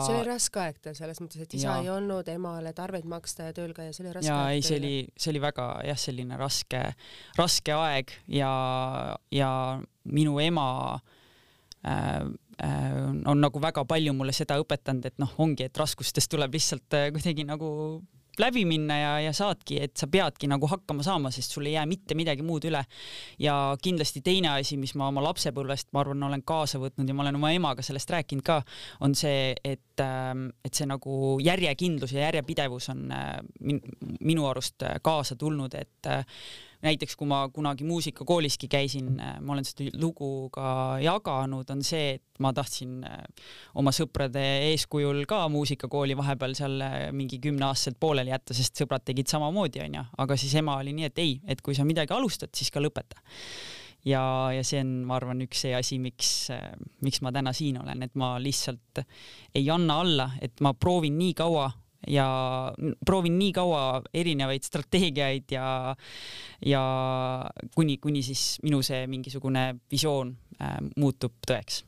see 0.06 0.16
oli 0.16 0.26
raske 0.28 0.62
aeg 0.62 0.80
tal 0.84 0.96
selles 0.98 1.20
mõttes, 1.22 1.44
et 1.44 1.56
isa 1.58 1.74
ja. 1.74 1.78
ei 1.84 1.92
olnud 1.92 2.28
emale 2.32 2.74
tarveid 2.76 3.08
maksta 3.08 3.50
ja 3.50 3.56
tööl 3.56 3.72
käia, 3.76 3.94
see 3.96 4.06
oli 4.06 4.16
raske. 4.18 4.32
ja 4.32 4.40
ei, 4.54 4.64
see 4.64 4.80
oli, 4.80 4.96
see 5.16 5.32
oli 5.34 5.44
väga 5.44 5.70
jah, 5.90 6.00
selline 6.00 6.40
raske, 6.40 6.84
raske 7.40 7.76
aeg 7.76 8.12
ja, 8.40 8.52
ja 9.34 9.52
minu 10.10 10.40
ema 10.42 10.68
Äh, 11.80 12.26
on 12.60 13.40
nagu 13.40 13.60
väga 13.62 13.84
palju 13.88 14.14
mulle 14.16 14.34
seda 14.36 14.58
õpetanud, 14.60 15.06
et 15.08 15.20
noh, 15.22 15.34
ongi, 15.40 15.68
et 15.68 15.78
raskustest 15.80 16.30
tuleb 16.32 16.56
lihtsalt 16.56 16.96
äh, 16.98 17.10
kuidagi 17.14 17.46
nagu 17.48 17.70
läbi 18.40 18.62
minna 18.64 18.96
ja, 18.96 19.10
ja 19.26 19.32
saadki, 19.36 19.80
et 19.84 19.96
sa 20.00 20.06
peadki 20.10 20.48
nagu 20.48 20.68
hakkama 20.70 21.04
saama, 21.04 21.32
sest 21.34 21.52
sul 21.52 21.66
ei 21.68 21.74
jää 21.74 21.84
mitte 21.90 22.16
midagi 22.16 22.44
muud 22.46 22.64
üle. 22.68 22.82
ja 23.38 23.54
kindlasti 23.82 24.22
teine 24.24 24.54
asi, 24.54 24.78
mis 24.80 24.94
ma 24.96 25.08
oma 25.10 25.22
lapsepõlvest, 25.24 25.90
ma 25.92 26.04
arvan, 26.04 26.22
olen 26.28 26.44
kaasa 26.46 26.80
võtnud 26.80 27.08
ja 27.08 27.16
ma 27.16 27.26
olen 27.26 27.40
oma 27.40 27.52
emaga 27.56 27.84
sellest 27.84 28.10
rääkinud 28.14 28.46
ka, 28.46 28.60
on 29.04 29.14
see, 29.18 29.52
et, 29.64 30.04
ähm, 30.04 30.48
et 30.64 30.74
see 30.74 30.88
nagu 30.88 31.36
järjekindlus 31.42 32.14
ja 32.16 32.28
järjepidevus 32.28 32.90
on 32.94 33.06
äh, 33.12 33.36
min, 33.60 33.82
minu 34.20 34.48
arust 34.48 34.86
kaasa 35.02 35.36
tulnud, 35.36 35.74
et 35.74 36.12
näiteks 36.84 37.16
kui 37.18 37.28
ma 37.28 37.42
kunagi 37.52 37.84
muusikakooliski 37.84 38.68
käisin, 38.70 39.12
äh, 39.20 39.38
ma 39.40 39.54
olen 39.54 39.66
seda 39.66 39.90
lugu 40.00 40.48
ka 40.52 40.98
jaganud, 41.02 41.68
on 41.72 41.82
see, 41.86 42.16
et 42.16 42.40
ma 42.40 42.52
tahtsin 42.56 43.00
äh, 43.06 43.18
oma 43.80 43.92
sõprade 43.94 44.42
eeskujul 44.70 45.24
ka 45.28 45.42
muusikakooli 45.52 46.16
vahepeal 46.18 46.56
seal 46.58 46.78
äh, 46.84 46.96
mingi 47.16 47.40
kümneaastaselt 47.42 48.00
pooleli 48.00 48.32
jätta, 48.32 48.56
sest 48.56 48.80
sõbrad 48.80 49.04
tegid 49.06 49.28
samamoodi, 49.30 49.84
onju, 49.84 50.06
aga 50.24 50.38
siis 50.40 50.56
ema 50.60 50.78
oli 50.80 50.96
nii, 50.96 51.10
et 51.10 51.20
ei, 51.20 51.36
et 51.52 51.60
kui 51.64 51.76
sa 51.76 51.84
midagi 51.88 52.16
alustad, 52.16 52.52
siis 52.56 52.72
ka 52.72 52.82
lõpeta. 52.82 53.20
Ja, 54.08 54.22
ja 54.56 54.62
see 54.64 54.80
on, 54.80 54.94
ma 55.04 55.18
arvan, 55.18 55.42
üks 55.44 55.66
see 55.66 55.74
asi, 55.76 55.98
miks, 56.00 56.48
miks 57.04 57.20
ma 57.20 57.34
täna 57.36 57.52
siin 57.52 57.82
olen, 57.82 58.00
et 58.06 58.14
ma 58.16 58.38
lihtsalt 58.40 59.02
ei 59.52 59.66
anna 59.68 59.98
alla, 60.00 60.30
et 60.40 60.62
ma 60.64 60.72
proovin 60.72 61.18
nii 61.20 61.34
kaua 61.36 61.66
ja 62.08 62.26
proovin 63.06 63.36
nii 63.38 63.52
kaua 63.56 63.82
erinevaid 64.14 64.64
strateegiaid 64.64 65.52
ja, 65.52 65.66
ja 66.64 66.82
kuni, 67.74 67.98
kuni 67.98 68.22
siis 68.24 68.58
minu 68.64 68.80
see 68.86 69.04
mingisugune 69.10 69.66
visioon 69.92 70.34
äh, 70.60 70.78
muutub 70.96 71.36
tõeks. 71.46 71.84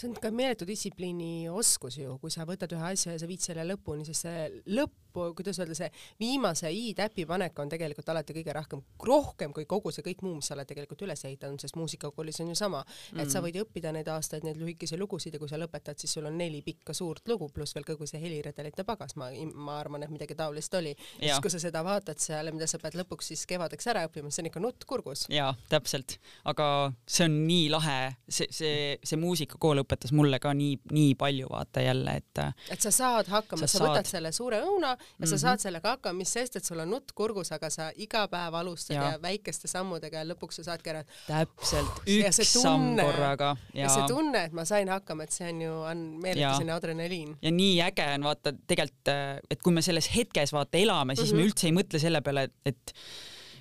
See 0.00 0.08
on 0.08 0.14
ka 0.16 0.30
meeletu 0.32 0.64
distsipliini 0.64 1.50
oskus 1.52 1.98
ju, 2.00 2.14
kui 2.22 2.32
sa 2.32 2.46
võtad 2.48 2.72
ühe 2.72 2.92
asja 2.94 3.12
ja 3.12 3.20
sa 3.20 3.28
viid 3.28 3.42
selle 3.44 3.66
lõpuni, 3.68 4.06
sest 4.08 4.24
see 4.24 4.46
lõpp 4.72 5.09
kuidas 5.12 5.60
öelda, 5.60 5.76
see 5.76 5.90
viimase 6.20 6.70
i 6.72 6.92
täpi 6.96 7.26
panek 7.28 7.58
on 7.62 7.70
tegelikult 7.72 8.08
alati 8.12 8.34
kõige 8.36 8.54
rohkem, 8.56 8.82
rohkem 9.06 9.54
kui 9.56 9.66
kogu 9.70 9.92
see 9.94 10.04
kõik 10.06 10.24
muu, 10.26 10.36
mis 10.38 10.50
sa 10.50 10.56
oled 10.56 10.68
tegelikult 10.68 11.04
üles 11.06 11.24
ehitanud, 11.28 11.60
sest 11.62 11.78
muusikakoolis 11.78 12.40
on 12.44 12.52
ju 12.52 12.58
sama, 12.58 12.82
et 13.12 13.24
mm. 13.24 13.32
sa 13.32 13.42
võid 13.44 13.60
õppida 13.62 13.92
neid 13.94 14.08
aastaid 14.12 14.46
neid 14.46 14.60
lühikesi 14.60 14.98
lugusid 15.00 15.36
ja 15.36 15.42
kui 15.42 15.50
sa 15.50 15.58
lõpetad, 15.60 15.98
siis 16.00 16.14
sul 16.16 16.28
on 16.30 16.38
neli 16.38 16.62
pikka 16.66 16.94
suurt 16.96 17.28
lugu, 17.30 17.50
pluss 17.54 17.74
veel 17.76 17.86
kogu 17.88 18.08
see 18.10 18.20
heliredelite 18.22 18.84
pagas, 18.88 19.16
ma, 19.20 19.30
ma 19.54 19.78
arvan, 19.80 20.04
et 20.06 20.12
midagi 20.12 20.36
taolist 20.38 20.74
oli. 20.78 20.94
siis 21.18 21.40
kui 21.42 21.52
sa 21.52 21.62
seda 21.62 21.84
vaatad 21.86 22.20
seal, 22.22 22.52
mida 22.54 22.68
sa 22.70 22.80
pead 22.82 22.98
lõpuks 23.00 23.32
siis 23.32 23.46
kevadeks 23.50 23.90
ära 23.92 24.06
õppima, 24.08 24.32
see 24.32 24.44
on 24.44 24.50
ikka 24.50 24.62
nutt 24.62 24.86
kurgus. 24.88 25.26
jaa, 25.32 25.52
täpselt, 25.72 26.18
aga 26.50 26.68
see 27.06 27.26
on 27.28 27.38
nii 27.48 27.68
lahe, 27.72 27.98
see, 28.28 28.48
see, 28.54 28.74
see 29.04 29.20
muusikakool 29.20 29.84
õpetas 29.84 30.14
mulle 30.16 30.40
ka 30.42 30.54
nii, 30.56 30.78
nii 30.94 31.14
palju 31.20 31.50
vaata 31.50 31.84
jälle, 31.84 32.16
et 32.20 32.44
et 32.70 32.80
sa 32.80 32.92
saad 32.94 33.30
hakkama, 33.30 33.66
sa, 33.66 33.78
sa 33.78 33.84
võtad 33.86 34.08
selle 34.08 34.32
suure 34.34 34.60
õuna 34.66 34.94
ja 35.18 35.26
sa 35.26 35.34
-hmm. 35.34 35.40
saad 35.40 35.62
sellega 35.62 35.94
hakkama, 35.94 36.18
mis 36.18 36.32
sest, 36.32 36.56
et 36.56 36.64
sul 36.64 36.78
on 36.78 36.90
nutt 36.90 37.12
kurgus, 37.14 37.52
aga 37.52 37.70
sa 37.70 37.90
iga 37.96 38.26
päev 38.28 38.54
alustad 38.54 38.94
ja, 38.94 39.10
ja 39.12 39.22
väikeste 39.22 39.68
sammudega 39.68 40.22
ja 40.22 40.28
lõpuks 40.32 40.60
sa 40.60 40.64
saadki 40.70 40.90
ära. 40.90 41.04
täpselt, 41.26 42.02
üks 42.06 42.52
samm 42.52 42.96
korraga. 43.00 43.56
ja 43.74 43.88
see 43.88 44.06
tunne, 44.08 44.44
et 44.44 44.52
ma 44.52 44.64
sain 44.64 44.88
hakkama, 44.88 45.22
et 45.22 45.32
see 45.32 45.48
on 45.48 45.62
ju, 45.62 45.72
on 45.72 46.06
meeletu 46.22 46.54
selline 46.54 46.72
adrenaliin. 46.72 47.36
ja 47.42 47.50
nii 47.50 47.82
äge 47.82 48.06
on 48.14 48.28
vaata 48.30 48.52
tegelikult, 48.66 49.14
et 49.50 49.62
kui 49.62 49.72
me 49.72 49.82
selles 49.82 50.10
hetkes 50.16 50.52
vaata 50.52 50.78
elame, 50.78 51.16
siis 51.16 51.32
mm 51.32 51.38
-hmm. 51.38 51.42
me 51.42 51.50
üldse 51.50 51.66
ei 51.66 51.72
mõtle 51.72 51.98
selle 51.98 52.20
peale, 52.20 52.42
et, 52.42 52.52
et 52.64 52.94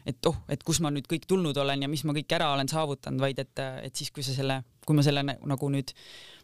et 0.06 0.25
oh, 0.30 0.36
et 0.52 0.62
kus 0.65 0.80
ma 0.84 0.91
nüüd 0.93 1.08
kõik 1.10 1.28
tulnud 1.30 1.58
olen 1.58 1.84
ja 1.86 1.89
mis 1.91 2.04
ma 2.08 2.15
kõik 2.15 2.36
ära 2.38 2.52
olen 2.54 2.69
saavutanud, 2.71 3.21
vaid 3.21 3.39
et, 3.43 3.62
et 3.84 3.95
siis, 3.95 4.12
kui 4.15 4.25
sa 4.25 4.36
selle, 4.36 4.62
kui 4.89 4.97
ma 4.97 5.06
selle 5.06 5.21
nagu 5.23 5.69
nüüd 5.69 5.93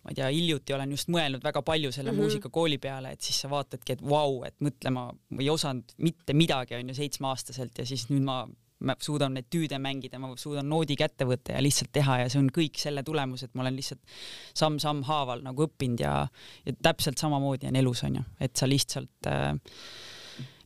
ma 0.06 0.14
ei 0.14 0.20
tea, 0.20 0.28
hiljuti 0.30 0.76
olen 0.76 0.92
just 0.94 1.10
mõelnud 1.10 1.42
väga 1.42 1.64
palju 1.66 1.90
selle 1.92 2.12
mm 2.12 2.18
-hmm. 2.18 2.30
muusikakooli 2.30 2.78
peale, 2.78 3.16
et 3.16 3.26
siis 3.26 3.40
sa 3.42 3.50
vaatadki, 3.50 3.98
et 3.98 4.04
vau, 4.06 4.44
et 4.46 4.54
mõtle, 4.62 4.92
ma 4.94 5.08
ei 5.40 5.50
osanud 5.50 5.96
mitte 5.98 6.38
midagi, 6.38 6.78
onju, 6.78 6.94
seitsmeaastaselt 6.94 7.82
ja 7.82 7.86
siis 7.86 8.06
nüüd 8.12 8.24
ma 8.24 8.46
ma 8.86 8.96
suudan 9.00 9.34
neid 9.34 9.48
tüüde 9.50 9.78
mängida, 9.82 10.20
ma 10.20 10.34
suudan 10.38 10.68
noodi 10.70 10.98
kätte 11.00 11.26
võtta 11.26 11.56
ja 11.56 11.62
lihtsalt 11.64 11.94
teha 11.96 12.18
ja 12.20 12.30
see 12.30 12.42
on 12.42 12.50
kõik 12.54 12.78
selle 12.78 13.04
tulemus, 13.08 13.46
et 13.46 13.54
ma 13.56 13.64
olen 13.64 13.76
lihtsalt 13.80 14.02
samm-samm 14.54 15.06
haaval 15.08 15.42
nagu 15.46 15.66
õppinud 15.66 16.04
ja, 16.04 16.28
ja 16.66 16.76
täpselt 16.84 17.18
samamoodi 17.18 17.72
on 17.72 17.80
elus 17.80 18.04
onju, 18.04 18.22
et 18.40 18.56
sa 18.60 18.68
lihtsalt 18.68 19.32
äh,, 19.32 19.56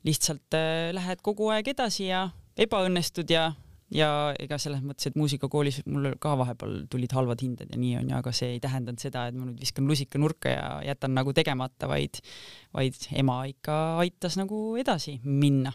lihtsalt 0.10 0.58
äh, 0.58 0.90
lähed 0.98 1.22
kogu 1.22 1.52
aeg 1.54 1.70
edasi 1.76 2.10
ja 2.10 2.26
ebaõnnestud 2.60 3.30
ja 3.30 3.52
ja 3.94 4.10
ega 4.40 4.60
selles 4.62 4.82
mõttes, 4.86 5.10
et 5.10 5.18
muusikakoolis 5.20 5.82
mul 5.90 6.12
ka 6.22 6.36
vahepeal 6.40 6.84
tulid 6.92 7.14
halvad 7.16 7.42
hinded 7.44 7.74
ja 7.74 7.82
nii 7.82 7.96
onju, 8.04 8.16
aga 8.20 8.34
see 8.36 8.56
ei 8.56 8.64
tähendanud 8.64 9.02
seda, 9.02 9.28
et 9.30 9.38
ma 9.38 9.48
nüüd 9.48 9.62
viskan 9.62 9.90
lusika 9.90 10.22
nurka 10.22 10.54
ja 10.54 10.68
jätan 10.92 11.16
nagu 11.18 11.34
tegemata, 11.36 11.90
vaid, 11.92 12.22
vaid 12.76 13.10
ema 13.18 13.42
ikka 13.50 13.80
aitas 14.06 14.38
nagu 14.40 14.78
edasi 14.82 15.20
minna 15.26 15.74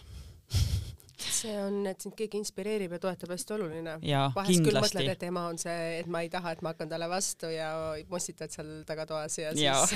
see 1.21 1.55
on, 1.61 1.83
et 1.89 2.03
sind 2.03 2.15
keegi 2.19 2.39
inspireerib 2.41 2.95
ja 2.97 3.01
toetab, 3.03 3.33
hästi 3.35 3.55
oluline. 3.57 3.97
vahest 4.35 4.65
küll 4.65 4.79
mõtled, 4.81 5.11
et 5.13 5.25
ema 5.29 5.47
on 5.51 5.59
see, 5.61 5.99
et 6.01 6.09
ma 6.11 6.25
ei 6.25 6.31
taha, 6.33 6.55
et 6.57 6.63
ma 6.65 6.73
hakkan 6.75 6.91
talle 6.91 7.09
vastu 7.11 7.51
ja 7.53 7.69
mossitad 8.11 8.53
seal 8.55 8.71
tagatoas 8.89 9.39
ja 9.39 9.53
siis 9.55 9.95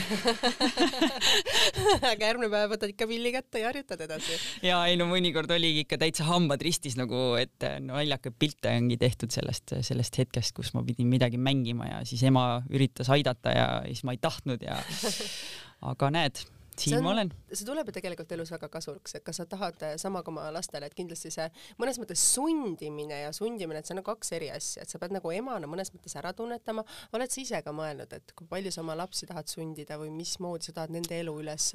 aga 2.10 2.30
järgmine 2.30 2.50
päev 2.52 2.74
võtad 2.74 2.92
ikka 2.92 3.08
pilli 3.10 3.32
kätte 3.34 3.62
ja 3.62 3.70
harjutad 3.70 4.04
edasi. 4.06 4.38
ja 4.66 4.80
ei 4.90 4.98
no 5.00 5.08
mõnikord 5.10 5.50
oligi 5.54 5.84
ikka 5.86 6.00
täitsa 6.04 6.28
hambad 6.28 6.62
ristis 6.64 6.98
nagu, 6.98 7.32
et 7.40 7.56
naljakaid 7.62 8.34
no, 8.34 8.38
pilte 8.38 8.74
ongi 8.78 8.98
tehtud 9.00 9.34
sellest, 9.34 9.74
sellest 9.86 10.20
hetkest, 10.22 10.54
kus 10.56 10.72
ma 10.76 10.84
pidin 10.86 11.10
midagi 11.10 11.40
mängima 11.40 11.90
ja 11.90 12.04
siis 12.08 12.22
ema 12.28 12.62
üritas 12.70 13.10
aidata 13.14 13.54
ja 13.54 13.66
siis 13.88 14.04
ma 14.06 14.14
ei 14.14 14.22
tahtnud 14.22 14.62
ja 14.64 14.78
aga 15.92 16.12
näed 16.14 16.44
siin 16.82 17.02
ma 17.04 17.12
olen. 17.14 17.32
see 17.52 17.66
tuleb 17.68 17.90
ju 17.90 17.96
tegelikult 17.98 18.32
elus 18.36 18.52
väga 18.54 18.68
kasuks, 18.72 19.16
et 19.18 19.24
kas 19.26 19.40
sa 19.40 19.46
tahad 19.48 19.84
sama 20.00 20.22
ka 20.24 20.32
oma 20.32 20.48
lastele, 20.54 20.88
et 20.88 20.96
kindlasti 20.96 21.32
see 21.34 21.48
mõnes 21.80 21.98
mõttes 22.00 22.22
sundimine 22.34 23.22
ja 23.24 23.32
sundimine, 23.36 23.82
et 23.82 23.88
see 23.88 23.96
on 23.96 24.00
nagu 24.02 24.10
kaks 24.10 24.32
eri 24.38 24.50
asja, 24.54 24.84
et 24.84 24.92
sa 24.92 25.00
pead 25.02 25.14
nagu 25.16 25.32
emana 25.34 25.70
mõnes 25.70 25.92
mõttes 25.94 26.16
ära 26.20 26.32
tunnetama, 26.36 26.84
oled 27.16 27.34
sa 27.34 27.42
ise 27.42 27.62
ka 27.64 27.74
mõelnud, 27.74 28.14
et 28.18 28.34
kui 28.38 28.48
palju 28.50 28.72
sa 28.74 28.82
oma 28.84 28.96
lapsi 28.98 29.28
tahad 29.28 29.50
sundida 29.50 29.98
või 30.00 30.12
mismoodi 30.14 30.68
sa 30.68 30.76
tahad 30.80 30.94
nende 30.94 31.18
elu 31.18 31.34
üles, 31.42 31.70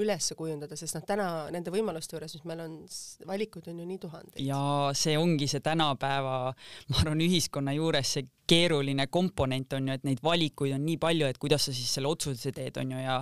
üles 0.00 0.32
kujundada, 0.38 0.78
sest 0.78 0.98
noh, 0.98 1.06
täna 1.08 1.28
nende 1.54 1.72
võimaluste 1.74 2.16
juures, 2.16 2.38
mis 2.38 2.48
meil 2.48 2.64
on, 2.64 2.80
valikuid 3.28 3.70
on 3.72 3.82
ju 3.82 3.88
nii 3.92 4.02
tuhandeid. 4.02 4.42
ja 4.44 4.62
see 4.96 5.18
ongi 5.20 5.48
see 5.50 5.64
tänapäeva, 5.64 6.40
ma 6.90 7.00
arvan, 7.02 7.24
ühiskonna 7.24 7.76
juures 7.76 8.16
see 8.18 8.28
keeruline 8.48 9.06
komponent 9.12 9.74
on 9.76 9.90
ju, 9.90 9.96
et 9.98 10.04
neid 10.08 10.22
valikuid 10.24 10.72
on 10.76 10.84
nii 10.86 10.96
palju, 11.00 11.28
et 11.28 11.38
kuidas 11.40 11.68
sa 11.68 11.74
siis 11.76 11.90
selle 11.98 12.08
otsuse 12.10 12.52
teed, 12.56 12.78
on 12.80 12.94
ju, 12.94 13.00
ja 13.02 13.18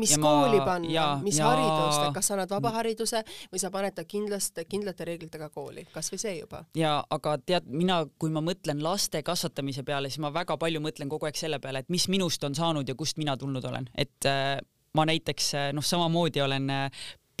mis 0.00 0.14
ja 0.14 0.20
kooli 0.22 0.56
ma, 0.56 0.59
panna, 0.66 1.06
mis 1.24 1.38
ja... 1.40 1.50
haridust, 1.50 2.02
et 2.06 2.16
kas 2.16 2.30
sa 2.30 2.36
annad 2.36 2.52
vabahariduse 2.52 3.22
või 3.52 3.62
sa 3.62 3.70
paned 3.74 3.96
ta 3.96 4.04
kindlast, 4.08 4.62
kindlate 4.70 5.06
reeglitega 5.08 5.50
kooli, 5.54 5.86
kasvõi 5.94 6.20
see 6.22 6.34
juba. 6.38 6.64
ja 6.78 6.98
aga 7.10 7.36
tead, 7.44 7.70
mina, 7.70 8.02
kui 8.18 8.32
ma 8.34 8.42
mõtlen 8.44 8.82
laste 8.84 9.22
kasvatamise 9.26 9.84
peale, 9.86 10.10
siis 10.10 10.22
ma 10.22 10.32
väga 10.34 10.58
palju 10.60 10.82
mõtlen 10.84 11.10
kogu 11.12 11.28
aeg 11.28 11.38
selle 11.38 11.60
peale, 11.62 11.84
et 11.84 11.92
mis 11.92 12.08
minust 12.12 12.44
on 12.44 12.56
saanud 12.56 12.88
ja 12.88 12.98
kust 12.98 13.20
mina 13.20 13.36
tulnud 13.40 13.64
olen, 13.64 13.88
et 13.98 14.28
äh, 14.28 14.58
ma 14.96 15.06
näiteks 15.06 15.52
noh, 15.76 15.84
samamoodi 15.86 16.42
olen 16.42 16.70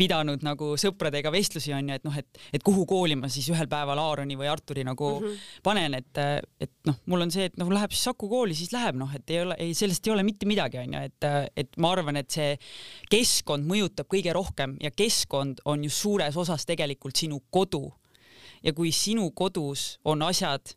pidanud 0.00 0.44
nagu 0.46 0.72
sõpradega 0.80 1.32
vestlusi 1.34 1.74
onju, 1.76 1.98
et 1.98 2.06
noh, 2.06 2.16
et, 2.16 2.40
et 2.56 2.64
kuhu 2.64 2.86
kooli 2.88 3.18
ma 3.20 3.28
siis 3.32 3.50
ühel 3.52 3.68
päeval 3.70 4.00
Aaroni 4.00 4.38
või 4.40 4.48
Arturi 4.50 4.84
nagu 4.86 5.12
mm 5.18 5.26
-hmm. 5.26 5.46
panen, 5.66 5.98
et, 6.00 6.22
et 6.60 6.72
noh, 6.88 6.96
mul 7.12 7.26
on 7.26 7.34
see, 7.34 7.50
et 7.50 7.58
noh, 7.60 7.70
läheb 7.72 7.92
siis 7.92 8.08
Saku 8.10 8.28
kooli, 8.30 8.56
siis 8.56 8.72
läheb 8.72 8.98
noh, 9.00 9.12
et 9.14 9.30
ei 9.30 9.42
ole, 9.44 9.56
ei 9.58 9.74
sellest 9.76 10.06
ei 10.06 10.14
ole 10.14 10.24
mitte 10.26 10.48
midagi 10.48 10.80
onju, 10.80 11.04
et, 11.10 11.28
et 11.56 11.76
ma 11.78 11.92
arvan, 11.92 12.16
et 12.16 12.30
see 12.30 12.56
keskkond 13.10 13.68
mõjutab 13.68 14.08
kõige 14.10 14.32
rohkem 14.36 14.76
ja 14.80 14.90
keskkond 14.90 15.60
on 15.64 15.84
ju 15.84 15.90
suures 15.90 16.36
osas 16.36 16.66
tegelikult 16.66 17.16
sinu 17.16 17.40
kodu. 17.50 17.92
ja 18.62 18.72
kui 18.72 18.92
sinu 18.92 19.30
kodus 19.30 19.98
on 20.04 20.22
asjad 20.22 20.74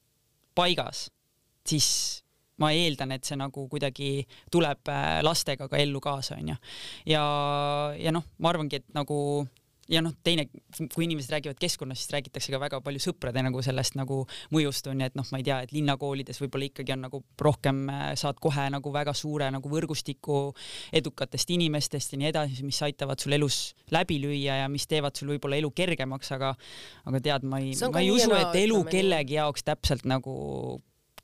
paigas, 0.55 1.09
siis 1.67 2.22
ma 2.61 2.69
eeldan, 2.75 3.15
et 3.15 3.25
see 3.25 3.39
nagu 3.39 3.67
kuidagi 3.71 4.27
tuleb 4.53 4.91
äh, 4.91 5.19
lastega 5.25 5.69
ka 5.71 5.81
ellu 5.81 6.01
kaasa, 6.03 6.37
onju. 6.41 6.55
ja, 7.09 7.25
ja 7.97 8.13
noh, 8.15 8.25
ma 8.39 8.53
arvangi, 8.53 8.81
et 8.81 8.97
nagu 8.97 9.17
ja 9.91 10.01
noh, 10.03 10.13
teine, 10.23 10.45
kui 10.93 11.05
inimesed 11.05 11.31
räägivad 11.33 11.59
keskkonnast, 11.59 12.05
siis 12.05 12.13
räägitakse 12.13 12.53
ka 12.53 12.59
väga 12.61 12.79
palju 12.83 13.01
sõprade 13.03 13.41
nagu 13.43 13.61
sellest 13.65 13.97
nagu 13.99 14.21
mõjust 14.53 14.87
on 14.91 15.01
ju, 15.01 15.09
et 15.09 15.17
noh, 15.19 15.27
ma 15.33 15.41
ei 15.41 15.47
tea, 15.47 15.59
et 15.65 15.73
linnakoolides 15.75 16.39
võib-olla 16.43 16.69
ikkagi 16.69 16.95
on 16.95 17.03
nagu 17.07 17.21
rohkem 17.47 17.83
äh, 17.91 18.05
saad 18.19 18.39
kohe 18.43 18.69
nagu 18.73 18.93
väga 18.95 19.15
suure 19.17 19.49
nagu 19.53 19.71
võrgustiku 19.71 20.45
edukatest 20.95 21.51
inimestest 21.55 22.15
ja 22.15 22.21
nii 22.21 22.31
edasi, 22.31 22.63
mis 22.67 22.79
aitavad 22.85 23.19
sul 23.23 23.35
elus 23.35 23.59
läbi 23.93 24.21
lüüa 24.23 24.61
ja 24.63 24.71
mis 24.71 24.87
teevad 24.87 25.19
sul 25.19 25.33
võib-olla 25.33 25.59
elu 25.59 25.73
kergemaks, 25.75 26.31
aga 26.37 26.53
aga 27.09 27.23
tead, 27.27 27.47
ma 27.49 27.59
ei, 27.63 27.75
ma 27.91 28.03
ei 28.03 28.11
usu, 28.13 28.31
et 28.39 28.59
elu 28.63 28.79
kellegi 28.87 29.39
jaoks 29.39 29.67
täpselt 29.67 30.07
nagu 30.09 30.33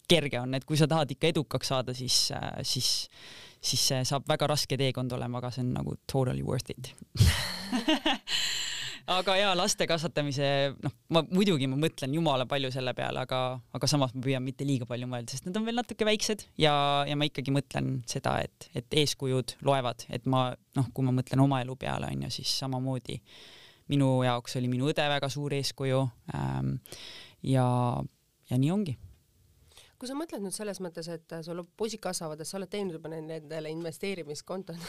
kerge 0.10 0.42
on, 0.42 0.58
et 0.58 0.66
kui 0.68 0.80
sa 0.80 0.88
tahad 0.90 1.12
ikka 1.16 1.34
edukaks 1.34 1.72
saada, 1.74 1.96
siis, 1.98 2.30
äh, 2.36 2.62
siis, 2.68 3.10
siis 3.62 3.86
see 3.92 4.02
saab 4.08 4.28
väga 4.30 4.50
raske 4.52 4.80
teekond 4.80 5.14
olema, 5.18 5.42
aga 5.42 5.54
see 5.54 5.66
on 5.66 5.76
nagu 5.78 5.98
totally 6.10 6.46
worth 6.46 6.74
it 6.74 6.94
aga 9.10 9.36
ja 9.40 9.54
laste 9.58 9.88
kasvatamise, 9.90 10.48
noh, 10.84 10.94
ma 11.16 11.24
muidugi 11.34 11.68
ma 11.70 11.78
mõtlen 11.80 12.14
jumala 12.14 12.46
palju 12.50 12.72
selle 12.74 12.94
peale, 12.98 13.24
aga, 13.26 13.42
aga 13.76 13.90
samas 13.90 14.14
ma 14.16 14.24
püüan 14.26 14.46
mitte 14.46 14.68
liiga 14.68 14.86
palju 14.90 15.10
mõelda, 15.10 15.34
sest 15.34 15.48
nad 15.48 15.58
on 15.58 15.66
veel 15.68 15.80
natuke 15.80 16.08
väiksed 16.08 16.46
ja, 16.62 16.74
ja 17.10 17.18
ma 17.18 17.28
ikkagi 17.30 17.54
mõtlen 17.56 18.00
seda, 18.10 18.38
et, 18.46 18.70
et 18.78 19.00
eeskujud 19.02 19.58
loevad, 19.66 20.06
et 20.14 20.30
ma 20.30 20.50
noh, 20.78 20.92
kui 20.94 21.08
ma 21.08 21.16
mõtlen 21.16 21.42
oma 21.44 21.64
elu 21.66 21.78
peale 21.80 22.12
onju, 22.14 22.32
siis 22.40 22.54
samamoodi 22.62 23.18
minu 23.90 24.20
jaoks 24.26 24.60
oli 24.60 24.70
minu 24.72 24.92
õde 24.92 25.06
väga 25.10 25.32
suur 25.34 25.58
eeskuju 25.58 26.04
ähm,. 26.38 26.76
ja, 27.42 27.66
ja 28.52 28.62
nii 28.62 28.74
ongi 28.74 28.98
kui 30.00 30.10
sa 30.10 30.16
mõtled 30.18 30.44
nüüd 30.44 30.56
selles 30.56 30.80
mõttes, 30.84 31.10
et 31.12 31.36
sul 31.46 31.62
poisid 31.80 32.02
kasvavad, 32.04 32.40
et 32.40 32.48
sa 32.48 32.58
oled 32.60 32.72
teinud 32.72 32.96
juba 32.98 33.12
nendele 33.12 33.72
investeerimiskontod 33.74 34.80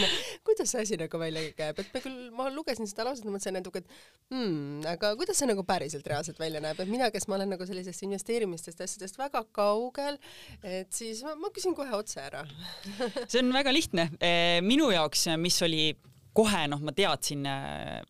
kuidas 0.46 0.72
see 0.72 0.84
asi 0.86 0.98
nagu 1.00 1.20
välja 1.20 1.44
käib, 1.58 1.82
et 1.82 1.92
me 1.94 2.02
küll, 2.04 2.18
ma 2.36 2.48
lugesin 2.54 2.88
seda 2.90 3.06
lauset 3.08 3.28
ja 3.28 3.34
mõtlesin 3.34 3.58
natuke, 3.58 3.84
et 3.84 4.32
hmm, 4.32 4.86
aga 4.94 5.12
kuidas 5.20 5.40
see 5.40 5.50
nagu 5.50 5.64
päriselt 5.68 6.08
reaalselt 6.10 6.40
välja 6.40 6.62
näeb, 6.64 6.80
et 6.80 6.90
mina, 6.90 7.10
kes 7.12 7.28
ma 7.28 7.36
olen 7.38 7.54
nagu 7.56 7.68
sellisest 7.68 8.06
investeerimistest 8.08 8.80
asjadest 8.86 9.20
väga 9.20 9.44
kaugel, 9.56 10.20
et 10.64 10.90
siis 10.94 11.22
ma, 11.26 11.36
ma 11.38 11.52
küsin 11.54 11.76
kohe 11.76 11.92
otse 11.96 12.22
ära. 12.24 12.46
See 13.26 13.42
on 13.42 13.52
väga 13.54 13.72
lihtne. 13.74 14.08
minu 14.64 14.90
jaoks, 14.94 15.28
mis 15.40 15.60
oli 15.66 15.90
kohe 16.36 16.64
noh, 16.70 16.80
ma 16.84 16.94
teadsin 16.96 17.46
Äh, 17.50 18.02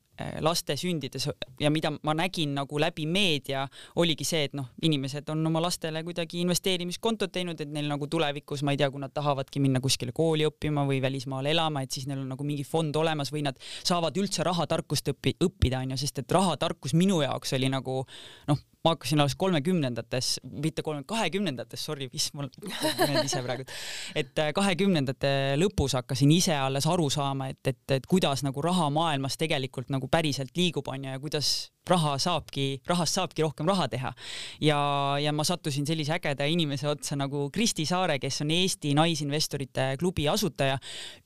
laste 0.45 0.77
sündides 0.77 1.29
ja 1.61 1.71
mida 1.71 1.93
ma 2.07 2.15
nägin 2.17 2.55
nagu 2.57 2.81
läbi 2.81 3.07
meedia, 3.07 3.67
oligi 4.01 4.27
see, 4.27 4.45
et 4.49 4.57
noh, 4.59 4.71
inimesed 4.83 5.29
on 5.33 5.45
oma 5.47 5.63
lastele 5.63 6.03
kuidagi 6.07 6.41
investeerimiskontot 6.45 7.33
teinud, 7.33 7.61
et 7.61 7.71
neil 7.73 7.89
nagu 7.91 8.09
tulevikus, 8.11 8.65
ma 8.67 8.75
ei 8.75 8.81
tea, 8.81 8.91
kui 8.91 9.03
nad 9.03 9.15
tahavadki 9.15 9.63
minna 9.63 9.83
kuskile 9.85 10.15
kooli 10.17 10.47
õppima 10.49 10.87
või 10.89 11.01
välismaale 11.03 11.53
elama, 11.55 11.85
et 11.85 11.93
siis 11.97 12.09
neil 12.11 12.23
on 12.23 12.33
nagu 12.35 12.47
mingi 12.47 12.65
fond 12.67 12.97
olemas 12.97 13.33
või 13.35 13.45
nad 13.47 13.61
saavad 13.83 14.17
üldse 14.21 14.47
rahatarkust 14.47 15.13
õppi, 15.15 15.37
õppida, 15.47 15.85
onju, 15.85 16.01
sest 16.01 16.23
et 16.25 16.37
rahatarkus 16.37 16.97
minu 16.99 17.23
jaoks 17.25 17.57
oli 17.59 17.71
nagu 17.73 18.03
noh, 18.51 18.67
ma 18.85 18.95
hakkasin 18.95 19.21
alles 19.21 19.35
kolmekümnendates, 19.37 20.41
mitte 20.63 20.83
kolme, 20.83 21.05
kahekümnendates, 21.07 21.83
sorry, 21.85 22.09
mis 22.13 22.31
mul, 22.37 22.49
ise 23.25 23.43
praegu, 23.45 23.67
et 24.17 24.41
äh, 24.41 24.53
kahekümnendate 24.57 25.33
lõpus 25.61 25.99
hakkasin 25.99 26.33
ise 26.33 26.57
alles 26.57 26.89
aru 26.89 27.11
saama, 27.13 27.51
et, 27.53 27.61
et, 27.69 27.83
et 27.99 28.09
kuidas 28.09 28.45
nagu 28.47 28.65
raha 28.65 28.89
maailmas 28.95 29.37
tegelikult 29.41 29.93
nagu 29.93 30.09
päriselt 30.11 30.57
liigub, 30.59 30.89
onju, 30.89 31.11
ja 31.11 31.21
kuidas 31.23 31.71
raha 31.91 32.15
saabki, 32.21 32.81
rahast 32.87 33.17
saabki 33.19 33.43
rohkem 33.43 33.69
raha 33.71 33.89
teha. 33.91 34.13
ja, 34.63 34.79
ja 35.23 35.33
ma 35.33 35.45
sattusin 35.45 35.87
sellise 35.87 36.15
ägeda 36.15 36.47
inimese 36.47 36.89
otsa 36.89 37.17
nagu 37.19 37.49
Kristi 37.55 37.87
Saare, 37.89 38.19
kes 38.23 38.43
on 38.45 38.51
Eesti 38.55 38.95
Naisinvestorite 38.95 39.95
klubi 40.01 40.29
asutaja, 40.29 40.79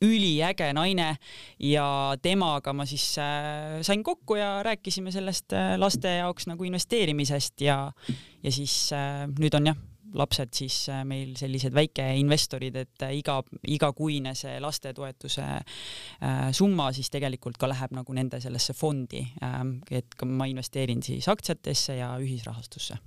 üliäge 0.05 0.73
naine 0.77 1.17
ja 1.59 1.87
temaga 2.23 2.73
ma 2.73 2.87
siis 2.89 3.07
äh, 3.19 3.81
sain 3.83 4.05
kokku 4.05 4.39
ja 4.41 4.63
rääkisime 4.65 5.13
sellest 5.15 5.53
äh, 5.53 5.75
laste 5.79 6.19
jaoks 6.21 6.49
nagu 6.51 6.65
investeerimisest 6.65 7.67
ja, 7.67 7.79
ja 8.43 8.53
siis 8.53 8.93
äh, 8.93 9.27
nüüd 9.39 9.59
on 9.59 9.75
jah 9.75 9.83
lapsed 10.15 10.55
siis 10.55 10.89
äh, 10.93 11.03
meil 11.09 11.35
sellised 11.39 11.75
väikeinvestorid, 11.75 12.77
et 12.77 13.07
äh, 13.07 13.17
iga, 13.19 13.41
igakuine 13.67 14.35
see 14.39 14.59
lastetoetuse 14.63 15.47
äh, 15.47 16.45
summa 16.53 16.91
siis 16.95 17.11
tegelikult 17.15 17.59
ka 17.61 17.71
läheb 17.71 17.97
nagu 17.97 18.17
nende 18.17 18.41
sellesse 18.43 18.77
fondi, 18.79 19.25
ähm, 19.45 19.79
et 19.91 20.15
ma 20.25 20.49
investeerin 20.51 21.03
siis 21.03 21.29
aktsiatesse 21.33 21.99
ja 22.01 22.15
ühisrahastusse 22.23 23.01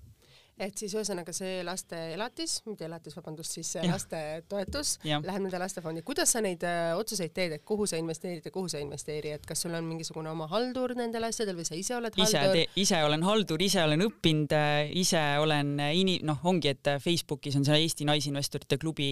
et 0.58 0.80
siis 0.80 0.94
ühesõnaga 0.96 1.34
see 1.36 1.62
laste 1.66 1.98
elatis, 2.16 2.58
mitte 2.66 2.88
elatis, 2.88 3.14
vabandust, 3.18 3.54
siis 3.58 3.70
see 3.76 3.84
lastetoetus 3.86 4.96
läheb 5.06 5.44
nende 5.44 5.60
lastefondi. 5.62 6.02
kuidas 6.06 6.34
sa 6.34 6.42
neid 6.42 6.64
äh, 6.66 6.96
otsuseid 6.98 7.34
teed, 7.36 7.58
et 7.60 7.66
kuhu 7.68 7.86
sa 7.90 8.00
investeerid 8.02 8.46
ja 8.46 8.54
kuhu 8.54 8.70
sa 8.72 8.80
ei 8.80 8.86
investeeri, 8.88 9.36
et 9.38 9.46
kas 9.46 9.62
sul 9.66 9.76
on 9.78 9.86
mingisugune 9.86 10.32
oma 10.32 10.48
haldur 10.50 10.96
nendel 10.98 11.28
asjadel 11.30 11.60
või 11.60 11.68
sa 11.68 11.78
ise 11.78 11.96
oled 11.98 12.18
haldur? 12.18 12.64
ise, 12.76 13.02
olen 13.06 13.26
haldur, 13.28 13.62
ise 13.62 13.84
olen 13.84 14.06
õppinud, 14.08 14.56
äh, 14.58 14.90
ise 14.98 15.22
olen 15.44 15.76
äh, 15.84 15.94
ini-, 16.02 16.20
noh, 16.26 16.42
ongi, 16.50 16.74
et 16.74 16.92
Facebookis 17.04 17.60
on 17.60 17.68
see 17.68 17.78
Eesti 17.84 18.08
Naisinvestorite 18.10 18.80
klubi 18.82 19.10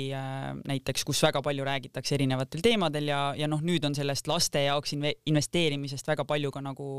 näiteks, 0.66 1.06
kus 1.06 1.22
väga 1.24 1.42
palju 1.46 1.66
räägitakse 1.68 2.16
erinevatel 2.18 2.64
teemadel 2.66 3.12
ja, 3.12 3.22
ja 3.38 3.50
noh, 3.52 3.62
nüüd 3.66 3.86
on 3.86 3.96
sellest 3.98 4.28
laste 4.32 4.66
jaoks 4.66 4.96
inve-, 4.98 5.16
investeerimisest 5.30 6.10
väga 6.10 6.26
palju 6.26 6.52
ka 6.56 6.64
nagu 6.66 6.90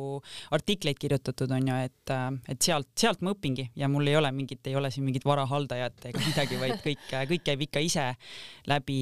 artikleid 0.54 1.02
kirjutatud, 1.02 1.50
on 1.56 1.70
ju, 1.72 1.82
et, 1.88 2.14
et 2.52 2.62
sealt, 2.62 2.92
sealt 2.98 3.26
ma 3.26 3.34
õpingi 3.34 3.70
ja 3.76 3.90
mul 3.90 4.06
ei 4.06 4.18
ole 4.18 4.35
mingit, 4.36 4.62
ei 4.66 4.76
ole 4.78 4.90
siin 4.94 5.06
mingit 5.06 5.24
varahaldajat 5.26 6.10
ega 6.10 6.22
midagi, 6.24 6.60
vaid 6.60 6.80
kõik, 6.84 7.06
kõik 7.32 7.46
käib 7.46 7.66
ikka 7.68 7.82
ise 7.84 8.06
läbi, 8.70 9.00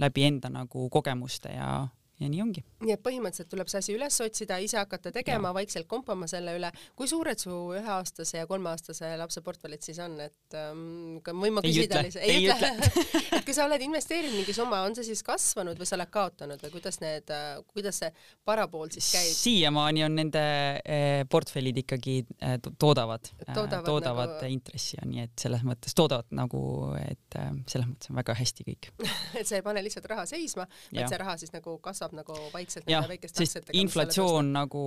läbi 0.00 0.26
enda 0.28 0.50
nagu 0.52 0.88
kogemuste 0.92 1.54
ja 1.54 1.70
ja 2.20 2.28
nii 2.30 2.42
ongi. 2.42 2.62
nii 2.84 2.94
et 2.94 3.02
põhimõtteliselt 3.02 3.50
tuleb 3.50 3.70
see 3.70 3.80
asi 3.82 3.94
üles 3.96 4.16
otsida, 4.22 4.58
ise 4.62 4.78
hakata 4.78 5.10
tegema, 5.14 5.50
vaikselt 5.56 5.88
kompama 5.90 6.28
selle 6.30 6.54
üle. 6.58 6.70
kui 6.94 7.08
suured 7.10 7.40
su 7.40 7.54
üheaastase 7.74 8.38
ja 8.38 8.46
kolmeaastase 8.50 9.10
lapse 9.18 9.42
portfellid 9.44 9.82
siis 9.82 9.98
on, 10.02 10.14
et 10.22 10.58
ähm, 10.58 11.18
võin 11.26 11.56
ma 11.56 11.64
küsida 11.64 12.04
ei 12.22 12.46
ütle, 12.46 12.70
ütle. 12.70 13.02
et 13.38 13.46
kui 13.46 13.56
sa 13.56 13.66
oled 13.66 13.82
investeerinud 13.82 14.38
mingi 14.38 14.54
summa, 14.54 14.84
on 14.86 14.94
see 14.94 15.08
siis 15.10 15.24
kasvanud 15.26 15.80
või 15.80 15.90
sa 15.90 15.98
oled 15.98 16.12
kaotanud 16.14 16.62
või 16.62 16.74
kuidas 16.76 17.00
need, 17.02 17.34
äh, 17.34 17.58
kuidas 17.74 17.98
see 18.04 18.12
parapool 18.46 18.92
siis 18.94 19.10
käib? 19.16 19.34
siiamaani 19.34 20.06
on 20.06 20.18
nende 20.20 20.44
eh, 20.84 21.24
portfellid 21.30 21.82
ikkagi 21.82 22.20
eh, 22.22 22.56
toodavad, 22.78 23.32
toodavad, 23.50 23.88
toodavad 23.90 24.36
nagu... 24.38 24.52
intressi, 24.54 25.00
nii 25.02 25.26
et 25.26 25.46
selles 25.46 25.66
mõttes 25.66 25.98
toodavad 25.98 26.30
nagu, 26.34 26.62
et 27.02 27.40
selles 27.66 27.90
mõttes 27.90 28.12
on 28.12 28.22
väga 28.22 28.38
hästi 28.38 28.70
kõik 28.70 28.90
et 29.40 29.48
sa 29.48 29.58
ei 29.58 29.66
pane 29.66 29.82
lihtsalt 29.82 30.06
raha 30.14 30.28
seisma, 30.30 30.68
vaid 30.94 31.10
see 31.10 31.18
raha 31.20 31.36
siis 31.42 31.50
nagu 31.54 31.76
kasvab 31.82 32.03
kasvab 32.04 32.18
nagu 32.20 32.50
vaikselt 32.52 32.88
nende 32.88 33.08
väikeste 33.08 33.44
aktsiatega. 33.44 33.78
inflatsioon 33.80 34.52
nagu 34.54 34.82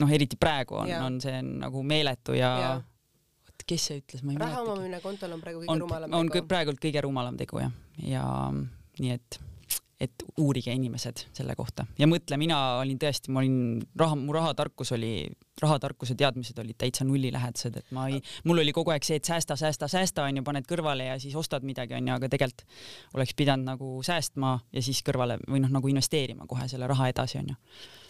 noh, 0.00 0.12
eriti 0.12 0.36
praegu 0.36 0.78
on, 0.82 0.92
on 1.02 1.18
see 1.20 1.40
nagu 1.42 1.82
meeletu 1.82 2.36
ja, 2.36 2.52
ja 2.60 2.70
oot, 2.76 3.66
kes 3.66 3.88
see 3.90 4.00
ütles, 4.02 4.22
ma 4.22 4.32
ei 4.32 4.38
mäleta. 4.38 4.52
raha 4.52 4.62
omamine 4.66 5.00
kontol 5.04 5.36
on 5.36 5.42
praegu 5.42 5.64
kõige 5.64 5.72
on, 5.72 5.82
rumalam 5.86 6.14
on 6.14 6.30
tegu. 6.30 6.44
on 6.44 6.48
praegult 6.52 6.80
kõige 6.82 7.04
rumalam 7.06 7.40
tegu 7.40 7.62
jah, 7.64 7.74
ja 8.04 8.24
nii 9.00 9.12
et 9.16 9.40
et 9.96 10.26
uurige 10.36 10.74
inimesed 10.76 11.24
selle 11.32 11.54
kohta 11.56 11.86
ja 11.96 12.08
mõtle, 12.08 12.36
mina 12.36 12.58
olin 12.82 12.98
tõesti, 13.00 13.32
ma 13.32 13.40
olin 13.40 13.80
raha, 13.96 14.18
mu 14.20 14.34
rahatarkus 14.36 14.92
oli 14.92 15.14
rahatarkuse 15.62 16.14
teadmised 16.18 16.58
olid 16.58 16.76
täitsa 16.78 17.04
nullilähedased, 17.08 17.76
et 17.80 17.92
ma 17.96 18.08
ei, 18.12 18.20
mul 18.44 18.62
oli 18.62 18.74
kogu 18.76 18.92
aeg 18.94 19.06
see, 19.06 19.20
et 19.20 19.28
säästa, 19.28 19.56
säästa, 19.56 19.88
säästa 19.88 20.26
onju, 20.28 20.44
paned 20.46 20.68
kõrvale 20.68 21.10
ja 21.10 21.18
siis 21.22 21.36
ostad 21.38 21.64
midagi 21.66 21.96
onju, 21.96 22.16
aga 22.16 22.30
tegelikult 22.32 22.66
oleks 23.16 23.36
pidanud 23.36 23.72
nagu 23.72 23.92
säästma 24.06 24.58
ja 24.72 24.82
siis 24.84 25.02
kõrvale 25.06 25.38
või 25.46 25.62
noh, 25.64 25.72
nagu 25.72 25.92
investeerima 25.92 26.48
kohe 26.48 26.68
selle 26.68 26.88
raha 26.90 27.08
edasi 27.12 27.40
onju 27.42 27.56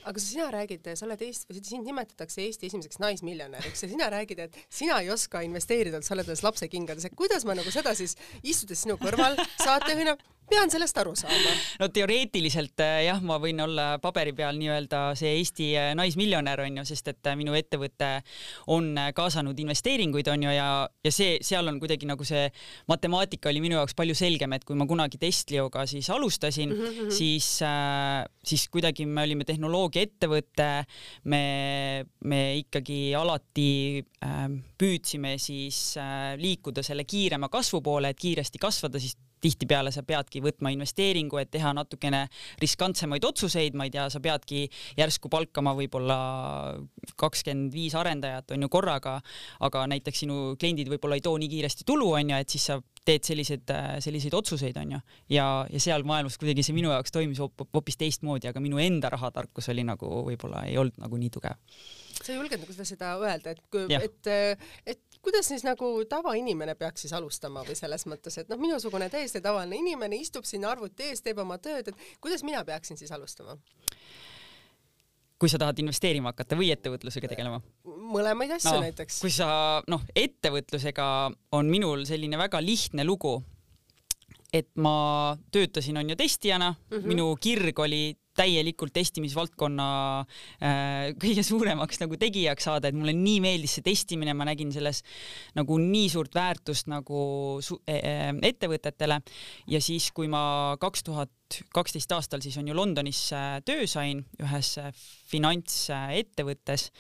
aga 0.06 0.22
sina 0.22 0.46
räägid, 0.54 0.86
sa 0.94 1.06
oled 1.06 1.22
Eesti, 1.26 1.60
sind 1.66 1.86
nimetatakse 1.88 2.44
Eesti 2.44 2.70
esimeseks 2.70 3.00
naismiljonäriks 3.02 3.82
ja 3.82 3.88
sina 3.90 4.06
räägid, 4.12 4.44
et 4.46 4.58
sina 4.70 5.00
ei 5.02 5.10
oska 5.10 5.42
investeerida, 5.42 6.02
sa 6.02 6.14
oled 6.14 6.30
alles 6.30 6.44
lapsekingades, 6.46 7.08
et 7.08 7.18
kuidas 7.18 7.46
ma 7.48 7.56
nagu 7.58 7.74
seda 7.74 7.94
siis, 7.98 8.14
istudes 8.46 8.84
sinu 8.86 8.98
kõrval 9.02 9.34
saatejuhina, 9.64 10.14
pean 10.50 10.70
sellest 10.70 10.98
aru 11.02 11.14
saama? 11.18 11.54
no 11.80 11.88
teoreetiliselt 11.92 12.82
äh, 12.84 13.00
jah, 13.08 13.22
ma 13.24 13.40
võin 13.42 13.60
olla 13.64 13.86
paberi 14.02 14.34
peal 14.36 14.58
nii-öelda 14.60 15.02
see 15.18 15.32
Eesti 15.40 15.72
äh, 15.78 15.90
naismiljonär 15.98 16.62
onju, 16.68 16.86
sest 16.86 17.10
et 17.12 17.32
äh, 17.32 17.35
minu 17.38 17.54
ettevõte 17.56 18.10
on 18.72 18.94
kaasanud 19.16 19.58
investeeringuid 19.62 20.28
onju 20.32 20.54
ja, 20.54 20.68
ja 21.04 21.12
see, 21.14 21.38
seal 21.46 21.68
on 21.70 21.80
kuidagi 21.82 22.08
nagu 22.08 22.24
see 22.26 22.46
matemaatika 22.90 23.50
oli 23.50 23.62
minu 23.64 23.78
jaoks 23.78 23.96
palju 23.98 24.16
selgem, 24.18 24.56
et 24.56 24.64
kui 24.66 24.78
ma 24.78 24.86
kunagi 24.88 25.20
Testlioga 25.20 25.86
siis 25.86 26.08
alustasin 26.10 26.72
mm, 26.72 26.86
-hmm. 26.86 27.12
siis 27.14 27.50
äh,, 27.62 28.24
siis 28.44 28.68
kuidagi 28.72 29.06
me 29.06 29.22
olime 29.26 29.44
tehnoloogiaettevõte, 29.44 30.70
me, 31.24 31.42
me 32.24 32.40
ikkagi 32.62 33.14
alati 33.18 33.70
äh, 34.24 34.48
püüdsime 34.78 35.36
siis 35.42 35.96
äh, 36.00 36.34
liikuda 36.40 36.84
selle 36.86 37.04
kiirema 37.04 37.48
kasvu 37.52 37.82
poole, 37.82 38.12
et 38.12 38.20
kiiresti 38.20 38.60
kasvada, 38.62 39.00
siis 39.02 39.16
tihtipeale 39.42 39.92
sa 39.94 40.02
peadki 40.06 40.42
võtma 40.44 40.72
investeeringu, 40.74 41.40
et 41.40 41.50
teha 41.52 41.72
natukene 41.76 42.24
riskantsemaid 42.62 43.24
otsuseid, 43.28 43.76
ma 43.76 43.86
ei 43.86 43.94
tea, 43.94 44.08
sa 44.12 44.20
peadki 44.24 44.64
järsku 44.98 45.30
palkama 45.32 45.74
võib-olla 45.76 46.18
kakskümmend 47.20 47.74
viis 47.74 47.96
arendajat 47.98 48.56
on 48.56 48.66
ju 48.66 48.72
korraga, 48.72 49.18
aga 49.66 49.86
näiteks 49.92 50.24
sinu 50.24 50.40
kliendid 50.60 50.90
võib-olla 50.92 51.18
ei 51.18 51.24
too 51.24 51.36
nii 51.40 51.50
kiiresti 51.52 51.86
tulu 51.88 52.12
on 52.16 52.34
ju, 52.34 52.42
et 52.42 52.56
siis 52.56 52.68
sa 52.72 52.80
teed 53.06 53.26
selliseid, 53.26 53.70
selliseid 54.02 54.34
otsuseid 54.34 54.76
onju 54.80 54.98
ja, 55.30 55.46
ja 55.70 55.82
seal 55.82 56.02
maailmas 56.08 56.38
kuidagi 56.40 56.64
see 56.66 56.74
minu 56.74 56.90
jaoks 56.90 57.14
toimis 57.14 57.38
hoopis 57.40 58.00
teistmoodi, 58.00 58.50
aga 58.50 58.62
minu 58.62 58.80
enda 58.82 59.12
rahatarkus 59.14 59.70
oli 59.74 59.86
nagu 59.86 60.10
võib-olla 60.26 60.64
ei 60.66 60.78
olnud 60.80 60.98
nagu 61.02 61.20
nii 61.20 61.30
tugev. 61.36 61.60
Sa 62.16 62.32
ei 62.32 62.38
julgenud 62.40 62.64
nagu 62.64 62.74
seda, 62.74 62.88
seda 62.88 63.12
öelda, 63.20 63.52
et, 63.52 63.62
et, 64.00 64.30
et 64.94 65.15
kuidas 65.26 65.48
siis 65.50 65.64
nagu 65.66 65.88
tavainimene 66.08 66.76
peaks 66.78 67.02
siis 67.06 67.14
alustama 67.16 67.64
või 67.66 67.74
selles 67.78 68.06
mõttes, 68.06 68.38
et 68.38 68.50
noh, 68.52 68.60
minusugune 68.62 69.08
täiesti 69.10 69.42
tavaline 69.42 69.80
inimene 69.80 70.20
istub 70.22 70.46
siin 70.46 70.64
arvuti 70.68 71.08
ees, 71.10 71.22
teeb 71.24 71.40
oma 71.42 71.58
tööd, 71.58 71.90
et 71.90 72.20
kuidas 72.22 72.44
mina 72.46 72.62
peaksin 72.64 73.00
siis 73.00 73.10
alustama? 73.16 73.58
kui 75.36 75.50
sa 75.52 75.58
tahad 75.60 75.76
investeerima 75.82 76.30
hakata 76.32 76.56
või 76.56 76.70
ettevõtlusega 76.72 77.28
tegelema? 77.28 77.58
mõlemaid 77.84 78.54
asju 78.56 78.76
no, 78.76 78.84
näiteks. 78.86 79.18
kui 79.24 79.34
sa 79.34 79.48
noh, 79.90 80.06
ettevõtlusega 80.16 81.08
on 81.58 81.74
minul 81.74 82.06
selline 82.08 82.38
väga 82.40 82.62
lihtne 82.62 83.04
lugu, 83.04 83.34
et 84.54 84.70
ma 84.78 85.34
töötasin 85.52 85.98
on 86.00 86.14
ju 86.14 86.16
testijana 86.16 86.70
mm, 86.70 86.96
-hmm. 86.96 87.10
minu 87.10 87.34
kirg 87.42 87.82
oli 87.82 88.04
täielikult 88.36 88.94
testimisvaldkonna 88.96 89.88
äh, 90.20 91.12
kõige 91.20 91.44
suuremaks 91.46 92.00
nagu 92.02 92.18
tegijaks 92.20 92.68
saada, 92.68 92.90
et 92.90 92.98
mulle 92.98 93.14
nii 93.16 93.40
meeldis 93.44 93.78
see 93.78 93.86
testimine, 93.86 94.34
ma 94.36 94.48
nägin 94.48 94.72
selles 94.74 95.02
nagu 95.58 95.78
nii 95.82 96.10
suurt 96.12 96.36
väärtust 96.36 96.90
nagu 96.92 97.20
e 97.86 97.96
e 97.96 98.16
ettevõtetele. 98.50 99.20
Ja 99.72 99.80
siis, 99.82 100.10
kui 100.14 100.30
ma 100.32 100.76
kaks 100.80 101.06
tuhat 101.06 101.60
kaksteist 101.74 102.10
aastal 102.12 102.42
siis 102.42 102.56
on 102.58 102.66
ju 102.68 102.74
Londonis 102.74 103.20
töö 103.66 103.86
sain 103.90 104.24
ühes 104.42 104.76
äh, 104.82 104.90
finantsettevõttes 105.30 106.90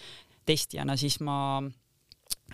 testijana, 0.46 0.96
siis 0.98 1.18
ma 1.24 1.38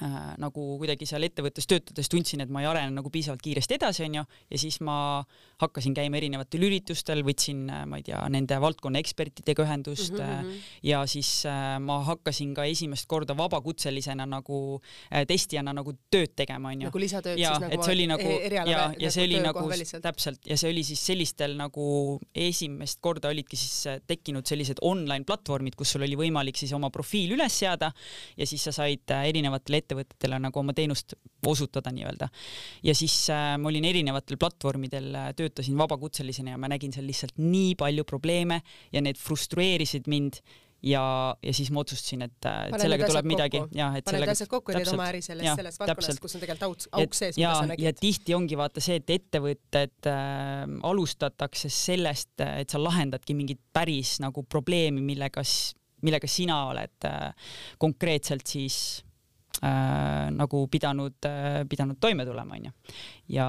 äh, 0.00 0.18
nagu 0.40 0.64
kuidagi 0.80 1.06
seal 1.08 1.26
ettevõttes 1.26 1.68
töötades 1.68 2.08
tundsin, 2.08 2.40
et 2.40 2.52
ma 2.52 2.62
ei 2.62 2.68
arene 2.70 2.94
nagu 2.94 3.10
piisavalt 3.12 3.42
kiiresti 3.44 3.76
edasi, 3.76 4.06
onju, 4.06 4.24
ja 4.24 4.60
siis 4.60 4.78
ma 4.84 4.96
hakkasin 5.62 5.94
käima 5.96 6.18
erinevatel 6.18 6.64
üritustel, 6.66 7.20
võtsin, 7.26 7.66
äh, 7.70 7.82
ma 7.88 8.00
ei 8.00 8.06
tea, 8.06 8.20
nende 8.32 8.56
valdkonna 8.62 9.02
ekspertidega 9.02 9.66
ühendust 9.66 10.16
mm 10.16 10.22
-hmm. 10.22 10.62
ja 10.88 11.02
siis 11.06 11.30
äh, 11.46 11.76
ma 11.80 12.00
hakkasin 12.06 12.54
ka 12.54 12.64
esimest 12.64 13.06
korda 13.10 13.36
vabakutselisena 13.36 14.26
nagu 14.26 14.80
äh, 15.12 15.26
testijana 15.28 15.74
nagu 15.76 15.94
tööd 16.10 16.32
tegema, 16.36 16.72
onju. 16.72 16.88
nagu 16.88 16.98
lisatööd 16.98 17.38
ja, 17.38 17.52
siis 17.52 17.66
nagu 17.66 17.74
et 17.74 17.84
see 17.84 17.94
oli 17.94 18.06
nagu 18.06 18.28
e- 18.28 18.54
ja, 18.54 18.64
ja 18.66 18.88
nagu 18.88 19.10
see 19.10 19.26
oli 19.28 19.40
nagu 19.40 19.68
täpselt 20.02 20.46
ja 20.46 20.56
see 20.56 20.70
oli 20.70 20.84
siis 20.84 21.06
sellistel 21.06 21.56
nagu 21.56 22.18
esimest 22.34 23.00
korda 23.00 23.28
olidki 23.28 23.56
siis 23.56 24.00
tekkinud 24.06 24.46
sellised 24.46 24.80
online 24.80 25.24
platvormid, 25.24 25.76
kus 25.76 25.92
sul 25.92 26.02
oli 26.02 26.16
võimalik 26.16 26.56
siis 26.56 26.72
oma 26.72 26.90
profiil 26.90 27.36
üles 27.36 27.58
seada 27.58 27.92
ja 28.36 28.46
siis 28.46 28.64
sa 28.64 28.72
said 28.72 29.10
erinevatele 29.10 29.81
ettevõtetele 29.82 30.40
nagu 30.42 30.62
oma 30.62 30.74
teenust 30.76 31.16
osutada 31.46 31.92
nii-öelda. 31.92 32.30
ja 32.82 32.94
siis 32.96 33.16
äh, 33.30 33.54
ma 33.58 33.68
olin 33.68 33.84
erinevatel 33.92 34.40
platvormidel 34.40 35.12
töötanud 35.36 35.52
töötasin 35.52 35.78
vabakutselisena 35.78 36.56
ja 36.56 36.58
ma 36.60 36.70
nägin 36.72 36.92
seal 36.94 37.06
lihtsalt 37.08 37.38
nii 37.40 37.76
palju 37.80 38.04
probleeme 38.08 38.62
ja 38.92 39.02
need 39.04 39.20
frustreerisid 39.20 40.08
mind 40.10 40.40
ja, 40.82 41.02
ja 41.42 41.54
siis 41.54 41.70
ma 41.70 41.82
otsustasin, 41.84 42.24
et, 42.26 42.48
et 42.48 42.76
sellega 42.82 43.06
tuleb 43.10 43.28
midagi 43.30 43.60
Paned 43.62 44.08
sellega. 44.08 44.34
asjad 44.34 44.50
kokku 44.50 44.72
ja 44.72 44.80
teed 44.80 44.90
oma 44.94 45.06
äri 45.12 45.20
selles, 45.22 45.46
selles 45.46 45.78
valdkonnas, 45.78 46.18
kus 46.22 46.34
on 46.34 46.42
tegelikult 46.42 46.88
auk, 46.88 47.04
auk 47.04 47.14
sees, 47.18 47.38
mida 47.38 47.52
sa 47.54 47.68
nägid. 47.70 47.86
ja 47.86 47.92
tihti 48.00 48.34
ongi 48.34 48.58
vaata 48.58 48.82
see, 48.82 48.98
et 49.02 49.14
ettevõtted 49.14 50.10
äh, 50.10 50.64
alustatakse 50.90 51.70
sellest, 51.72 52.34
et 52.42 52.74
sa 52.74 52.82
lahendadki 52.82 53.36
mingit 53.38 53.62
päris 53.72 54.16
nagu 54.24 54.42
probleemi, 54.42 55.04
millega, 55.06 55.46
millega 56.02 56.30
sina 56.30 56.64
oled 56.72 57.08
äh, 57.08 57.54
konkreetselt 57.82 58.50
siis 58.50 58.82
äh, 59.04 59.11
nagu 59.62 60.64
pidanud 60.70 61.28
äh,, 61.28 61.62
pidanud 61.70 62.00
toime 62.02 62.26
tulema, 62.26 62.56
onju. 62.58 62.72
ja. 63.30 63.46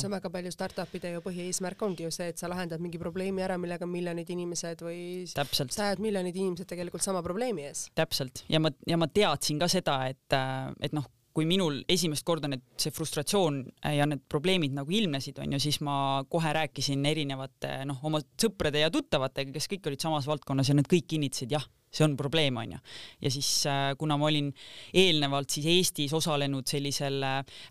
see 0.00 0.08
on 0.10 0.16
väga 0.18 0.30
palju 0.34 0.52
startup'ide 0.52 1.14
ju 1.14 1.24
põhieesmärk 1.24 1.82
ongi 1.86 2.04
ju 2.04 2.12
see, 2.14 2.28
et 2.32 2.40
sa 2.40 2.50
lahendad 2.52 2.82
mingi 2.84 3.00
probleemi 3.00 3.44
ära, 3.46 3.56
millega 3.60 3.88
miljonid 3.88 4.30
inimesed 4.30 4.84
või 4.84 5.00
Täpselt. 5.32 5.72
sajad 5.72 6.02
miljonid 6.04 6.36
inimesed 6.36 6.68
tegelikult 6.68 7.04
sama 7.04 7.22
probleemi 7.24 7.68
ees. 7.70 7.88
täpselt 7.96 8.44
ja 8.52 8.60
ma, 8.60 8.72
ja 8.86 9.00
ma 9.00 9.08
teadsin 9.08 9.60
ka 9.62 9.70
seda, 9.72 10.02
et, 10.12 10.36
äh, 10.36 10.72
et 10.84 10.96
noh, 10.96 11.08
kui 11.34 11.46
minul 11.50 11.80
esimest 11.90 12.22
korda 12.26 12.48
need, 12.50 12.62
see 12.78 12.94
frustratsioon 12.94 13.62
ja 13.96 14.06
need 14.06 14.22
probleemid 14.30 14.76
nagu 14.76 14.92
ilmnesid, 14.94 15.40
onju, 15.42 15.58
siis 15.62 15.80
ma 15.82 15.96
kohe 16.30 16.52
rääkisin 16.54 17.02
erinevate 17.10 17.80
noh, 17.90 17.98
oma 18.06 18.20
sõprade 18.38 18.84
ja 18.84 18.92
tuttavatega, 18.94 19.56
kes 19.56 19.66
kõik 19.72 19.88
olid 19.90 20.04
samas 20.04 20.28
valdkonnas 20.30 20.70
ja 20.70 20.78
nad 20.78 20.90
kõik 20.90 21.08
kinnitasid, 21.10 21.56
jah 21.56 21.66
see 21.94 22.04
on 22.06 22.16
probleem, 22.18 22.56
onju. 22.60 22.78
ja 23.22 23.32
siis 23.32 23.48
äh, 23.70 23.92
kuna 23.98 24.16
ma 24.20 24.28
olin 24.28 24.50
eelnevalt 24.94 25.52
siis 25.54 25.66
Eestis 25.70 26.14
osalenud 26.16 26.68
sellisel 26.70 27.20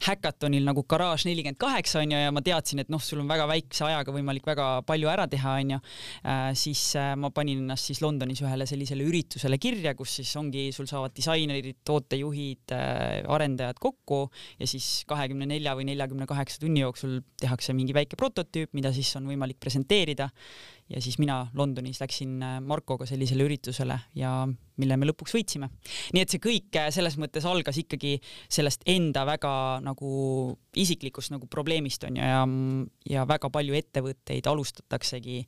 häkatonil 0.07 0.61
äh, 0.61 0.67
nagu 0.69 0.85
Garage 0.89 1.27
nelikümmend 1.29 1.59
kaheksa 1.61 2.01
onju 2.03 2.19
ja 2.19 2.31
ma 2.35 2.43
teadsin, 2.45 2.83
et 2.83 2.91
noh, 2.93 3.01
sul 3.03 3.23
on 3.23 3.29
väga 3.29 3.47
väikse 3.49 3.85
ajaga 3.87 4.15
võimalik 4.15 4.47
väga 4.47 4.67
palju 4.87 5.11
ära 5.11 5.27
teha, 5.31 5.57
onju, 5.63 5.79
äh, 6.23 6.49
siis 6.59 6.85
ma 7.19 7.31
panin 7.33 7.63
ennast 7.63 7.89
siis 7.89 8.01
Londonis 8.03 8.43
ühele 8.43 8.67
sellisele 8.69 9.05
üritusele 9.07 9.59
kirja, 9.61 9.95
kus 9.97 10.17
siis 10.19 10.33
ongi, 10.39 10.69
sul 10.75 10.87
saavad 10.89 11.15
disainerid, 11.15 11.81
tootejuhid, 11.87 12.73
arendajad 13.33 13.79
kokku 13.81 14.25
ja 14.59 14.67
siis 14.69 15.03
kahekümne 15.09 15.47
nelja 15.49 15.75
või 15.77 15.87
neljakümne 15.89 16.27
kaheksa 16.29 16.61
tunni 16.63 16.83
jooksul 16.83 17.19
tehakse 17.41 17.75
mingi 17.75 17.95
väike 17.95 18.19
prototüüp, 18.19 18.73
mida 18.77 18.93
siis 18.95 19.11
on 19.19 19.27
võimalik 19.29 19.59
presenteerida 19.63 20.29
ja 20.93 21.01
siis 21.01 21.17
mina 21.21 21.39
Londonis 21.57 22.01
läksin 22.01 22.37
äh, 22.43 22.57
Markoga 22.61 23.07
sellisele 23.09 23.45
üritusele 23.47 23.97
ja 24.17 24.33
mille 24.77 24.97
me 24.97 25.09
lõpuks 25.09 25.35
võitsime. 25.35 25.69
nii 26.13 26.23
et 26.23 26.33
see 26.33 26.41
kõik 26.43 26.79
äh, 26.79 26.89
selles 26.93 27.17
mõttes 27.21 27.45
algas 27.49 27.79
ikkagi 27.81 28.15
sellest 28.47 28.85
enda 28.89 29.25
väga 29.29 29.53
nagu 29.85 30.09
isiklikust 30.79 31.33
nagu 31.33 31.49
probleemist 31.51 32.05
onju 32.09 32.23
ja, 32.23 32.43
ja 33.09 33.27
väga 33.29 33.49
palju 33.53 33.79
ettevõtteid 33.79 34.49
alustataksegi 34.49 35.41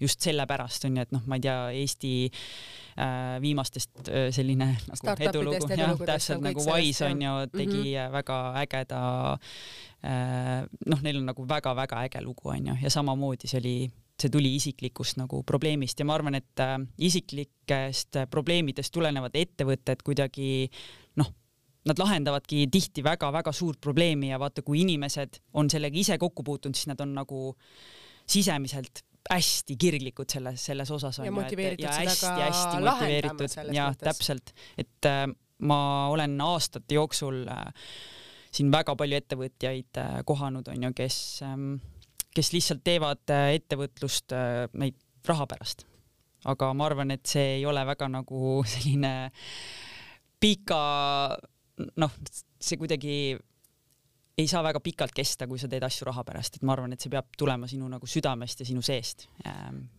just 0.00 0.24
sellepärast 0.24 0.84
on 0.88 0.96
ju, 0.96 1.04
et 1.04 1.12
noh, 1.12 1.24
ma 1.28 1.36
ei 1.36 1.44
tea, 1.44 1.56
Eesti 1.76 2.12
äh, 2.30 3.36
viimastest 3.42 4.08
äh, 4.08 4.28
selline 4.34 4.72
nagu 4.88 5.16
edulugu, 5.28 5.68
jah, 5.76 5.92
täpselt 6.08 6.44
nagu 6.44 6.64
Wise 6.64 7.10
on 7.10 7.24
ju, 7.26 7.34
tegi 7.52 7.82
mm 7.82 7.84
-hmm. 7.84 8.12
väga 8.12 8.38
ägeda 8.62 9.00
äh,, 10.04 10.64
noh, 10.86 11.02
neil 11.02 11.20
on 11.20 11.26
nagu 11.26 11.48
väga-väga 11.48 12.04
äge 12.04 12.24
lugu 12.24 12.48
on 12.48 12.66
ju, 12.66 12.76
ja 12.82 12.90
samamoodi 12.90 13.48
see 13.48 13.60
oli 13.60 13.90
see 14.22 14.32
tuli 14.32 14.54
isiklikust 14.58 15.18
nagu 15.20 15.42
probleemist 15.46 16.00
ja 16.00 16.06
ma 16.08 16.16
arvan, 16.18 16.38
et 16.38 16.62
äh, 16.62 16.76
isiklikest 17.10 18.22
äh, 18.22 18.30
probleemidest 18.30 18.92
tulenevad 18.94 19.36
ettevõtted 19.38 20.04
kuidagi 20.06 20.70
noh, 21.20 21.30
nad 21.88 22.02
lahendavadki 22.02 22.66
tihti 22.72 23.04
väga-väga 23.04 23.52
suurt 23.56 23.80
probleemi 23.80 24.32
ja 24.32 24.40
vaata, 24.40 24.64
kui 24.66 24.82
inimesed 24.84 25.40
on 25.56 25.70
sellega 25.72 25.98
ise 25.98 26.18
kokku 26.20 26.44
puutunud, 26.46 26.76
siis 26.76 26.90
nad 26.92 27.00
on 27.00 27.14
nagu 27.16 27.50
sisemiselt 28.30 29.04
hästi 29.30 29.76
kirglikud 29.76 30.30
selles, 30.32 30.64
selles 30.64 30.90
osas 30.90 31.20
on 31.20 31.28
ju, 31.28 31.42
et 31.44 31.82
ja 31.82 31.92
hästi-hästi 31.92 32.80
motiveeritud 32.84 33.74
ja 33.76 33.90
mõttes. 33.90 34.02
täpselt, 34.02 34.52
et 34.80 35.08
äh, 35.08 35.26
ma 35.68 35.80
olen 36.12 36.38
aastate 36.40 36.96
jooksul 36.96 37.44
äh, 37.50 37.70
siin 38.50 38.72
väga 38.72 38.96
palju 38.98 39.20
ettevõtjaid 39.20 40.00
äh, 40.00 40.20
kohanud, 40.26 40.68
on 40.72 40.88
ju, 40.88 40.92
kes 40.96 41.18
ähm, 41.46 41.74
kes 42.34 42.52
lihtsalt 42.54 42.82
teevad 42.86 43.32
äh, 43.34 43.54
ettevõtlust 43.58 44.34
äh, 44.36 44.66
neid 44.78 44.98
raha 45.28 45.46
pärast. 45.50 45.86
aga 46.48 46.72
ma 46.72 46.86
arvan, 46.88 47.10
et 47.12 47.26
see 47.28 47.58
ei 47.58 47.66
ole 47.68 47.84
väga 47.86 48.08
nagu 48.08 48.60
selline 48.72 49.30
pika, 50.40 50.82
noh, 52.00 52.18
see 52.60 52.80
kuidagi 52.80 53.14
ei 54.40 54.48
saa 54.48 54.62
väga 54.64 54.80
pikalt 54.80 55.12
kesta, 55.12 55.44
kui 55.50 55.60
sa 55.60 55.68
teed 55.68 55.84
asju 55.84 56.06
raha 56.08 56.24
pärast, 56.24 56.56
et 56.56 56.64
ma 56.64 56.72
arvan, 56.72 56.94
et 56.94 57.02
see 57.02 57.12
peab 57.12 57.28
tulema 57.36 57.68
sinu 57.68 57.90
nagu 57.92 58.08
südamest 58.08 58.62
ja 58.62 58.66
sinu 58.68 58.80
seest. 58.80 59.26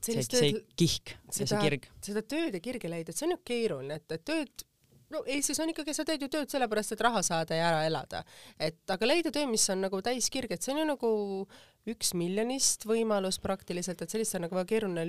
see, 0.02 0.24
see 0.26 0.52
kihk 0.80 1.14
ja 1.14 1.46
see 1.46 1.62
kirg. 1.62 1.86
seda 2.02 2.24
tööd 2.26 2.58
ja 2.58 2.64
kirge 2.64 2.90
leida, 2.90 3.14
et 3.14 3.20
see 3.20 3.28
on 3.28 3.36
ju 3.36 3.42
keeruline, 3.46 4.00
et, 4.02 4.18
et 4.18 4.26
tööd 4.26 4.66
no 5.12 5.22
Eestis 5.28 5.60
on 5.62 5.72
ikkagi, 5.72 5.94
sa 5.96 6.06
teed 6.08 6.24
ju 6.24 6.30
tööd 6.32 6.52
sellepärast, 6.52 6.96
et 6.96 7.04
raha 7.04 7.22
saada 7.26 7.58
ja 7.58 7.68
ära 7.70 7.84
elada. 7.88 8.24
et 8.58 8.96
aga 8.96 9.08
leida 9.08 9.34
töö, 9.34 9.48
mis 9.52 9.68
on 9.74 9.84
nagu 9.86 10.02
täis 10.06 10.30
kirge, 10.34 10.58
et 10.58 10.64
see 10.64 10.74
on 10.74 10.82
ju 10.82 10.88
nagu 10.94 11.12
üks 11.90 12.12
miljonist 12.18 12.86
võimalus 12.86 13.40
praktiliselt, 13.42 14.04
et 14.04 14.14
sellist 14.14 14.38
on 14.38 14.46
nagu 14.46 14.58
väga 14.58 14.70
keeruline 14.70 15.06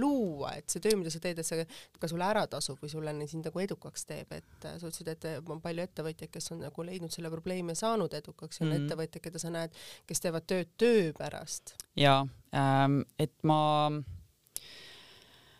luua, 0.00 0.56
et 0.58 0.66
see 0.72 0.82
töö, 0.82 0.96
mida 0.98 1.12
sa 1.14 1.20
teed, 1.22 1.38
et 1.38 1.46
see 1.46 1.64
ka 2.00 2.10
sulle 2.10 2.26
ära 2.26 2.44
tasub 2.50 2.80
või 2.82 2.90
sulle 2.90 3.14
sind 3.30 3.46
nagu 3.46 3.62
edukaks 3.62 4.08
teeb, 4.08 4.32
et 4.34 4.66
äh, 4.66 4.78
sa 4.80 4.90
ütlesid, 4.90 5.12
et 5.14 5.28
on 5.46 5.62
palju 5.62 5.86
ettevõtjaid, 5.86 6.32
kes 6.34 6.52
on 6.56 6.64
nagu 6.66 6.86
leidnud 6.86 7.14
selle 7.14 7.30
probleemi 7.30 7.76
ja 7.76 7.84
saanud 7.84 8.14
edukaks 8.18 8.60
ja 8.60 8.66
on 8.66 8.72
mm 8.72 8.76
-hmm. 8.76 8.86
ettevõtjaid, 8.88 9.24
keda 9.28 9.42
sa 9.42 9.52
näed, 9.54 9.82
kes 10.06 10.24
teevad 10.24 10.46
tööd 10.46 10.74
töö 10.76 11.12
pärast. 11.18 11.76
jaa 11.96 12.26
ähm,, 12.54 13.02
et 13.18 13.34
ma 13.42 14.02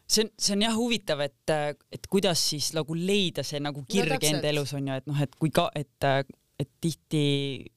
see 0.08 0.24
on, 0.24 0.30
see 0.38 0.56
on 0.56 0.62
jah 0.62 0.76
huvitav, 0.76 1.20
et, 1.20 1.54
et 1.92 2.06
kuidas 2.10 2.42
siis 2.50 2.72
nagu 2.74 2.94
leida 2.94 3.44
see 3.46 3.60
nagu 3.60 3.84
kirg 3.88 4.16
no, 4.16 4.28
enda 4.32 4.48
elus 4.48 4.74
on 4.74 4.88
ju, 4.88 4.94
et 4.94 5.06
noh, 5.06 5.22
et 5.22 5.34
kui 5.38 5.50
ka, 5.54 5.68
et 5.74 6.08
et 6.58 6.68
tihti 6.82 7.22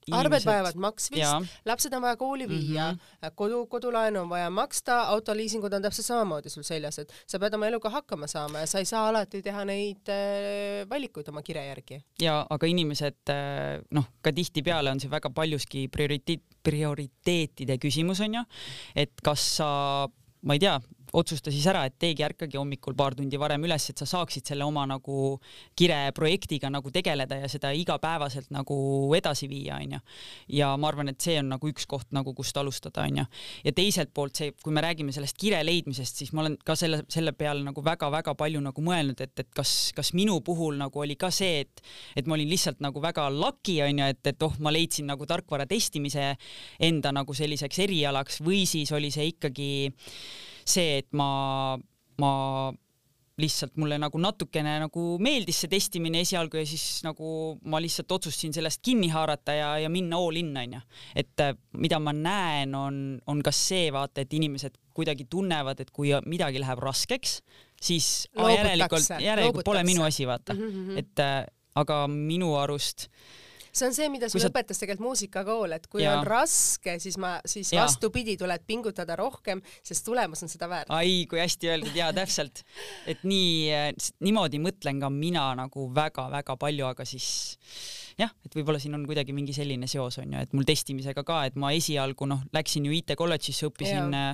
inimesed... 0.07 0.17
arved 0.17 0.45
vajavad 0.47 0.77
maksmist, 0.81 1.51
lapsed 1.69 1.93
on 1.93 2.01
vaja 2.01 2.17
kooli 2.17 2.47
viia 2.49 2.87
mm, 2.91 2.97
-hmm. 2.97 3.33
kodu, 3.35 3.65
kodulaenu 3.69 4.21
on 4.21 4.29
vaja 4.29 4.49
maksta, 4.49 5.01
autoliisingud 5.13 5.73
on 5.73 5.81
täpselt 5.81 6.05
samamoodi 6.05 6.49
sul 6.49 6.63
seljas, 6.65 6.99
et 6.99 7.13
sa 7.27 7.39
pead 7.39 7.53
oma 7.53 7.67
eluga 7.67 7.89
hakkama 7.89 8.27
saama 8.27 8.63
ja 8.65 8.67
sa 8.67 8.79
ei 8.79 8.85
saa 8.85 9.07
alati 9.09 9.41
teha 9.41 9.65
neid 9.65 10.09
äh, 10.09 10.89
valikuid 10.89 11.29
oma 11.29 11.41
kire 11.41 11.65
järgi. 11.65 12.01
ja 12.21 12.45
aga 12.49 12.67
inimesed 12.67 13.29
äh, 13.29 13.83
noh, 13.91 14.09
ka 14.21 14.33
tihtipeale 14.33 14.91
on 14.91 14.99
see 14.99 15.11
väga 15.11 15.29
paljuski 15.29 15.87
prioriteet, 15.87 16.41
prioriteetide 16.63 17.77
küsimus 17.77 18.21
on 18.21 18.41
ju, 18.41 18.43
et 18.95 19.13
kas 19.23 19.45
sa 19.57 19.69
ma 20.41 20.57
ei 20.57 20.59
tea, 20.59 20.79
otsusta 21.17 21.51
siis 21.51 21.65
ära, 21.67 21.83
et 21.87 21.97
teegi 21.99 22.23
ärkagi 22.25 22.59
hommikul 22.59 22.95
paar 22.97 23.15
tundi 23.17 23.39
varem 23.39 23.63
üles, 23.67 23.87
et 23.91 23.99
sa 24.01 24.07
saaksid 24.09 24.47
selle 24.47 24.65
oma 24.67 24.85
nagu 24.89 25.37
kireprojektiga 25.79 26.71
nagu 26.71 26.91
tegeleda 26.93 27.41
ja 27.41 27.49
seda 27.51 27.71
igapäevaselt 27.75 28.51
nagu 28.53 28.77
edasi 29.17 29.49
viia, 29.51 29.79
onju. 29.81 29.99
ja 30.57 30.71
ma 30.79 30.91
arvan, 30.91 31.11
et 31.11 31.21
see 31.21 31.37
on 31.41 31.51
nagu 31.53 31.71
üks 31.71 31.87
koht 31.89 32.11
nagu, 32.15 32.33
kust 32.37 32.57
alustada, 32.57 33.05
onju. 33.07 33.25
ja 33.65 33.73
teiselt 33.75 34.13
poolt 34.13 34.39
see, 34.39 34.53
kui 34.63 34.73
me 34.75 34.83
räägime 34.83 35.15
sellest 35.15 35.37
kire 35.39 35.61
leidmisest, 35.65 36.21
siis 36.23 36.33
ma 36.35 36.45
olen 36.45 36.57
ka 36.65 36.75
selle, 36.79 37.01
selle 37.11 37.35
peale 37.37 37.65
nagu 37.65 37.83
väga-väga 37.85 38.35
palju 38.39 38.63
nagu 38.63 38.85
mõelnud, 38.85 39.19
et, 39.23 39.33
et 39.43 39.51
kas, 39.55 39.91
kas 39.97 40.13
minu 40.17 40.39
puhul 40.45 40.79
nagu 40.79 41.03
oli 41.03 41.17
ka 41.19 41.31
see, 41.33 41.65
et, 41.65 41.83
et 42.15 42.27
ma 42.27 42.37
olin 42.37 42.49
lihtsalt 42.51 42.81
nagu 42.83 43.03
väga 43.03 43.27
lucky, 43.33 43.81
onju, 43.83 44.11
et, 44.15 44.23
et 44.33 44.47
oh, 44.47 44.55
ma 44.63 44.73
leidsin 44.73 45.09
nagu 45.11 45.27
tarkvara 45.27 45.67
testimise 45.69 46.31
enda 46.79 47.11
nagu 47.15 47.35
selliseks 47.35 47.83
erialaks 47.83 48.41
või 48.45 48.63
siis 48.69 48.91
oli 48.95 49.11
see 49.13 49.31
ikkagi 49.33 49.71
see, 50.65 51.01
et 51.01 51.09
ma, 51.17 51.77
ma 52.21 52.31
lihtsalt 53.41 53.77
mulle 53.79 53.97
nagu 54.01 54.19
natukene 54.21 54.75
nagu 54.83 55.03
meeldis 55.23 55.63
see 55.63 55.71
testimine 55.71 56.21
esialgu 56.25 56.59
ja 56.59 56.67
siis 56.67 57.01
nagu 57.05 57.55
ma 57.71 57.79
lihtsalt 57.81 58.11
otsustasin 58.17 58.53
sellest 58.55 58.81
kinni 58.85 59.09
haarata 59.13 59.55
ja, 59.55 59.71
ja 59.81 59.89
minna 59.93 60.19
all 60.19 60.37
in 60.39 60.51
onju. 60.57 60.81
et 61.15 61.43
äh, 61.43 61.55
mida 61.77 61.99
ma 61.99 62.13
näen, 62.13 62.75
on, 62.75 63.01
on 63.27 63.43
ka 63.43 63.53
see 63.55 63.89
vaata, 63.93 64.21
et 64.21 64.33
inimesed 64.33 64.77
kuidagi 64.93 65.25
tunnevad, 65.31 65.79
et 65.79 65.91
kui 65.95 66.11
midagi 66.27 66.59
läheb 66.61 66.81
raskeks, 66.83 67.39
siis 67.81 68.27
järelikult, 68.35 69.13
järelikult 69.23 69.65
pole 69.65 69.85
minu 69.87 70.03
asi 70.03 70.27
vaata 70.27 70.53
mm, 70.53 70.67
-hmm. 70.67 70.97
et 70.99 71.23
äh, 71.23 71.45
aga 71.75 72.03
minu 72.11 72.55
arust 72.59 73.07
äh, 73.07 73.40
see 73.71 73.87
on 73.87 73.95
see, 73.95 74.09
mida 74.13 74.29
sulle 74.31 74.45
sa... 74.45 74.51
õpetas 74.51 74.81
tegelikult 74.81 75.07
muusikakool, 75.09 75.75
et 75.77 75.87
kui 75.91 76.03
ja. 76.03 76.17
on 76.17 76.27
raske, 76.27 76.97
siis 77.03 77.17
ma, 77.21 77.35
siis 77.47 77.71
ja. 77.73 77.85
vastupidi, 77.85 78.35
tuleb 78.39 78.65
pingutada 78.67 79.15
rohkem, 79.19 79.63
sest 79.85 80.05
tulemus 80.07 80.43
on 80.45 80.51
seda 80.51 80.69
väärt. 80.71 80.91
ai, 80.93 81.23
kui 81.29 81.41
hästi 81.41 81.71
öeldud 81.71 81.97
ja 81.97 82.11
täpselt, 82.15 82.63
et 83.09 83.23
nii, 83.27 83.95
niimoodi 84.25 84.61
mõtlen 84.63 85.01
ka 85.01 85.11
mina 85.13 85.49
nagu 85.57 85.87
väga-väga 85.95 86.57
palju, 86.61 86.87
aga 86.91 87.07
siis 87.07 87.31
jah, 88.19 88.33
et 88.45 88.55
võib-olla 88.55 88.81
siin 88.81 88.95
on 88.97 89.05
kuidagi 89.07 89.33
mingi 89.35 89.55
selline 89.55 89.87
seos 89.89 90.19
on 90.21 90.35
ju, 90.35 90.43
et 90.43 90.53
mul 90.57 90.67
testimisega 90.67 91.23
ka, 91.27 91.43
et 91.49 91.57
ma 91.59 91.71
esialgu 91.75 92.27
noh, 92.29 92.43
läksin 92.55 92.85
ju 92.87 92.93
IT 92.95 93.15
kolledžisse, 93.19 93.71
õppisin 93.71 94.13
ja. 94.15 94.27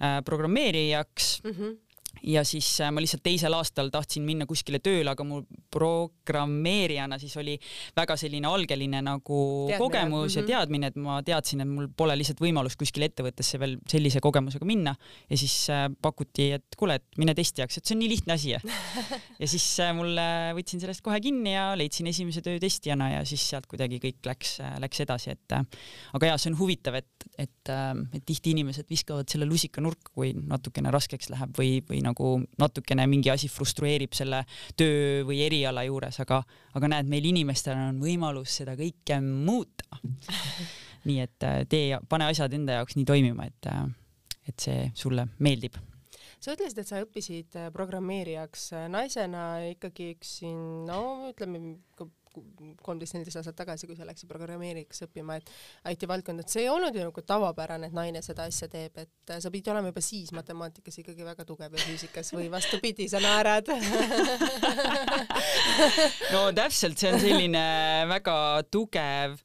äh, 0.00 0.18
programmeerijaks 0.26 1.38
mm. 1.44 1.54
-hmm 1.54 1.78
ja 2.26 2.42
siis 2.44 2.68
äh, 2.82 2.90
ma 2.92 3.02
lihtsalt 3.02 3.22
teisel 3.24 3.54
aastal 3.56 3.90
tahtsin 3.92 4.24
minna 4.26 4.46
kuskile 4.48 4.80
tööle, 4.82 5.12
aga 5.12 5.24
mul 5.26 5.44
programmeerijana 5.72 7.18
siis 7.20 7.36
oli 7.40 7.56
väga 7.96 8.16
selline 8.20 8.48
algeline 8.50 9.00
nagu 9.04 9.40
Teadmine. 9.68 9.78
kogemus 9.78 10.10
mm 10.10 10.28
-hmm. 10.28 10.36
ja 10.36 10.42
mhm. 10.42 10.50
teadmine, 10.50 10.90
et 10.90 10.96
ma 10.96 11.20
teadsin, 11.22 11.60
et 11.64 11.68
mul 11.68 11.88
pole 11.96 12.16
lihtsalt 12.18 12.40
võimalust 12.40 12.78
kuskile 12.80 13.08
ettevõttesse 13.10 13.60
veel 13.60 13.78
sellise 13.88 14.20
kogemusega 14.20 14.66
minna 14.66 14.94
ja 15.30 15.36
siis 15.36 15.70
äh, 15.70 15.88
pakuti, 16.02 16.52
et 16.52 16.76
kuule, 16.76 16.94
et 17.00 17.18
mine 17.18 17.34
testijaks, 17.34 17.78
et 17.78 17.86
see 17.86 17.94
on 17.94 18.02
nii 18.04 18.12
lihtne 18.14 18.36
asi 18.36 18.50
ja 18.50 18.60
ja 19.42 19.48
siis 19.48 19.66
äh, 19.80 19.94
mulle 19.96 20.26
võtsin 20.58 20.80
sellest 20.80 21.00
kohe 21.00 21.20
kinni 21.20 21.54
ja 21.54 21.70
leidsin 21.76 22.06
esimese 22.06 22.42
töö 22.42 22.58
testijana 22.58 23.10
ja 23.10 23.24
siis 23.24 23.48
sealt 23.48 23.66
kuidagi 23.66 24.00
kõik 24.02 24.26
läks, 24.26 24.58
läks 24.78 25.00
edasi, 25.00 25.30
et 25.30 25.56
aga 26.14 26.26
ja 26.26 26.38
see 26.38 26.52
on 26.52 26.58
huvitav, 26.58 26.94
et, 27.00 27.26
et, 27.38 27.72
et 28.14 28.24
tihti 28.26 28.54
inimesed 28.54 28.88
viskavad 28.90 29.28
selle 29.30 29.48
lusika 29.48 29.80
nurka, 29.80 30.12
kui 30.14 30.32
natukene 30.34 30.90
raskeks 30.90 31.30
läheb 31.30 31.56
või, 31.58 31.80
või 31.88 31.99
nagu 32.04 32.36
natukene 32.60 33.06
mingi 33.10 33.32
asi 33.32 33.50
frustreerib 33.50 34.14
selle 34.16 34.42
töö 34.78 35.24
või 35.28 35.42
eriala 35.46 35.84
juures, 35.88 36.20
aga, 36.24 36.42
aga 36.78 36.92
näed, 36.94 37.10
meil 37.10 37.30
inimestel 37.32 37.78
on 37.78 38.00
võimalus 38.02 38.60
seda 38.60 38.76
kõike 38.78 39.20
muuta. 39.24 40.00
nii 41.08 41.20
et 41.24 41.46
äh, 41.48 41.62
tee, 41.68 42.00
pane 42.08 42.28
asjad 42.28 42.52
enda 42.56 42.80
jaoks 42.80 42.98
nii 42.98 43.06
toimima, 43.08 43.46
et, 43.48 43.70
äh, 43.70 43.86
et 44.50 44.66
see 44.66 44.90
sulle 44.98 45.28
meeldib 45.40 45.78
sa 46.40 46.54
ütlesid, 46.54 46.78
et 46.80 46.88
sa 46.88 47.00
õppisid 47.04 47.56
äh, 47.60 47.68
programmeerijaks 47.72 48.70
naisena 48.92 49.44
ikkagi 49.74 50.14
üks 50.14 50.38
siin, 50.40 50.60
no 50.88 51.28
ütleme 51.28 51.76
kolmteist, 52.82 53.14
neliteist 53.16 53.40
aastat 53.40 53.56
tagasi, 53.58 53.88
kui 53.88 53.96
sa 53.98 54.06
läksid 54.08 54.28
programmeeriks 54.30 55.04
õppima, 55.06 55.38
et 55.40 55.50
IT-valdkond, 55.94 56.42
et 56.42 56.52
see 56.52 56.64
ei 56.64 56.70
olnud 56.72 56.94
ju 56.94 57.04
nagu 57.06 57.24
tavapärane, 57.26 57.90
et 57.90 57.96
naine 57.96 58.22
seda 58.24 58.46
asja 58.50 58.68
teeb, 58.70 58.96
et 59.02 59.34
sa 59.42 59.50
pidid 59.50 59.70
olema 59.72 59.90
juba 59.90 60.04
siis 60.04 60.32
matemaatikas 60.36 61.00
ikkagi 61.02 61.26
väga 61.26 61.46
tugev 61.48 61.74
ja 61.74 61.84
füüsikas 61.84 62.32
või 62.36 62.50
vastupidi, 62.52 63.08
sa 63.10 63.22
naerad. 63.22 63.70
No 66.30 66.50
täpselt, 66.54 66.98
see 67.00 67.10
on 67.10 67.20
selline 67.22 67.62
väga 68.10 68.34
tugev 68.72 69.36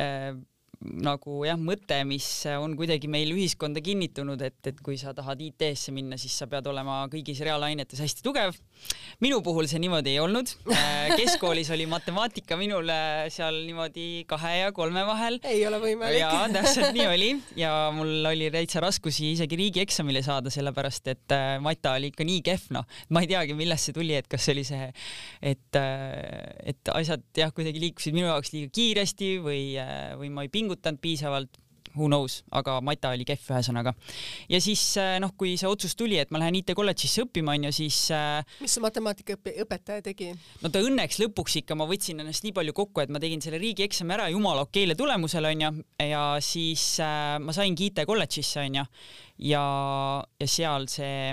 äh, 0.00 0.32
nagu 0.80 1.42
jah, 1.44 1.58
mõte, 1.60 1.98
mis 2.08 2.26
on 2.56 2.72
kuidagi 2.78 3.08
meil 3.10 3.28
ühiskonda 3.34 3.82
kinnitunud, 3.84 4.40
et, 4.46 4.56
et 4.64 4.78
kui 4.80 4.96
sa 4.96 5.12
tahad 5.16 5.40
IT-sse 5.44 5.92
minna, 5.92 6.16
siis 6.20 6.32
sa 6.40 6.46
pead 6.48 6.64
olema 6.70 7.02
kõigis 7.12 7.42
reaalainetes 7.44 8.00
hästi 8.00 8.24
tugev. 8.24 8.56
minu 9.20 9.42
puhul 9.44 9.68
see 9.68 9.80
niimoodi 9.82 10.14
ei 10.14 10.22
olnud. 10.24 10.54
Äh, 10.80 11.10
keskkoolis 11.18 11.68
oli 11.74 11.84
matemaatika 11.90 12.56
minul 12.56 12.88
seal 13.32 13.58
niimoodi 13.66 14.24
kahe 14.28 14.52
ja 14.56 14.70
kolme 14.72 15.02
vahel. 15.04 15.36
ei 15.44 15.60
ole 15.68 15.80
võimalik. 15.82 16.20
ja 16.22 16.46
täpselt 16.52 16.94
nii 16.96 17.06
oli 17.10 17.28
ja 17.58 17.72
mul 17.94 18.24
oli 18.30 18.48
täitsa 18.54 18.80
raskusi 18.80 19.32
isegi 19.34 19.58
riigieksamile 19.60 20.22
saada, 20.24 20.52
sellepärast 20.52 21.10
et 21.12 21.34
äh, 21.36 21.58
mata 21.62 21.92
oli 21.98 22.10
ikka 22.14 22.24
nii 22.24 22.40
kehv, 22.46 22.70
noh, 22.78 22.88
ma 23.12 23.22
ei 23.24 23.28
teagi, 23.30 23.56
millest 23.58 23.90
see 23.90 23.96
tuli, 23.98 24.16
et 24.16 24.30
kas 24.30 24.46
see 24.46 24.56
oli 24.56 24.64
see, 24.70 24.88
et, 25.52 25.78
äh, 25.78 26.72
et 26.72 26.92
asjad 26.94 27.26
jah, 27.36 27.52
kuidagi 27.54 27.82
liikusid 27.82 28.16
minu 28.16 28.30
jaoks 28.30 28.54
liiga 28.54 28.72
kiiresti 28.80 29.32
või, 29.44 29.62
või 30.22 30.32
ma 30.32 30.46
ei 30.46 30.52
pingutanud 30.54 30.69
pingutanud 30.70 31.02
piisavalt, 31.02 31.58
who 31.94 32.06
knows, 32.06 32.44
aga 32.54 32.76
mata 32.86 33.10
oli 33.10 33.24
kehv 33.26 33.48
ühesõnaga. 33.50 33.92
ja 34.48 34.60
siis 34.62 34.82
äh, 35.00 35.16
noh, 35.22 35.32
kui 35.36 35.56
see 35.58 35.66
otsus 35.66 35.96
tuli, 35.98 36.20
et 36.22 36.30
ma 36.30 36.38
lähen 36.38 36.60
IT 36.60 36.70
kolledžisse 36.78 37.24
õppima, 37.26 37.56
onju, 37.58 37.72
siis 37.74 37.98
äh, 38.14 38.44
mis 38.62 38.76
su 38.76 38.82
matemaatikaõpetaja 38.84 40.04
tegi? 40.06 40.30
no 40.62 40.70
ta 40.70 40.82
õnneks 40.86 41.18
lõpuks 41.24 41.58
ikka, 41.62 41.74
ma 41.74 41.88
võtsin 41.90 42.22
ennast 42.22 42.46
nii 42.46 42.54
palju 42.54 42.76
kokku, 42.76 43.02
et 43.02 43.10
ma 43.10 43.22
tegin 43.22 43.42
selle 43.42 43.58
riigieksami 43.62 44.14
ära 44.14 44.28
jumala 44.30 44.62
okeile 44.68 44.94
tulemusele, 44.98 45.50
onju, 45.56 45.72
ja 46.12 46.24
siis 46.44 46.92
äh, 47.02 47.40
ma 47.42 47.56
saingi 47.56 47.90
IT 47.90 48.04
kolledžisse, 48.06 48.62
onju, 48.68 48.86
ja, 49.50 49.64
ja 50.22 50.50
seal 50.58 50.86
see 50.90 51.32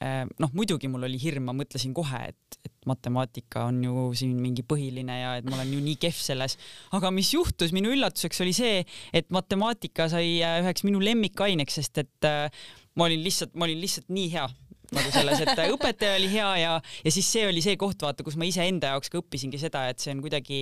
noh, 0.00 0.52
muidugi 0.56 0.88
mul 0.88 1.04
oli 1.04 1.18
hirm, 1.20 1.50
ma 1.50 1.54
mõtlesin 1.56 1.92
kohe, 1.96 2.22
et, 2.32 2.58
et 2.64 2.88
matemaatika 2.88 3.66
on 3.68 3.82
ju 3.84 4.04
siin 4.16 4.32
mingi 4.40 4.64
põhiline 4.64 5.18
ja 5.18 5.34
et 5.40 5.48
ma 5.48 5.58
olen 5.58 5.74
ju 5.76 5.80
nii 5.84 5.98
kehv 6.00 6.16
selles. 6.16 6.56
aga 6.96 7.10
mis 7.12 7.34
juhtus 7.34 7.74
minu 7.76 7.92
üllatuseks 7.92 8.40
oli 8.44 8.54
see, 8.56 8.84
et 9.12 9.28
matemaatika 9.34 10.08
sai 10.12 10.38
äh, 10.40 10.60
üheks 10.64 10.86
minu 10.88 11.02
lemmikaineks, 11.04 11.80
sest 11.82 12.00
et 12.04 12.28
äh, 12.28 12.48
ma 12.96 13.10
olin 13.10 13.22
lihtsalt, 13.24 13.52
ma 13.54 13.68
olin 13.68 13.80
lihtsalt 13.82 14.08
nii 14.08 14.32
hea 14.32 14.48
nagu 14.96 15.12
selles, 15.14 15.42
et 15.44 15.62
õpetaja 15.70 16.16
oli 16.18 16.30
hea 16.32 16.48
ja, 16.62 16.72
ja 17.04 17.12
siis 17.14 17.28
see 17.30 17.46
oli 17.48 17.62
see 17.64 17.76
koht, 17.80 18.00
vaata, 18.04 18.24
kus 18.26 18.36
ma 18.40 18.48
iseenda 18.48 18.94
jaoks 18.94 19.12
ka 19.12 19.20
õppisingi 19.20 19.60
seda, 19.60 19.86
et 19.92 20.02
see 20.02 20.14
on 20.14 20.22
kuidagi, 20.24 20.60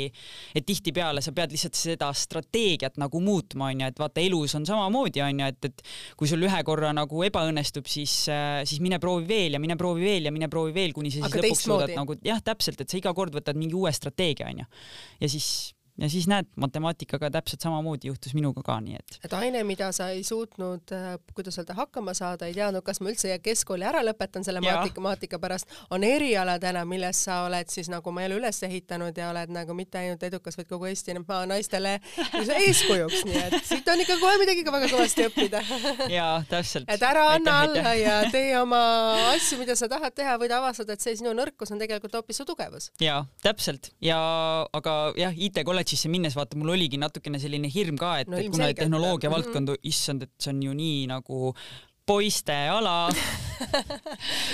et 0.57 0.67
tihtipeale 0.69 1.23
sa 1.25 1.33
pead 1.37 1.55
lihtsalt 1.55 1.79
seda 1.79 2.11
strateegiat 2.17 2.99
nagu 3.01 3.23
muutma, 3.25 3.71
onju, 3.73 3.89
et 3.93 4.03
vaata, 4.03 4.23
elus 4.25 4.57
on 4.59 4.67
samamoodi, 4.69 5.23
onju, 5.25 5.49
et, 5.55 5.71
et 5.71 6.19
kui 6.19 6.31
sul 6.31 6.45
ühe 6.49 6.61
korra 6.67 6.93
nagu 6.97 7.25
ebaõnnestub, 7.29 7.89
siis, 7.91 8.21
siis 8.29 8.85
mine 8.85 9.01
proovi 9.03 9.29
veel 9.31 9.59
ja 9.59 9.63
mine 9.63 9.79
proovi 9.81 10.07
veel 10.07 10.31
ja 10.31 10.35
mine 10.35 10.51
proovi 10.53 10.77
veel, 10.77 10.95
kuni 10.97 11.13
sa 11.13 11.23
siis 11.23 11.31
Aga 11.31 11.45
lõpuks 11.45 11.65
suudad 11.69 11.97
nagu 11.97 12.19
jah, 12.27 12.45
täpselt, 12.45 12.85
et 12.85 12.91
sa 12.91 13.01
iga 13.01 13.15
kord 13.17 13.37
võtad 13.37 13.59
mingi 13.59 13.77
uue 13.79 13.93
strateegia, 13.95 14.53
onju. 14.53 14.69
ja 15.23 15.33
siis 15.33 15.49
ja 15.99 16.09
siis 16.11 16.29
näed, 16.31 16.47
matemaatikaga 16.57 17.31
täpselt 17.31 17.65
samamoodi 17.65 18.09
juhtus 18.09 18.35
minuga 18.35 18.63
ka, 18.65 18.79
nii 18.85 18.99
et 18.99 19.19
et 19.25 19.33
aine, 19.39 19.63
mida 19.67 19.91
sa 19.93 20.09
ei 20.15 20.23
suutnud, 20.25 20.93
kuidas 21.35 21.59
öelda, 21.59 21.75
hakkama 21.79 22.15
saada, 22.15 22.47
ei 22.47 22.55
teadnud, 22.55 22.85
kas 22.87 23.01
ma 23.03 23.11
üldse 23.13 23.35
keskkooli 23.43 23.87
ära 23.89 24.03
lõpetan 24.07 24.47
selle 24.47 24.63
Jaa. 24.65 24.83
matemaatika 24.85 25.41
pärast, 25.43 25.71
on 25.91 26.05
eriala 26.07 26.59
täna, 26.63 26.85
milles 26.89 27.25
sa 27.27 27.43
oled 27.47 27.71
siis 27.73 27.91
nagu 27.91 28.13
oma 28.13 28.25
elu 28.27 28.39
üles 28.39 28.63
ehitanud 28.69 29.17
ja 29.19 29.31
oled 29.33 29.53
nagu 29.55 29.75
mitte 29.77 29.99
ainult 30.01 30.23
edukas, 30.29 30.59
vaid 30.59 30.71
kogu 30.71 30.89
Eesti 30.89 31.17
naistele 31.19 31.99
eeskujuks, 32.65 33.25
nii 33.29 33.43
et 33.43 33.59
siit 33.67 33.89
on 33.91 34.05
ikka 34.05 34.19
kohe 34.21 34.39
midagi 34.41 34.65
ka 34.67 34.75
väga 34.75 34.91
kõvasti 34.93 35.27
õppida. 35.29 35.63
ja 36.19 36.29
täpselt. 36.51 36.89
et 36.89 37.03
ära 37.03 37.27
anna 37.35 37.59
alla 37.67 37.95
ja 37.99 38.21
tee 38.33 38.55
oma 38.61 38.81
asju, 39.33 39.59
mida 39.63 39.77
sa 39.79 39.91
tahad 39.91 40.15
teha, 40.15 40.39
võid 40.41 40.55
avastada, 40.55 40.95
et 40.95 41.05
see 41.05 41.19
sinu 41.19 41.35
nõrkus 41.37 41.73
on 41.75 41.83
tegelikult 41.83 42.15
hoopis 42.21 42.39
su 42.41 42.47
tugevus. 42.49 42.91
ja 43.03 43.21
täpselt 43.43 43.93
ja 44.05 44.19
aga 44.73 44.99
jah, 45.19 45.35
IT-kolledžisse 45.89 46.11
minnes 46.13 46.37
vaata, 46.37 46.59
mul 46.59 46.75
oligi 46.77 46.99
natukene 47.01 47.41
selline 47.41 47.71
hirm 47.73 47.99
ka, 47.99 48.19
et 48.23 48.29
No 48.29 48.37
no, 48.39 48.51
kuna 48.53 48.73
tehnoloogia 48.75 49.31
Mhm. 49.31 49.37
valdkond, 49.37 49.77
issand, 49.83 50.23
et 50.23 50.31
see 50.39 50.53
on 50.53 50.63
ju 50.63 50.75
nii 50.75 51.07
nagu 51.09 51.55
poiste 52.09 52.55
ala, 52.73 53.11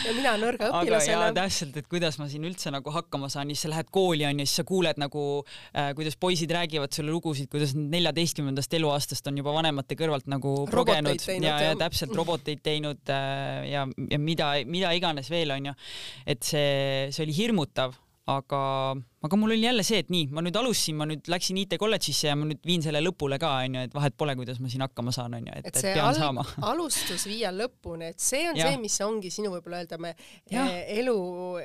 ja 0.04 0.12
mina 0.16 0.32
nõrga 0.40 0.72
õpilasena. 0.74 1.28
täpselt, 1.36 1.76
et 1.78 1.86
kuidas 1.86 2.18
ma 2.18 2.26
siin 2.26 2.42
üldse 2.48 2.72
nagu 2.74 2.90
hakkama 2.90 3.28
saan, 3.30 3.46
siis 3.52 3.62
sa 3.62 3.70
lähed 3.70 3.92
kooli 3.94 4.26
onju, 4.26 4.42
siis 4.46 4.56
sa 4.58 4.64
kuuled 4.66 4.98
nagu 4.98 5.22
äh, 5.70 5.92
kuidas 5.94 6.16
poisid 6.18 6.50
räägivad 6.50 6.90
sulle 6.92 7.12
lugusid, 7.14 7.46
kuidas 7.52 7.76
nad 7.78 7.94
neljateistkümnendast 7.94 8.74
eluaastast 8.74 9.30
on 9.30 9.38
juba 9.38 9.54
vanemate 9.54 9.94
kõrvalt 9.94 10.26
nagu 10.26 10.66
progenud 10.70 11.22
teinud, 11.22 11.46
ja, 11.46 11.60
ja 11.70 11.76
täpselt 11.78 12.14
roboteid 12.18 12.62
teinud 12.66 13.06
äh, 13.14 13.68
ja, 13.70 13.86
ja 14.10 14.18
mida, 14.18 14.50
mida 14.66 14.90
iganes 14.98 15.30
veel 15.30 15.54
onju. 15.54 15.74
et 16.26 16.42
see, 16.42 17.06
see 17.14 17.22
oli 17.22 17.38
hirmutav, 17.38 17.94
aga, 18.26 18.96
aga 19.24 19.38
mul 19.40 19.54
oli 19.54 19.64
jälle 19.64 19.84
see, 19.86 20.02
et 20.04 20.10
nii, 20.12 20.26
ma 20.36 20.42
nüüd 20.44 20.56
alustasin, 20.60 20.96
ma 21.00 21.06
nüüd 21.08 21.28
läksin 21.32 21.58
IT-kolledžisse 21.62 22.28
ja 22.28 22.36
ma 22.36 22.48
nüüd 22.48 22.60
viin 22.66 22.84
selle 22.84 23.00
lõpule 23.00 23.38
ka 23.40 23.54
onju, 23.64 23.84
et 23.88 23.96
vahet 23.96 24.16
pole, 24.20 24.34
kuidas 24.36 24.60
ma 24.60 24.70
siin 24.72 24.84
hakkama 24.84 25.14
saan 25.16 25.38
onju, 25.38 25.54
et, 25.60 25.68
et 25.70 25.78
et 25.80 25.86
pean 25.96 26.08
al 26.10 26.18
saama. 26.18 26.44
alustus 26.72 27.24
viia 27.30 27.52
lõpuni, 27.54 28.10
et 28.12 28.20
see 28.20 28.42
on 28.50 28.60
Jah. 28.60 28.68
see, 28.68 28.80
mis 28.82 28.98
ongi 29.06 29.32
sinu 29.32 29.52
võib-olla 29.54 29.80
ütleme 29.86 30.12
eh, 30.14 30.98
elu, 30.98 31.16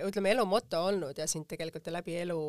ütleme 0.08 0.34
elu 0.36 0.46
moto 0.50 0.86
olnud 0.92 1.20
ja 1.20 1.28
sind 1.30 1.50
tegelikult 1.52 1.92
läbi 1.92 2.16
elu 2.22 2.40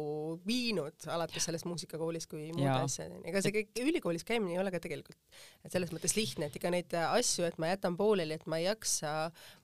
viinud, 0.47 1.09
alates 1.11 1.49
sellest 1.49 1.67
muusikakoolis 1.67 2.31
kui 2.31 2.51
muude 2.55 2.77
asjadeni. 2.79 3.25
ega 3.31 3.43
see 3.43 3.57
kõik 3.57 3.83
ülikoolis 3.83 4.27
käimine 4.29 4.55
ei 4.55 4.63
ole 4.63 4.71
ka 4.75 4.83
tegelikult 4.83 5.19
et 5.65 5.75
selles 5.75 5.91
mõttes 5.93 6.15
lihtne, 6.17 6.49
et 6.49 6.57
ikka 6.57 6.71
neid 6.73 6.95
asju, 7.01 7.45
et 7.49 7.59
ma 7.61 7.69
jätan 7.73 7.97
pooleli, 7.99 8.37
et 8.39 8.47
ma 8.51 8.61
ei 8.61 8.67
jaksa, 8.69 9.13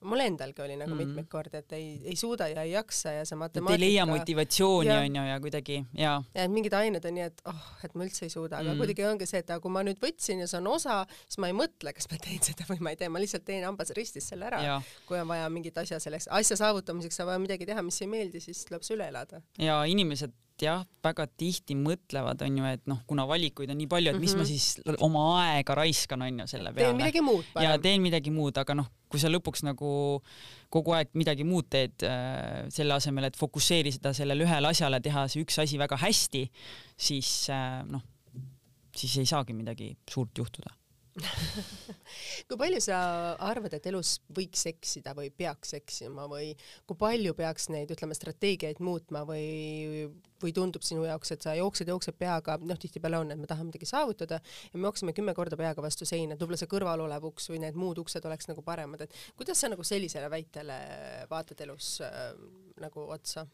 mul 0.05 0.21
endalgi 0.21 0.61
oli 0.65 0.75
nagu 0.77 0.91
mm. 0.91 0.99
Mhm. 0.99 1.15
mitmeid 1.15 1.29
kordi, 1.31 1.61
et 1.63 1.77
ei, 1.77 1.87
ei 2.11 2.17
suuda 2.19 2.49
ja 2.51 2.65
ei 2.67 2.75
jaksa 2.75 3.15
ja 3.15 3.25
see 3.25 3.35
et 3.37 3.41
matemaatika 3.41 3.77
ei 3.77 3.83
leia 3.83 4.05
motivatsiooni 4.09 4.93
onju 4.93 5.25
ja 5.29 5.36
kuidagi 5.43 5.77
ja 5.97 6.15
ja 6.35 6.43
et 6.45 6.51
mingid 6.51 6.73
ained 6.77 7.05
on 7.05 7.13
nii, 7.17 7.25
et 7.31 7.41
oh, 7.49 7.61
et 7.85 7.93
ma 7.95 8.05
üldse 8.07 8.25
ei 8.27 8.33
suuda, 8.33 8.59
aga 8.61 8.73
Mm. 8.73 8.81
kuidagi 8.81 9.05
ongi 9.07 9.25
see, 9.29 9.39
et 9.43 9.51
kui 9.61 9.71
ma 9.71 9.83
nüüd 9.87 9.99
võtsin 10.03 10.39
ja 10.43 10.47
see 10.47 10.57
on 10.61 10.67
osa, 10.73 10.99
siis 11.27 11.37
ma 11.43 11.47
ei 11.51 11.55
mõtle, 11.57 11.93
kas 11.93 12.09
ma 12.11 12.17
teen 12.23 12.41
seda 12.43 12.65
või 12.69 12.79
ma 12.81 12.93
ei 12.95 12.99
tee, 12.99 13.09
ma 13.09 13.19
lihtsalt 13.23 13.45
teen 13.45 13.63
hambas 13.67 13.91
ristis 13.97 14.27
selle 14.29 14.45
ära. 14.49 14.61
ja 14.63 14.81
kui 15.07 15.19
on 15.19 15.27
vaja 15.27 15.49
mingit 15.49 15.77
asja 15.77 15.99
selleks, 15.99 16.27
asja 16.31 16.57
saavutamiseks 16.59 17.19
on 17.23 17.27
vaja 17.31 17.39
midagi 17.45 17.65
teha, 17.69 17.81
mis 17.81 18.01
ei 18.01 18.07
meeldi, 18.11 18.39
siis 18.43 18.65
tuleb 18.65 18.83
see 18.83 18.95
üle 18.97 19.07
elada. 19.07 19.41
ja 19.57 19.83
inimesed 19.85 20.31
jah, 20.65 20.83
väga 21.03 21.27
tihti 21.39 21.75
mõtlevad, 21.79 22.41
onju, 22.45 22.65
et 22.69 22.83
noh, 22.89 22.99
kuna 23.09 23.25
valikuid 23.29 23.71
on 23.73 23.77
nii 23.79 23.89
palju, 23.91 24.13
et 24.13 24.19
mis 24.19 24.33
mm 24.33 24.41
-hmm. 24.41 24.43
ma 24.43 24.95
siis 24.95 25.01
oma 25.05 25.23
aega 25.43 25.75
raiskan, 25.75 26.21
onju, 26.21 26.47
selle 26.47 26.73
peale. 26.73 26.87
teen 26.87 26.97
midagi 26.97 27.21
muud 27.21 27.45
ja 27.45 27.53
parem. 27.53 27.81
teen 27.81 28.01
midagi 28.01 28.31
muud, 28.31 28.57
aga 28.57 28.75
noh, 28.75 28.89
kui 29.07 29.19
sa 29.19 29.31
lõpuks 29.31 29.63
nagu 29.63 30.21
kogu 30.69 30.93
aeg 30.97 31.13
midagi 31.13 31.43
muud 31.47 31.69
teed 31.69 32.03
äh, 32.03 32.67
selle 32.69 32.93
asemel, 32.93 33.29
et 33.29 33.37
fokusseerida 33.37 34.13
sellele 34.13 34.43
ühele 34.43 34.67
asjale, 34.67 34.99
teha 34.99 35.27
see 35.27 35.43
üks 35.45 35.59
asi 35.63 35.77
väga 35.77 35.97
hästi, 35.97 36.49
siis 36.97 37.49
äh, 37.49 37.83
noh, 37.87 38.03
siis 38.95 39.17
ei 39.17 39.25
saagi 39.25 39.53
midagi 39.53 39.95
suurt 40.09 40.37
juhtuda. 40.37 40.73
kui 42.47 42.57
palju 42.59 42.79
sa 42.83 42.97
arvad, 43.47 43.73
et 43.77 43.87
elus 43.89 44.17
võiks 44.37 44.67
eksida 44.69 45.15
või 45.17 45.31
peaks 45.33 45.73
eksima 45.77 46.27
või 46.29 46.51
kui 46.87 46.97
palju 46.99 47.33
peaks 47.37 47.69
neid, 47.73 47.91
ütleme, 47.93 48.15
strateegiaid 48.17 48.81
muutma 48.85 49.23
või, 49.27 50.05
või 50.43 50.53
tundub 50.55 50.85
sinu 50.85 51.07
jaoks, 51.07 51.33
et 51.33 51.45
sa 51.47 51.55
jooksed, 51.57 51.89
jooksed 51.89 52.17
peaga, 52.19 52.57
noh, 52.61 52.79
tihtipeale 52.81 53.21
on, 53.23 53.33
et 53.33 53.41
me 53.41 53.49
tahame 53.49 53.71
midagi 53.71 53.89
saavutada 53.89 54.39
ja 54.39 54.77
me 54.77 54.85
jookseme 54.89 55.15
kümme 55.17 55.33
korda 55.37 55.57
peaga 55.59 55.85
vastu 55.85 56.05
seina, 56.05 56.35
et 56.35 56.43
võib-olla 56.43 56.61
see 56.61 56.71
kõrval 56.71 57.05
olev 57.07 57.29
uks 57.31 57.49
või 57.51 57.63
need 57.65 57.79
muud 57.79 58.01
uksed 58.03 58.25
oleks 58.29 58.49
nagu 58.51 58.65
paremad, 58.65 59.07
et 59.07 59.17
kuidas 59.39 59.61
sa 59.61 59.71
nagu 59.73 59.85
sellisele 59.87 60.29
väitele 60.31 60.77
vaatad 61.31 61.65
elus 61.65 61.97
äh, 62.05 62.29
nagu 62.83 63.07
otsa? 63.17 63.47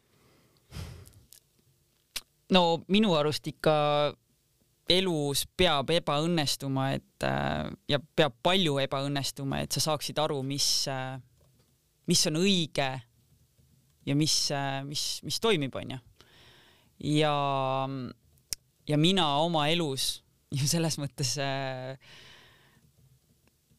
no 2.52 2.84
minu 2.92 3.14
arust 3.16 3.46
ikka 3.48 3.72
elus 4.92 5.44
peab 5.56 5.90
ebaõnnestuma, 5.94 6.90
et 6.98 7.26
äh, 7.26 7.70
ja 7.88 8.00
peab 8.16 8.36
palju 8.44 8.78
ebaõnnestuma, 8.82 9.62
et 9.64 9.72
sa 9.72 9.82
saaksid 9.90 10.18
aru, 10.20 10.42
mis 10.46 10.68
äh,, 10.92 11.16
mis 12.10 12.24
on 12.28 12.40
õige 12.42 12.90
ja 14.04 14.16
mis 14.18 14.36
äh,, 14.52 14.82
mis, 14.84 15.06
mis 15.24 15.40
toimib, 15.40 15.74
onju. 15.80 16.00
ja, 17.16 17.34
ja 18.88 19.00
mina 19.00 19.28
oma 19.44 19.68
elus 19.72 20.22
ju 20.58 20.68
selles 20.70 21.00
mõttes 21.00 21.34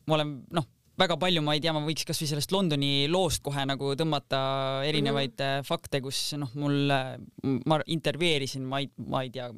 ma 0.05 0.17
olen 0.17 0.33
noh, 0.53 0.65
väga 0.99 1.17
palju, 1.19 1.43
ma 1.43 1.55
ei 1.55 1.61
tea, 1.63 1.73
ma 1.75 1.83
võiks 1.85 2.05
kasvõi 2.07 2.29
sellest 2.29 2.53
Londoni 2.55 3.07
loost 3.11 3.43
kohe 3.45 3.65
nagu 3.67 3.93
tõmmata 3.99 4.39
erinevaid 4.87 5.35
mm 5.35 5.43
-hmm. 5.43 5.67
fakte, 5.67 6.01
kus 6.01 6.33
noh, 6.39 6.51
mul, 6.55 6.93
ma 7.65 7.79
intervjueerisin, 7.85 8.63
ma 8.63 8.81
ei, 8.83 8.89
ma 8.97 9.23
ei 9.25 9.31
tea, 9.33 9.49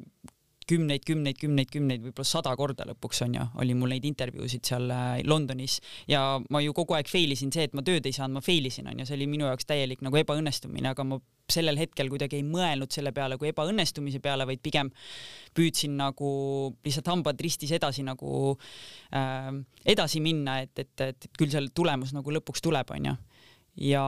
kümneid, 0.68 1.04
kümneid, 1.08 1.38
kümneid, 1.40 1.70
kümneid, 1.72 2.02
võib-olla 2.04 2.28
sada 2.28 2.52
korda 2.58 2.86
lõpuks 2.88 3.22
on 3.24 3.36
ju, 3.38 3.46
oli 3.62 3.76
mul 3.78 3.94
neid 3.94 4.04
intervjuusid 4.08 4.68
seal 4.68 4.90
äh, 4.92 5.22
Londonis. 5.28 5.78
Ja 6.10 6.22
ma 6.52 6.62
ju 6.64 6.74
kogu 6.76 6.96
aeg 6.98 7.08
fail 7.10 7.32
isin 7.34 7.52
see, 7.54 7.68
et 7.68 7.76
ma 7.76 7.84
tööd 7.86 8.06
ei 8.08 8.14
saanud, 8.16 8.38
ma 8.38 8.44
fail 8.44 8.68
isin 8.68 8.90
on 8.90 9.00
ju, 9.00 9.08
see 9.08 9.16
oli 9.18 9.28
minu 9.30 9.48
jaoks 9.48 9.68
täielik 9.68 10.04
nagu 10.04 10.20
ebaõnnestumine, 10.20 10.92
aga 10.92 11.06
ma 11.08 11.20
sellel 11.48 11.80
hetkel 11.80 12.10
kuidagi 12.12 12.36
ei 12.38 12.44
mõelnud 12.44 12.92
selle 12.92 13.14
peale 13.16 13.38
kui 13.40 13.48
ebaõnnestumise 13.52 14.20
peale, 14.24 14.44
vaid 14.48 14.60
pigem 14.64 14.90
püüdsin 15.56 15.96
nagu 15.96 16.32
lihtsalt 16.84 17.08
hambad 17.08 17.40
ristis 17.40 17.72
edasi 17.76 18.04
nagu 18.04 18.52
äh, 19.16 19.48
edasi 19.88 20.20
minna, 20.24 20.60
et, 20.66 20.74
et, 20.84 21.06
et, 21.08 21.30
küll 21.38 21.52
seal 21.54 21.72
tulemus 21.72 22.12
nagu 22.16 22.36
lõpuks 22.36 22.64
tuleb, 22.64 22.92
onju 22.98 23.16
ja, 23.78 24.04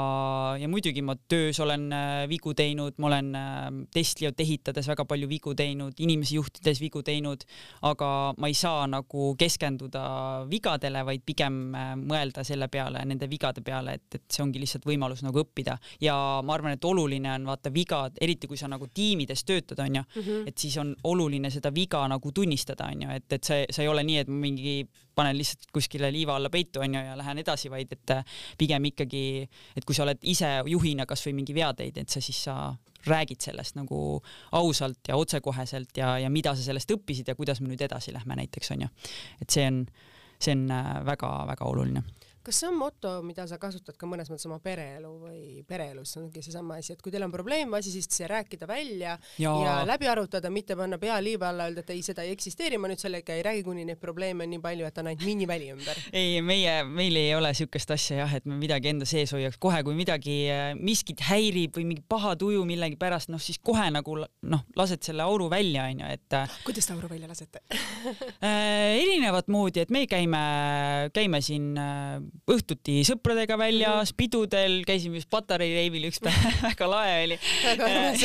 ja 0.58 0.68
muidugi 0.68 1.02
ma 1.02 1.14
töös 1.28 1.60
olen 1.62 1.88
äh, 1.94 2.24
vigu 2.30 2.52
teinud, 2.56 2.96
ma 2.98 3.08
olen 3.10 3.30
äh, 3.38 3.68
Tesliot 3.94 4.40
ehitades 4.42 4.88
väga 4.90 5.04
palju 5.08 5.28
vigu 5.30 5.54
teinud, 5.56 5.94
inimesi 6.02 6.36
juhtides 6.38 6.80
vigu 6.82 7.02
teinud, 7.06 7.44
aga 7.86 8.10
ma 8.38 8.50
ei 8.50 8.56
saa 8.58 8.86
nagu 8.90 9.34
keskenduda 9.38 10.04
vigadele, 10.50 11.04
vaid 11.06 11.24
pigem 11.26 11.60
äh, 11.74 11.92
mõelda 12.00 12.44
selle 12.46 12.70
peale, 12.72 13.04
nende 13.06 13.28
vigade 13.30 13.62
peale, 13.66 13.96
et, 14.00 14.18
et 14.18 14.26
see 14.28 14.44
ongi 14.44 14.62
lihtsalt 14.62 14.88
võimalus 14.88 15.22
nagu 15.26 15.42
õppida 15.44 15.76
ja 16.02 16.16
ma 16.44 16.56
arvan, 16.56 16.74
et 16.76 16.90
oluline 16.90 17.34
on 17.36 17.50
vaata 17.52 17.72
vigad, 17.74 18.18
eriti 18.20 18.50
kui 18.50 18.58
sa 18.60 18.70
nagu 18.70 18.90
tiimides 18.94 19.44
töötad, 19.46 19.78
onju 19.84 20.02
mm, 20.02 20.22
-hmm. 20.22 20.48
et 20.48 20.58
siis 20.58 20.76
on 20.82 20.94
oluline 21.04 21.50
seda 21.50 21.72
viga 21.74 22.02
nagu 22.08 22.32
tunnistada, 22.32 22.90
onju, 22.90 23.10
et, 23.14 23.32
et 23.32 23.44
see, 23.44 23.66
see 23.70 23.86
ei 23.86 23.92
ole 23.92 24.04
nii, 24.04 24.18
et 24.24 24.28
ma 24.28 24.40
mingi 24.40 24.74
panen 25.20 25.36
lihtsalt 25.38 25.68
kuskile 25.74 26.10
liiva 26.12 26.36
alla 26.40 26.50
peitu, 26.52 26.82
onju, 26.84 27.00
ja 27.10 27.16
lähen 27.18 27.42
edasi, 27.44 27.70
vaid 27.72 27.92
et 27.96 28.14
äh, 28.16 28.38
pigem 28.58 28.90
ikkagi 28.90 29.24
et 29.76 29.86
kui 29.86 29.96
sa 29.96 30.06
oled 30.06 30.22
ise 30.32 30.52
juhina 30.72 31.06
kasvõi 31.08 31.36
mingi 31.36 31.56
vea 31.56 31.72
teinud, 31.76 32.00
et 32.02 32.12
sa 32.12 32.22
siis 32.24 32.40
sa 32.48 32.56
räägid 33.08 33.40
sellest 33.40 33.78
nagu 33.78 34.20
ausalt 34.58 35.08
ja 35.08 35.16
otsekoheselt 35.16 35.96
ja, 35.96 36.18
ja 36.20 36.30
mida 36.32 36.52
sa 36.56 36.64
sellest 36.64 36.90
õppisid 36.92 37.30
ja 37.32 37.36
kuidas 37.38 37.62
me 37.62 37.70
nüüd 37.70 37.80
edasi 37.86 38.12
lähme 38.12 38.36
näiteks 38.42 38.74
onju. 38.76 38.88
et 39.40 39.50
see 39.50 39.64
on, 39.70 39.84
see 40.40 40.56
on 40.56 40.66
väga-väga 41.08 41.68
oluline 41.68 42.04
kas 42.44 42.60
see 42.62 42.68
on 42.70 42.76
moto, 42.78 43.10
mida 43.26 43.44
sa 43.48 43.58
kasutad 43.60 43.96
ka 44.00 44.08
mõnes 44.08 44.30
mõttes 44.32 44.46
oma 44.48 44.56
pereelu 44.64 45.10
või 45.20 45.62
pereelus, 45.68 46.14
see 46.14 46.22
ongi 46.22 46.42
seesama 46.44 46.78
asi, 46.80 46.94
et 46.94 47.02
kui 47.04 47.12
teil 47.12 47.24
on 47.26 47.32
probleemasi, 47.32 47.92
siis 47.92 48.08
see 48.10 48.28
rääkida 48.30 48.68
välja 48.68 49.16
ja. 49.38 49.52
ja 49.52 49.74
läbi 49.88 50.08
arutada, 50.08 50.50
mitte 50.52 50.76
panna 50.78 50.98
pea 51.00 51.18
liiva 51.22 51.50
alla, 51.50 51.68
öelda, 51.68 51.84
et 51.84 51.92
ei, 51.92 52.02
seda 52.06 52.24
ei 52.24 52.32
eksisteeri, 52.34 52.78
ma 52.80 52.88
nüüd 52.90 53.02
sellega 53.02 53.36
ei 53.36 53.44
räägi, 53.44 53.64
kuni 53.66 53.84
neid 53.88 54.00
probleeme 54.00 54.46
on 54.46 54.54
nii 54.54 54.62
palju, 54.64 54.88
et 54.88 55.00
on 55.02 55.10
ainult 55.10 55.26
miniväli 55.28 55.68
ümber. 55.74 56.00
ei, 56.22 56.40
meie, 56.44 56.78
meil 56.88 57.20
ei 57.20 57.34
ole 57.36 57.52
siukest 57.56 57.92
asja 57.96 58.22
jah, 58.22 58.34
et 58.40 58.48
me 58.48 58.56
midagi 58.60 58.92
enda 58.94 59.08
sees 59.08 59.34
hoiaks, 59.36 59.60
kohe 59.60 59.82
kui 59.84 59.98
midagi, 59.98 60.38
miskit 60.80 61.20
häirib 61.28 61.76
või 61.76 61.86
mingi 61.92 62.06
paha 62.08 62.32
tuju 62.40 62.64
millegipärast, 62.68 63.32
noh 63.34 63.42
siis 63.42 63.60
kohe 63.60 63.90
nagu 63.92 64.16
noh, 64.24 64.64
lased 64.80 65.04
selle 65.04 65.26
auru 65.26 65.50
välja, 65.52 65.90
onju, 65.92 66.08
et. 66.16 66.40
kuidas 66.64 66.88
te 66.88 66.96
auru 66.96 67.12
välja 67.12 67.28
lasete 67.28 67.60
äh, 68.46 68.96
erinevat 68.96 69.52
moodi, 69.52 69.84
et 69.84 69.92
me 69.92 70.06
käime, 70.08 70.40
käime 71.12 71.44
siin 71.44 71.74
äh, 71.76 72.29
õhtuti 72.50 73.00
sõpradega 73.06 73.56
väljas, 73.60 74.10
Mhm. 74.10 74.16
pidudel, 74.16 74.74
käisime 74.86 75.20
just 75.20 75.30
Patarei 75.30 75.72
reivil 75.74 76.08
üks 76.08 76.20
päev 76.22 76.38
väga 76.68 76.88
lae 76.90 77.16
oli 77.24 77.38
armas. 77.70 78.24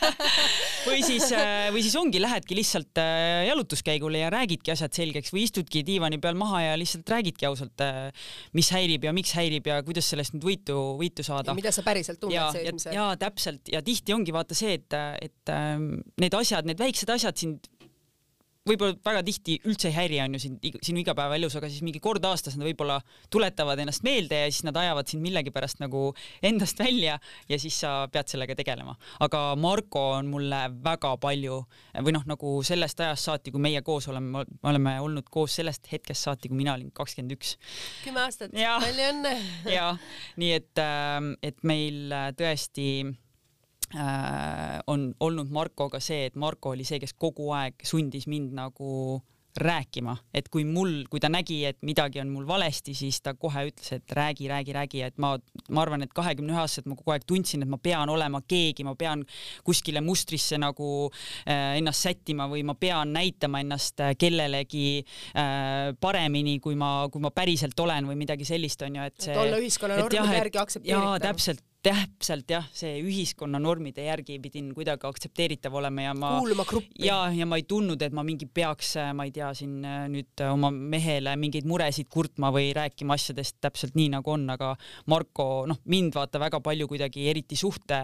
või 0.88 1.02
siis, 1.06 1.28
või 1.74 1.82
siis 1.84 1.96
ongi, 1.98 2.20
lähedki 2.22 2.56
lihtsalt 2.58 3.00
äh, 3.02 3.46
jalutuskäigule 3.48 4.20
ja 4.22 4.30
räägidki 4.32 4.72
asjad 4.74 4.94
selgeks 4.96 5.32
või 5.34 5.46
istudki 5.46 5.82
diivani 5.86 6.18
peal 6.22 6.38
maha 6.38 6.62
ja 6.68 6.74
lihtsalt 6.78 7.08
räägidki 7.10 7.48
ausalt, 7.48 7.84
mis 8.56 8.70
häirib 8.74 9.06
ja 9.08 9.14
miks 9.16 9.34
häirib 9.36 9.66
ja 9.70 9.80
kuidas 9.86 10.08
sellest 10.12 10.36
nüüd 10.36 10.46
võitu, 10.46 10.78
võitu 11.00 11.26
saada. 11.26 11.54
mida 11.56 11.72
sa 11.74 11.84
päriselt 11.86 12.20
tunned 12.22 12.36
ja, 12.36 12.48
ja, 12.48 12.52
seesmise. 12.54 12.94
ja 12.94 13.08
täpselt 13.20 13.72
ja 13.72 13.82
tihti 13.86 14.14
ongi 14.16 14.34
vaata 14.34 14.56
see, 14.58 14.76
et, 14.80 14.98
et 15.22 15.54
ähm, 15.54 15.96
need 16.20 16.34
asjad, 16.36 16.66
need 16.68 16.80
väiksed 16.80 17.10
asjad 17.14 17.36
sind 17.38 17.66
võib-olla 18.66 18.96
väga 19.04 19.22
tihti 19.26 19.56
üldse 19.68 19.90
ei 19.90 19.96
häiri, 19.96 20.20
on 20.24 20.36
ju 20.36 20.42
sind 20.42 20.64
sinu 20.84 21.02
igapäevaelus, 21.02 21.56
aga 21.58 21.70
siis 21.70 21.84
mingi 21.86 22.00
kord 22.02 22.24
aastas 22.28 22.56
nad 22.58 22.66
võib-olla 22.66 22.98
tuletavad 23.32 23.80
ennast 23.82 24.04
meelde 24.06 24.42
ja 24.42 24.50
siis 24.50 24.64
nad 24.66 24.76
ajavad 24.80 25.10
sind 25.10 25.24
millegipärast 25.24 25.80
nagu 25.82 26.08
endast 26.44 26.80
välja 26.82 27.18
ja 27.50 27.60
siis 27.62 27.78
sa 27.84 27.94
pead 28.12 28.30
sellega 28.32 28.56
tegelema. 28.58 28.96
aga 29.20 29.42
Marko 29.60 30.02
on 30.16 30.30
mulle 30.32 30.62
väga 30.84 31.14
palju 31.22 31.60
või 32.06 32.16
noh, 32.16 32.26
nagu 32.26 32.56
sellest 32.66 33.00
ajast 33.00 33.30
saati, 33.30 33.54
kui 33.54 33.62
meie 33.62 33.82
koos 33.86 34.08
oleme, 34.12 34.44
me 34.44 34.70
oleme 34.70 34.96
olnud 35.00 35.28
koos 35.30 35.58
sellest 35.60 35.86
hetkest 35.92 36.26
saati, 36.26 36.50
kui 36.50 36.58
mina 36.58 36.74
olin 36.76 36.90
kakskümmend 36.94 37.36
üks 37.36 37.56
kümme 38.04 38.24
aastat, 38.24 38.52
palju 38.54 39.12
õnne. 39.12 39.36
ja 39.70 39.92
nii 40.40 40.52
et, 40.56 40.82
et 41.46 41.62
meil 41.66 42.12
äh, 42.12 42.32
tõesti 42.36 42.88
on 43.94 45.02
olnud 45.20 45.50
Markoga 45.54 46.00
see, 46.02 46.26
et 46.26 46.34
Marko 46.34 46.72
oli 46.74 46.84
see, 46.84 46.98
kes 46.98 47.14
kogu 47.14 47.52
aeg 47.54 47.84
sundis 47.86 48.26
mind 48.26 48.50
nagu 48.56 49.20
rääkima, 49.56 50.16
et 50.34 50.48
kui 50.52 50.64
mul, 50.68 51.04
kui 51.10 51.20
ta 51.22 51.28
nägi, 51.32 51.58
et 51.68 51.78
midagi 51.86 52.20
on 52.20 52.30
mul 52.32 52.46
valesti, 52.48 52.94
siis 52.96 53.18
ta 53.24 53.34
kohe 53.38 53.66
ütles, 53.70 53.88
et 53.96 54.12
räägi, 54.16 54.48
räägi, 54.50 54.74
räägi, 54.76 55.02
et 55.06 55.18
ma, 55.22 55.34
ma 55.70 55.82
arvan, 55.82 56.04
et 56.04 56.12
kahekümne 56.16 56.52
ühe 56.52 56.60
aastaselt 56.60 56.88
ma 56.90 56.96
kogu 56.98 57.14
aeg 57.14 57.26
tundsin, 57.28 57.64
et 57.64 57.70
ma 57.70 57.78
pean 57.82 58.10
olema 58.12 58.42
keegi, 58.48 58.84
ma 58.86 58.96
pean 58.98 59.24
kuskile 59.66 60.02
mustrisse 60.04 60.58
nagu 60.60 60.90
äh, 61.08 61.76
ennast 61.80 62.06
sättima 62.06 62.48
või 62.52 62.64
ma 62.68 62.76
pean 62.78 63.14
näitama 63.16 63.62
ennast 63.64 64.02
äh, 64.04 64.14
kellelegi 64.18 64.88
äh, 65.00 65.94
paremini, 66.00 66.58
kui 66.64 66.76
ma, 66.78 67.08
kui 67.12 67.24
ma 67.24 67.32
päriselt 67.34 67.78
olen 67.80 68.10
või 68.10 68.20
midagi 68.20 68.48
sellist 68.48 68.84
on 68.86 69.00
ju, 69.00 69.08
et 69.08 69.30
see. 69.30 69.38
olla 69.40 69.62
ühiskonna 69.62 70.00
normide 70.02 70.40
järgi 70.40 70.62
aktsepteeritav. 70.62 71.08
jaa, 71.08 71.24
täpselt, 71.30 71.64
täpselt 71.86 72.50
jah, 72.50 72.64
see 72.74 72.98
ühiskonna 73.04 73.60
normide 73.62 74.06
järgi 74.06 74.38
pidin 74.42 74.72
kuidagi 74.74 75.06
aktsepteeritav 75.06 75.74
olema 75.78 76.08
ja 76.08 76.14
ma 76.18 76.32
kuuluma 76.40 76.66
gruppi. 76.66 77.04
ja, 77.06 77.18
ja 77.34 77.46
ma 77.46 77.58
ei 77.60 77.66
tundnud, 77.68 78.02
et 78.02 78.14
ma 78.16 78.24
mingi 78.26 78.48
peaks, 78.50 78.96
ma 79.14 79.26
ei 79.28 79.32
tea, 79.34 79.52
siin 79.56 79.78
äh, 79.86 80.06
nüüd 80.10 80.42
äh, 80.42 80.50
oma 80.52 80.72
mehele 80.74 81.36
mingeid 81.38 81.68
muresid 81.68 82.10
kurtma 82.12 82.50
või 82.54 82.72
rääkima 82.76 83.14
asjadest 83.14 83.60
täpselt 83.62 83.94
nii 83.98 84.10
nagu 84.16 84.34
on, 84.34 84.48
aga 84.56 84.72
Marko, 85.12 85.48
noh, 85.70 85.80
mind 85.92 86.16
vaata 86.18 86.42
väga 86.42 86.60
palju 86.64 86.88
kuidagi 86.90 87.28
eriti 87.30 87.58
suhte, 87.58 88.00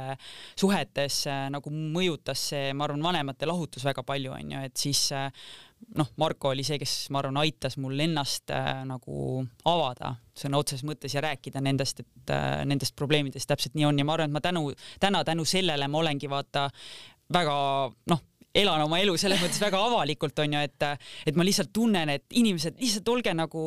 suhetes 0.59 1.25
äh, 1.31 1.49
nagu 1.53 1.73
mõjutas 1.73 2.49
see, 2.53 2.71
ma 2.77 2.87
arvan, 2.87 3.03
vanemate 3.11 3.51
lahutus 3.51 3.87
väga 3.89 4.07
palju 4.07 4.37
onju, 4.39 4.63
et 4.69 4.79
siis 4.79 5.09
äh, 5.17 5.29
noh, 5.99 6.11
Marko 6.21 6.53
oli 6.53 6.65
see, 6.67 6.79
kes 6.81 6.97
ma 7.13 7.21
arvan, 7.23 7.39
aitas 7.43 7.79
mul 7.81 8.01
ennast 8.05 8.53
äh, 8.55 8.83
nagu 8.89 9.43
avada 9.69 10.15
sõna 10.39 10.61
otseses 10.63 10.87
mõttes 10.89 11.15
ja 11.15 11.23
rääkida 11.25 11.61
nendest, 11.65 12.03
et 12.05 12.33
äh, 12.33 12.63
nendest 12.69 12.97
probleemidest 12.99 13.51
täpselt 13.51 13.77
nii 13.77 13.89
on. 13.91 14.01
Ja 14.01 14.09
ma 14.09 14.17
arvan, 14.17 14.33
et 14.33 14.39
ma 14.39 14.45
tänu, 14.45 14.69
täna 15.03 15.25
tänu 15.29 15.47
sellele 15.49 15.89
ma 15.89 16.03
olengi 16.03 16.31
vaata 16.33 16.69
väga 17.33 17.57
noh, 18.11 18.23
elan 18.53 18.85
oma 18.85 19.01
elu 19.01 19.15
selles 19.21 19.41
mõttes 19.41 19.61
väga 19.63 19.81
avalikult 19.81 20.39
onju, 20.45 20.63
et, 20.67 20.87
et 21.29 21.37
ma 21.39 21.45
lihtsalt 21.47 21.73
tunnen, 21.75 22.13
et 22.13 22.25
inimesed 22.37 22.81
lihtsalt 22.81 23.09
olge 23.13 23.33
nagu, 23.37 23.63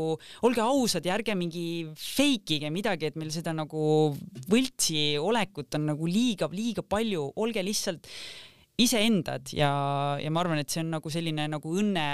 olge 0.45 0.61
ausad 0.61 1.05
ja 1.05 1.15
ärge 1.17 1.35
mingi 1.37 1.85
fake 1.97 2.59
ige 2.59 2.71
midagi, 2.73 3.09
et 3.09 3.17
meil 3.19 3.31
seda 3.33 3.53
nagu 3.55 4.13
võltsi 4.51 5.15
olekut 5.21 5.79
on 5.79 5.89
nagu 5.93 6.09
liiga, 6.09 6.49
liiga 6.53 6.85
palju, 6.85 7.31
olge 7.41 7.65
lihtsalt 7.65 8.09
iseendad 8.81 9.53
ja, 9.55 9.69
ja 10.19 10.31
ma 10.33 10.41
arvan, 10.41 10.59
et 10.59 10.71
see 10.71 10.81
on 10.83 10.89
nagu 10.97 11.11
selline 11.11 11.47
nagu 11.51 11.71
õnne 11.79 12.05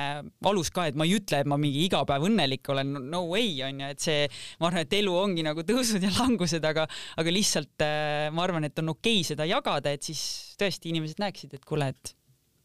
alus 0.50 0.70
ka, 0.74 0.86
et 0.90 0.98
ma 1.00 1.08
ei 1.08 1.16
ütle, 1.18 1.42
et 1.42 1.50
ma 1.50 1.58
mingi 1.62 1.88
iga 1.88 2.04
päev 2.08 2.28
õnnelik 2.28 2.70
olen, 2.70 2.94
no 3.10 3.24
way 3.32 3.56
onju, 3.66 3.90
et 3.96 4.04
see, 4.04 4.28
ma 4.62 4.70
arvan, 4.70 4.86
et 4.86 4.96
elu 5.00 5.16
ongi 5.18 5.46
nagu 5.48 5.66
tõusud 5.66 6.06
ja 6.06 6.14
langused, 6.20 6.66
aga, 6.68 6.86
aga 7.22 7.34
lihtsalt 7.34 7.86
äh, 7.86 8.30
ma 8.36 8.46
arvan, 8.46 8.70
et 8.70 8.82
on 8.84 8.94
okei 8.94 9.24
seda 9.28 9.48
jagada, 9.50 9.94
et 9.94 10.06
siis 10.06 10.22
tõesti 10.62 10.94
inimesed 10.94 11.22
näeksid, 11.24 11.58
et 11.58 11.68
kuule, 11.68 11.92
et 11.94 12.18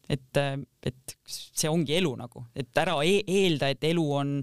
et, 0.07 0.39
et 0.87 1.15
see 1.27 1.67
ongi 1.67 1.97
elu 1.97 2.13
nagu, 2.15 2.45
et 2.55 2.79
ära 2.79 2.93
e 3.03 3.17
eelda, 3.27 3.73
et 3.73 3.81
elu 3.89 4.05
on 4.15 4.37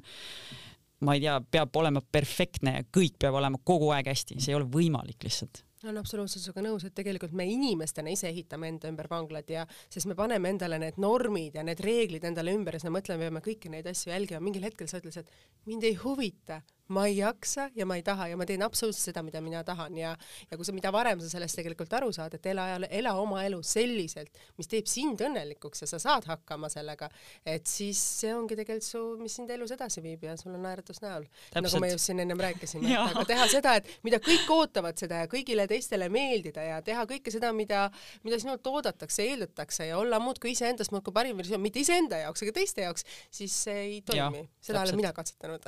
ma 1.05 1.15
ei 1.17 1.23
tea, 1.23 1.39
peab 1.57 1.79
olema 1.81 2.03
perfektne 2.05 2.75
ja 2.75 2.85
kõik 2.93 3.17
peab 3.23 3.39
olema 3.41 3.61
kogu 3.65 3.89
aeg 3.97 4.11
hästi, 4.13 4.37
see 4.43 4.53
ei 4.53 4.59
ole 4.59 4.69
võimalik 4.69 5.25
lihtsalt 5.25 5.63
olen 5.85 6.01
absoluutselt 6.01 6.45
sinuga 6.45 6.65
nõus, 6.67 6.85
et 6.87 6.95
tegelikult 6.97 7.35
me 7.37 7.47
inimestena 7.51 8.13
ise 8.13 8.29
ehitame 8.31 8.71
enda 8.73 8.91
ümber 8.91 9.09
vanglad 9.11 9.51
ja 9.51 9.65
sest 9.89 10.09
me 10.11 10.17
paneme 10.19 10.53
endale 10.55 10.79
need 10.83 11.01
normid 11.03 11.59
ja 11.59 11.65
need 11.67 11.83
reeglid 11.85 12.25
endale 12.29 12.55
ümber 12.57 12.77
ja 12.77 12.83
siis 12.83 12.91
me 12.91 12.99
mõtleme, 12.99 13.29
peame 13.29 13.45
kõiki 13.45 13.73
neid 13.73 13.89
asju 13.91 14.13
jälgima, 14.13 14.43
mingil 14.45 14.67
hetkel 14.67 14.91
sa 14.91 15.01
ütlesid, 15.03 15.29
et 15.29 15.71
mind 15.71 15.87
ei 15.89 15.99
huvita, 16.01 16.63
ma 16.93 17.07
ei 17.09 17.17
jaksa 17.17 17.71
ja 17.75 17.87
ma 17.87 17.97
ei 17.97 18.03
taha 18.05 18.29
ja 18.29 18.37
ma 18.37 18.47
teen 18.47 18.63
absoluutselt 18.63 19.13
seda, 19.13 19.23
mida 19.25 19.41
mina 19.41 19.63
tahan 19.65 19.97
ja 19.97 20.15
ja 20.51 20.59
kui 20.59 20.67
sa, 20.67 20.75
mida 20.77 20.93
varem 20.93 21.21
sa 21.23 21.31
sellest 21.33 21.57
tegelikult 21.59 21.93
aru 21.97 22.11
saad, 22.13 22.37
et 22.37 22.47
ela, 22.51 22.67
ela 22.91 23.15
oma 23.21 23.45
elu 23.47 23.61
selliselt, 23.65 24.37
mis 24.59 24.69
teeb 24.71 24.89
sind 24.91 25.23
õnnelikuks 25.25 25.85
ja 25.85 25.89
sa 25.91 26.01
saad 26.03 26.29
hakkama 26.29 26.69
sellega, 26.73 27.09
et 27.47 27.67
siis 27.71 28.01
see 28.21 28.35
ongi 28.35 28.59
tegelikult 28.59 28.87
su, 28.87 29.03
mis 29.23 29.37
sind 29.39 29.53
elus 29.55 29.73
edasi 29.75 30.03
viib 30.05 30.27
ja 30.27 30.37
sul 30.41 30.53
on 30.55 30.65
naeratus 30.67 31.01
näol. 31.05 31.27
nagu 31.57 31.81
me 31.81 31.91
just 31.95 32.11
siin 32.11 32.21
ennem 32.25 32.41
rääkisime, 32.41 32.93
aga 33.01 33.25
teha 33.29 33.49
seda, 33.53 33.77
et 33.81 33.89
mida 34.07 34.21
kõik 34.25 34.51
ootavad 34.53 35.01
seda 35.01 35.25
ja 35.25 35.31
kõigile 35.31 35.67
teistele 35.71 36.11
meeldida 36.13 36.67
ja 36.69 36.81
teha 36.85 37.07
kõike 37.11 37.33
seda, 37.33 37.53
mida, 37.57 37.87
mida 38.27 38.41
sinult 38.43 38.67
oodatakse, 38.69 39.25
eeldatakse 39.25 39.89
ja 39.89 39.99
olla 39.99 40.21
muudkui 40.23 40.53
iseendast 40.53 40.93
muudkui 40.95 41.15
parim 41.17 41.41
versioon, 41.41 41.63
mitte 41.65 41.81
iseenda 41.81 42.21
jaoks, 42.27 42.45
aga 42.45 42.57
teiste 42.61 42.85
jaoks, 42.85 43.09
siis 43.33 43.57
see 43.67 43.81
ei 43.85 44.01
toimi. 44.07 44.45
seda 44.65 44.85
olen 44.85 45.01
mina 45.01 45.13
katsetanud. 45.17 45.65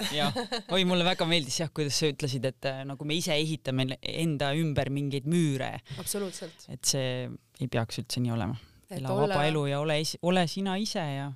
oi 0.76 0.84
mulle 0.84 1.05
väga 1.06 1.28
meeldis 1.28 1.60
jah, 1.62 1.72
kuidas 1.74 1.98
sa 2.00 2.10
ütlesid, 2.10 2.46
et 2.50 2.68
äh, 2.68 2.82
nagu 2.88 3.08
me 3.08 3.16
ise 3.18 3.34
ehitame 3.36 3.88
enda 3.96 4.52
ümber 4.58 4.90
mingeid 4.94 5.28
müüre, 5.30 5.76
absoluutselt. 6.02 6.68
et 6.72 6.84
see 6.86 7.26
ei 7.60 7.70
peaks 7.72 8.02
üldse 8.02 8.22
nii 8.22 8.34
olema. 8.36 8.58
Ela 8.90 9.10
olla- 9.10 9.34
vaba 9.34 9.48
elu 9.48 9.66
ja 9.72 9.80
ole, 9.82 9.98
ole 10.22 10.46
sina 10.46 10.76
ise 10.78 11.02
ja, 11.02 11.30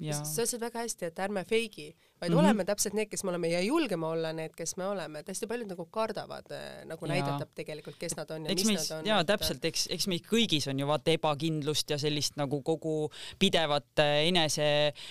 ja 0.00 0.16
sa 0.16 0.44
ütlesid 0.44 0.60
väga 0.60 0.82
hästi, 0.84 1.08
et 1.10 1.20
ärme 1.24 1.42
feigi, 1.48 1.90
vaid 2.20 2.30
mm. 2.30 2.36
-hmm. 2.36 2.40
oleme 2.44 2.64
täpselt 2.64 2.96
need, 2.96 3.08
kes 3.08 3.24
me 3.24 3.32
oleme 3.32 3.48
ja 3.48 3.60
julgeme 3.60 4.06
olla 4.06 4.32
need, 4.32 4.54
kes 4.56 4.76
me 4.76 4.86
oleme. 4.86 5.22
hästi 5.28 5.46
paljud 5.46 5.68
nagu 5.72 5.86
kardavad 5.86 6.50
äh, 6.52 6.84
nagu 6.84 7.06
Jaa. 7.06 7.14
näidata 7.14 7.46
tegelikult, 7.54 7.96
kes 7.98 8.16
nad 8.16 8.30
on 8.30 8.44
ja 8.44 8.52
eks 8.52 8.64
mis 8.64 8.72
meis 8.72 8.90
nad 8.90 8.98
on. 8.98 9.06
jaa, 9.06 9.24
täpselt, 9.24 9.64
eks, 9.64 9.86
eks 9.90 10.06
meid 10.06 10.24
kõigis 10.28 10.68
on 10.70 10.78
ju 10.78 10.86
vaata 10.86 11.10
ebakindlust 11.10 11.90
ja 11.90 11.98
sellist 11.98 12.36
nagu 12.36 12.62
kogu 12.62 13.10
pidevat 13.38 14.04
äh, 14.04 14.28
enese 14.28 15.02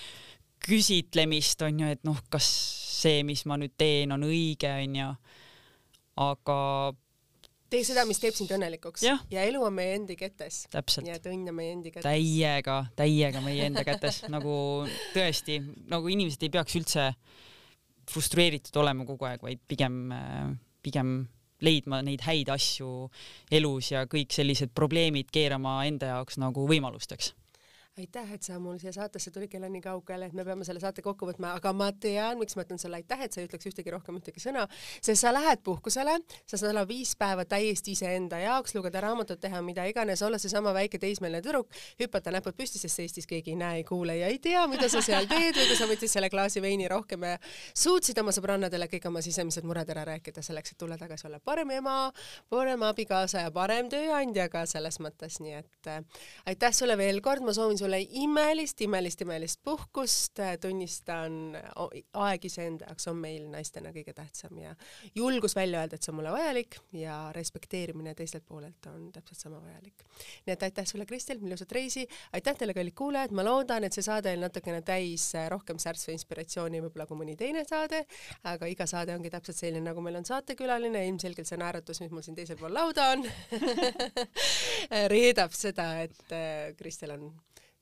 küsitlemist 0.66 1.62
on 1.66 1.80
ju, 1.82 1.90
et 1.96 2.04
noh, 2.06 2.18
kas 2.32 2.46
see, 2.96 3.22
mis 3.26 3.44
ma 3.46 3.58
nüüd 3.60 3.74
teen, 3.78 4.12
on 4.14 4.26
õige, 4.26 4.70
on 4.82 5.00
ju. 5.00 5.08
aga 6.26 6.60
tee 7.70 7.82
seda, 7.86 8.04
mis 8.08 8.20
teeb 8.22 8.36
sind 8.36 8.52
õnnelikuks 8.56 9.04
Jah. 9.04 9.22
ja 9.32 9.44
elu 9.46 9.60
on 9.66 9.74
meie 9.74 9.96
endi 9.98 10.16
kätes. 10.18 10.64
nii 10.72 11.14
et 11.14 11.28
õnn 11.30 11.50
on 11.50 11.58
meie 11.58 11.74
endi 11.74 11.92
kätes. 11.94 12.06
täiega, 12.06 12.78
täiega 12.98 13.42
meie 13.44 13.68
enda 13.70 13.84
kätes, 13.86 14.22
nagu 14.32 14.56
tõesti, 15.14 15.60
nagu 15.90 16.12
inimesed 16.12 16.46
ei 16.46 16.52
peaks 16.54 16.78
üldse 16.78 17.08
frustreeritud 18.10 18.78
olema 18.82 19.06
kogu 19.06 19.26
aeg, 19.26 19.42
vaid 19.42 19.62
pigem, 19.66 20.04
pigem 20.84 21.16
leidma 21.64 22.02
neid 22.04 22.22
häid 22.26 22.50
asju 22.52 23.08
elus 23.54 23.90
ja 23.90 24.04
kõik 24.10 24.34
sellised 24.34 24.74
probleemid 24.76 25.32
keerama 25.34 25.80
enda 25.88 26.12
jaoks 26.14 26.38
nagu 26.40 26.66
võimalusteks. 26.68 27.32
aitäh, 27.96 28.32
et 28.34 28.44
sa 28.44 28.58
mul 28.60 28.76
siia 28.76 28.92
saatesse 28.92 29.30
tulid, 29.32 29.48
kell 29.48 29.64
on 29.64 29.72
nii 29.72 29.80
kaugel, 29.80 30.26
et 30.26 30.34
me 30.36 30.44
peame 30.44 30.66
selle 30.68 30.80
saate 30.82 31.00
kokku 31.00 31.30
võtma, 31.30 31.54
aga 31.56 31.70
ma 31.72 31.86
tean, 31.96 32.36
miks 32.36 32.52
ma 32.58 32.66
ütlen 32.66 32.80
sulle 32.80 32.98
aitäh, 32.98 33.22
et 33.24 33.32
sa 33.32 33.40
ei 33.40 33.46
ütleks 33.48 33.68
ühtegi 33.70 33.92
rohkem 33.94 34.18
ühtegi 34.18 34.42
sõna, 34.42 34.66
sest 35.00 35.22
sa 35.22 35.32
lähed 35.32 35.62
puhkusele, 35.64 36.18
sa 36.44 36.58
saad 36.60 36.74
olla 36.74 36.82
viis 36.88 37.14
päeva 37.16 37.46
täiesti 37.48 37.94
iseenda 37.96 38.36
jaoks, 38.42 38.74
lugeda 38.76 39.00
raamatut, 39.00 39.40
teha 39.40 39.62
mida 39.64 39.86
iganes, 39.88 40.20
olla 40.26 40.36
seesama 40.42 40.74
väike 40.76 41.00
teismeline 41.00 41.40
tüdruk, 41.44 41.72
hüpata 42.02 42.34
näpud 42.36 42.58
püsti, 42.58 42.82
sest 42.82 43.00
Eestis 43.00 43.28
keegi 43.30 43.54
ei 43.54 43.60
näe, 43.62 43.80
ei 43.80 43.86
kuule 43.88 44.18
ja 44.18 44.28
ei 44.28 44.36
tea, 44.44 44.66
mida 44.68 44.90
sa 44.92 45.00
seal 45.04 45.24
teed 45.30 45.56
või 45.56 45.70
kui 45.70 45.80
sa 45.80 45.88
võtsid 45.88 46.12
selle 46.12 46.30
klaasi 46.32 46.60
veini 46.60 46.92
rohkem 46.92 47.24
ja 47.24 47.40
suutsid 47.72 48.20
oma 48.20 48.36
sõbrannadele 48.36 48.90
kõik 48.92 49.08
oma 49.08 49.24
sisemised 49.24 49.64
mured 49.64 49.88
ära 49.96 50.04
rääkida 50.10 50.44
selleks, 50.44 50.76
et 50.76 50.80
tulla 50.84 51.00
tagasi 51.00 51.30
olla 51.30 51.40
parem 51.40 51.72
ema, 51.78 51.96
parem 52.52 52.84
abikaasa 52.90 53.46
ja 53.46 53.56
parem 53.56 53.88
tööandja 53.88 54.50
ka 54.52 54.66
selles 54.68 55.00
mõttes, 55.00 55.40
nii 55.40 55.58
et 55.62 55.92
äh, 55.92 56.04
aitäh 56.52 56.76
sulle 56.76 57.00
veel 57.00 57.24
kord, 57.24 57.44
ma 57.46 57.56
soovin 57.56 57.78
sulle 57.78 57.85
sulle 57.86 58.00
imelist, 58.18 58.80
imelist, 58.80 59.20
imelist 59.22 59.60
puhkust, 59.62 60.40
tunnistan, 60.60 61.54
aeg 62.18 62.46
iseenda 62.48 62.88
jaoks 62.88 63.06
on 63.12 63.20
meil 63.22 63.44
naistena 63.52 63.92
kõige 63.94 64.10
tähtsam 64.16 64.58
ja 64.58 64.72
julgus 65.14 65.54
välja 65.54 65.84
öelda, 65.84 65.94
et 65.94 66.02
see 66.02 66.10
on 66.10 66.18
mulle 66.18 66.32
vajalik 66.34 66.80
ja 66.98 67.18
respekteerimine 67.36 68.16
teiselt 68.18 68.42
poolelt 68.48 68.88
on 68.90 69.12
täpselt 69.14 69.38
sama 69.38 69.60
vajalik. 69.62 70.02
nii 70.46 70.54
et 70.56 70.66
aitäh 70.66 70.88
sulle, 70.88 71.06
Kristel, 71.06 71.38
ilusat 71.46 71.72
reisi, 71.78 72.06
aitäh 72.34 72.58
teile, 72.58 72.74
kallid 72.74 72.96
kuulajad, 72.98 73.34
ma 73.38 73.46
loodan, 73.46 73.86
et 73.86 73.94
see 73.94 74.06
saade 74.06 74.34
oli 74.34 74.42
natukene 74.42 74.82
täis 74.82 75.28
rohkem 75.52 75.78
särtsu 75.78 76.10
inspiratsiooni 76.16 76.82
võib-olla 76.88 77.06
kui 77.06 77.22
mõni 77.22 77.38
teine 77.38 77.62
saade, 77.68 78.02
aga 78.50 78.70
iga 78.72 78.88
saade 78.90 79.14
ongi 79.14 79.30
täpselt 79.30 79.60
selline, 79.62 79.84
nagu 79.86 80.02
meil 80.02 80.18
on 80.18 80.26
saatekülaline, 80.26 81.06
ilmselgelt 81.12 81.46
see 81.46 81.62
naeratus, 81.62 82.02
mis 82.02 82.10
mul 82.10 82.26
siin 82.26 82.38
teisel 82.38 82.58
pool 82.58 82.74
lauda 82.74 83.12
on. 83.14 83.22
Reedab 85.14 85.54
seda, 85.54 85.92
et 86.02 86.34
äh, 86.34 86.72
Kristel 86.78 87.14
on 87.14 87.30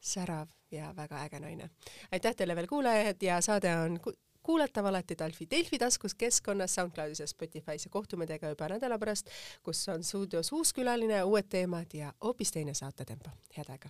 särav 0.04 0.48
ja 0.70 0.92
väga 0.96 1.24
äge 1.24 1.40
naine. 1.40 1.70
aitäh 2.12 2.36
teile 2.36 2.56
veel 2.56 2.66
kuulajad 2.68 3.22
ja 3.22 3.40
saade 3.40 3.76
on 3.76 3.98
kuulatav 4.42 4.86
alati 4.86 5.16
Delfi, 5.18 5.46
Delfi 5.50 5.78
taskus 5.78 6.14
keskkonnas, 6.14 6.74
SoundCloudis 6.74 7.20
ja 7.20 7.26
Spotify's 7.26 7.84
ja 7.84 7.90
kohtume 7.90 8.26
teiega 8.26 8.52
juba 8.52 8.68
nädala 8.68 8.98
pärast, 8.98 9.30
kus 9.62 9.88
on 9.88 10.04
stuudios 10.04 10.52
uus 10.52 10.72
külaline, 10.76 11.22
uued 11.24 11.48
teemad 11.48 11.96
ja 11.96 12.12
hoopis 12.24 12.52
teine 12.52 12.74
saatetempo. 12.74 13.30
head 13.56 13.70
aega! 13.72 13.88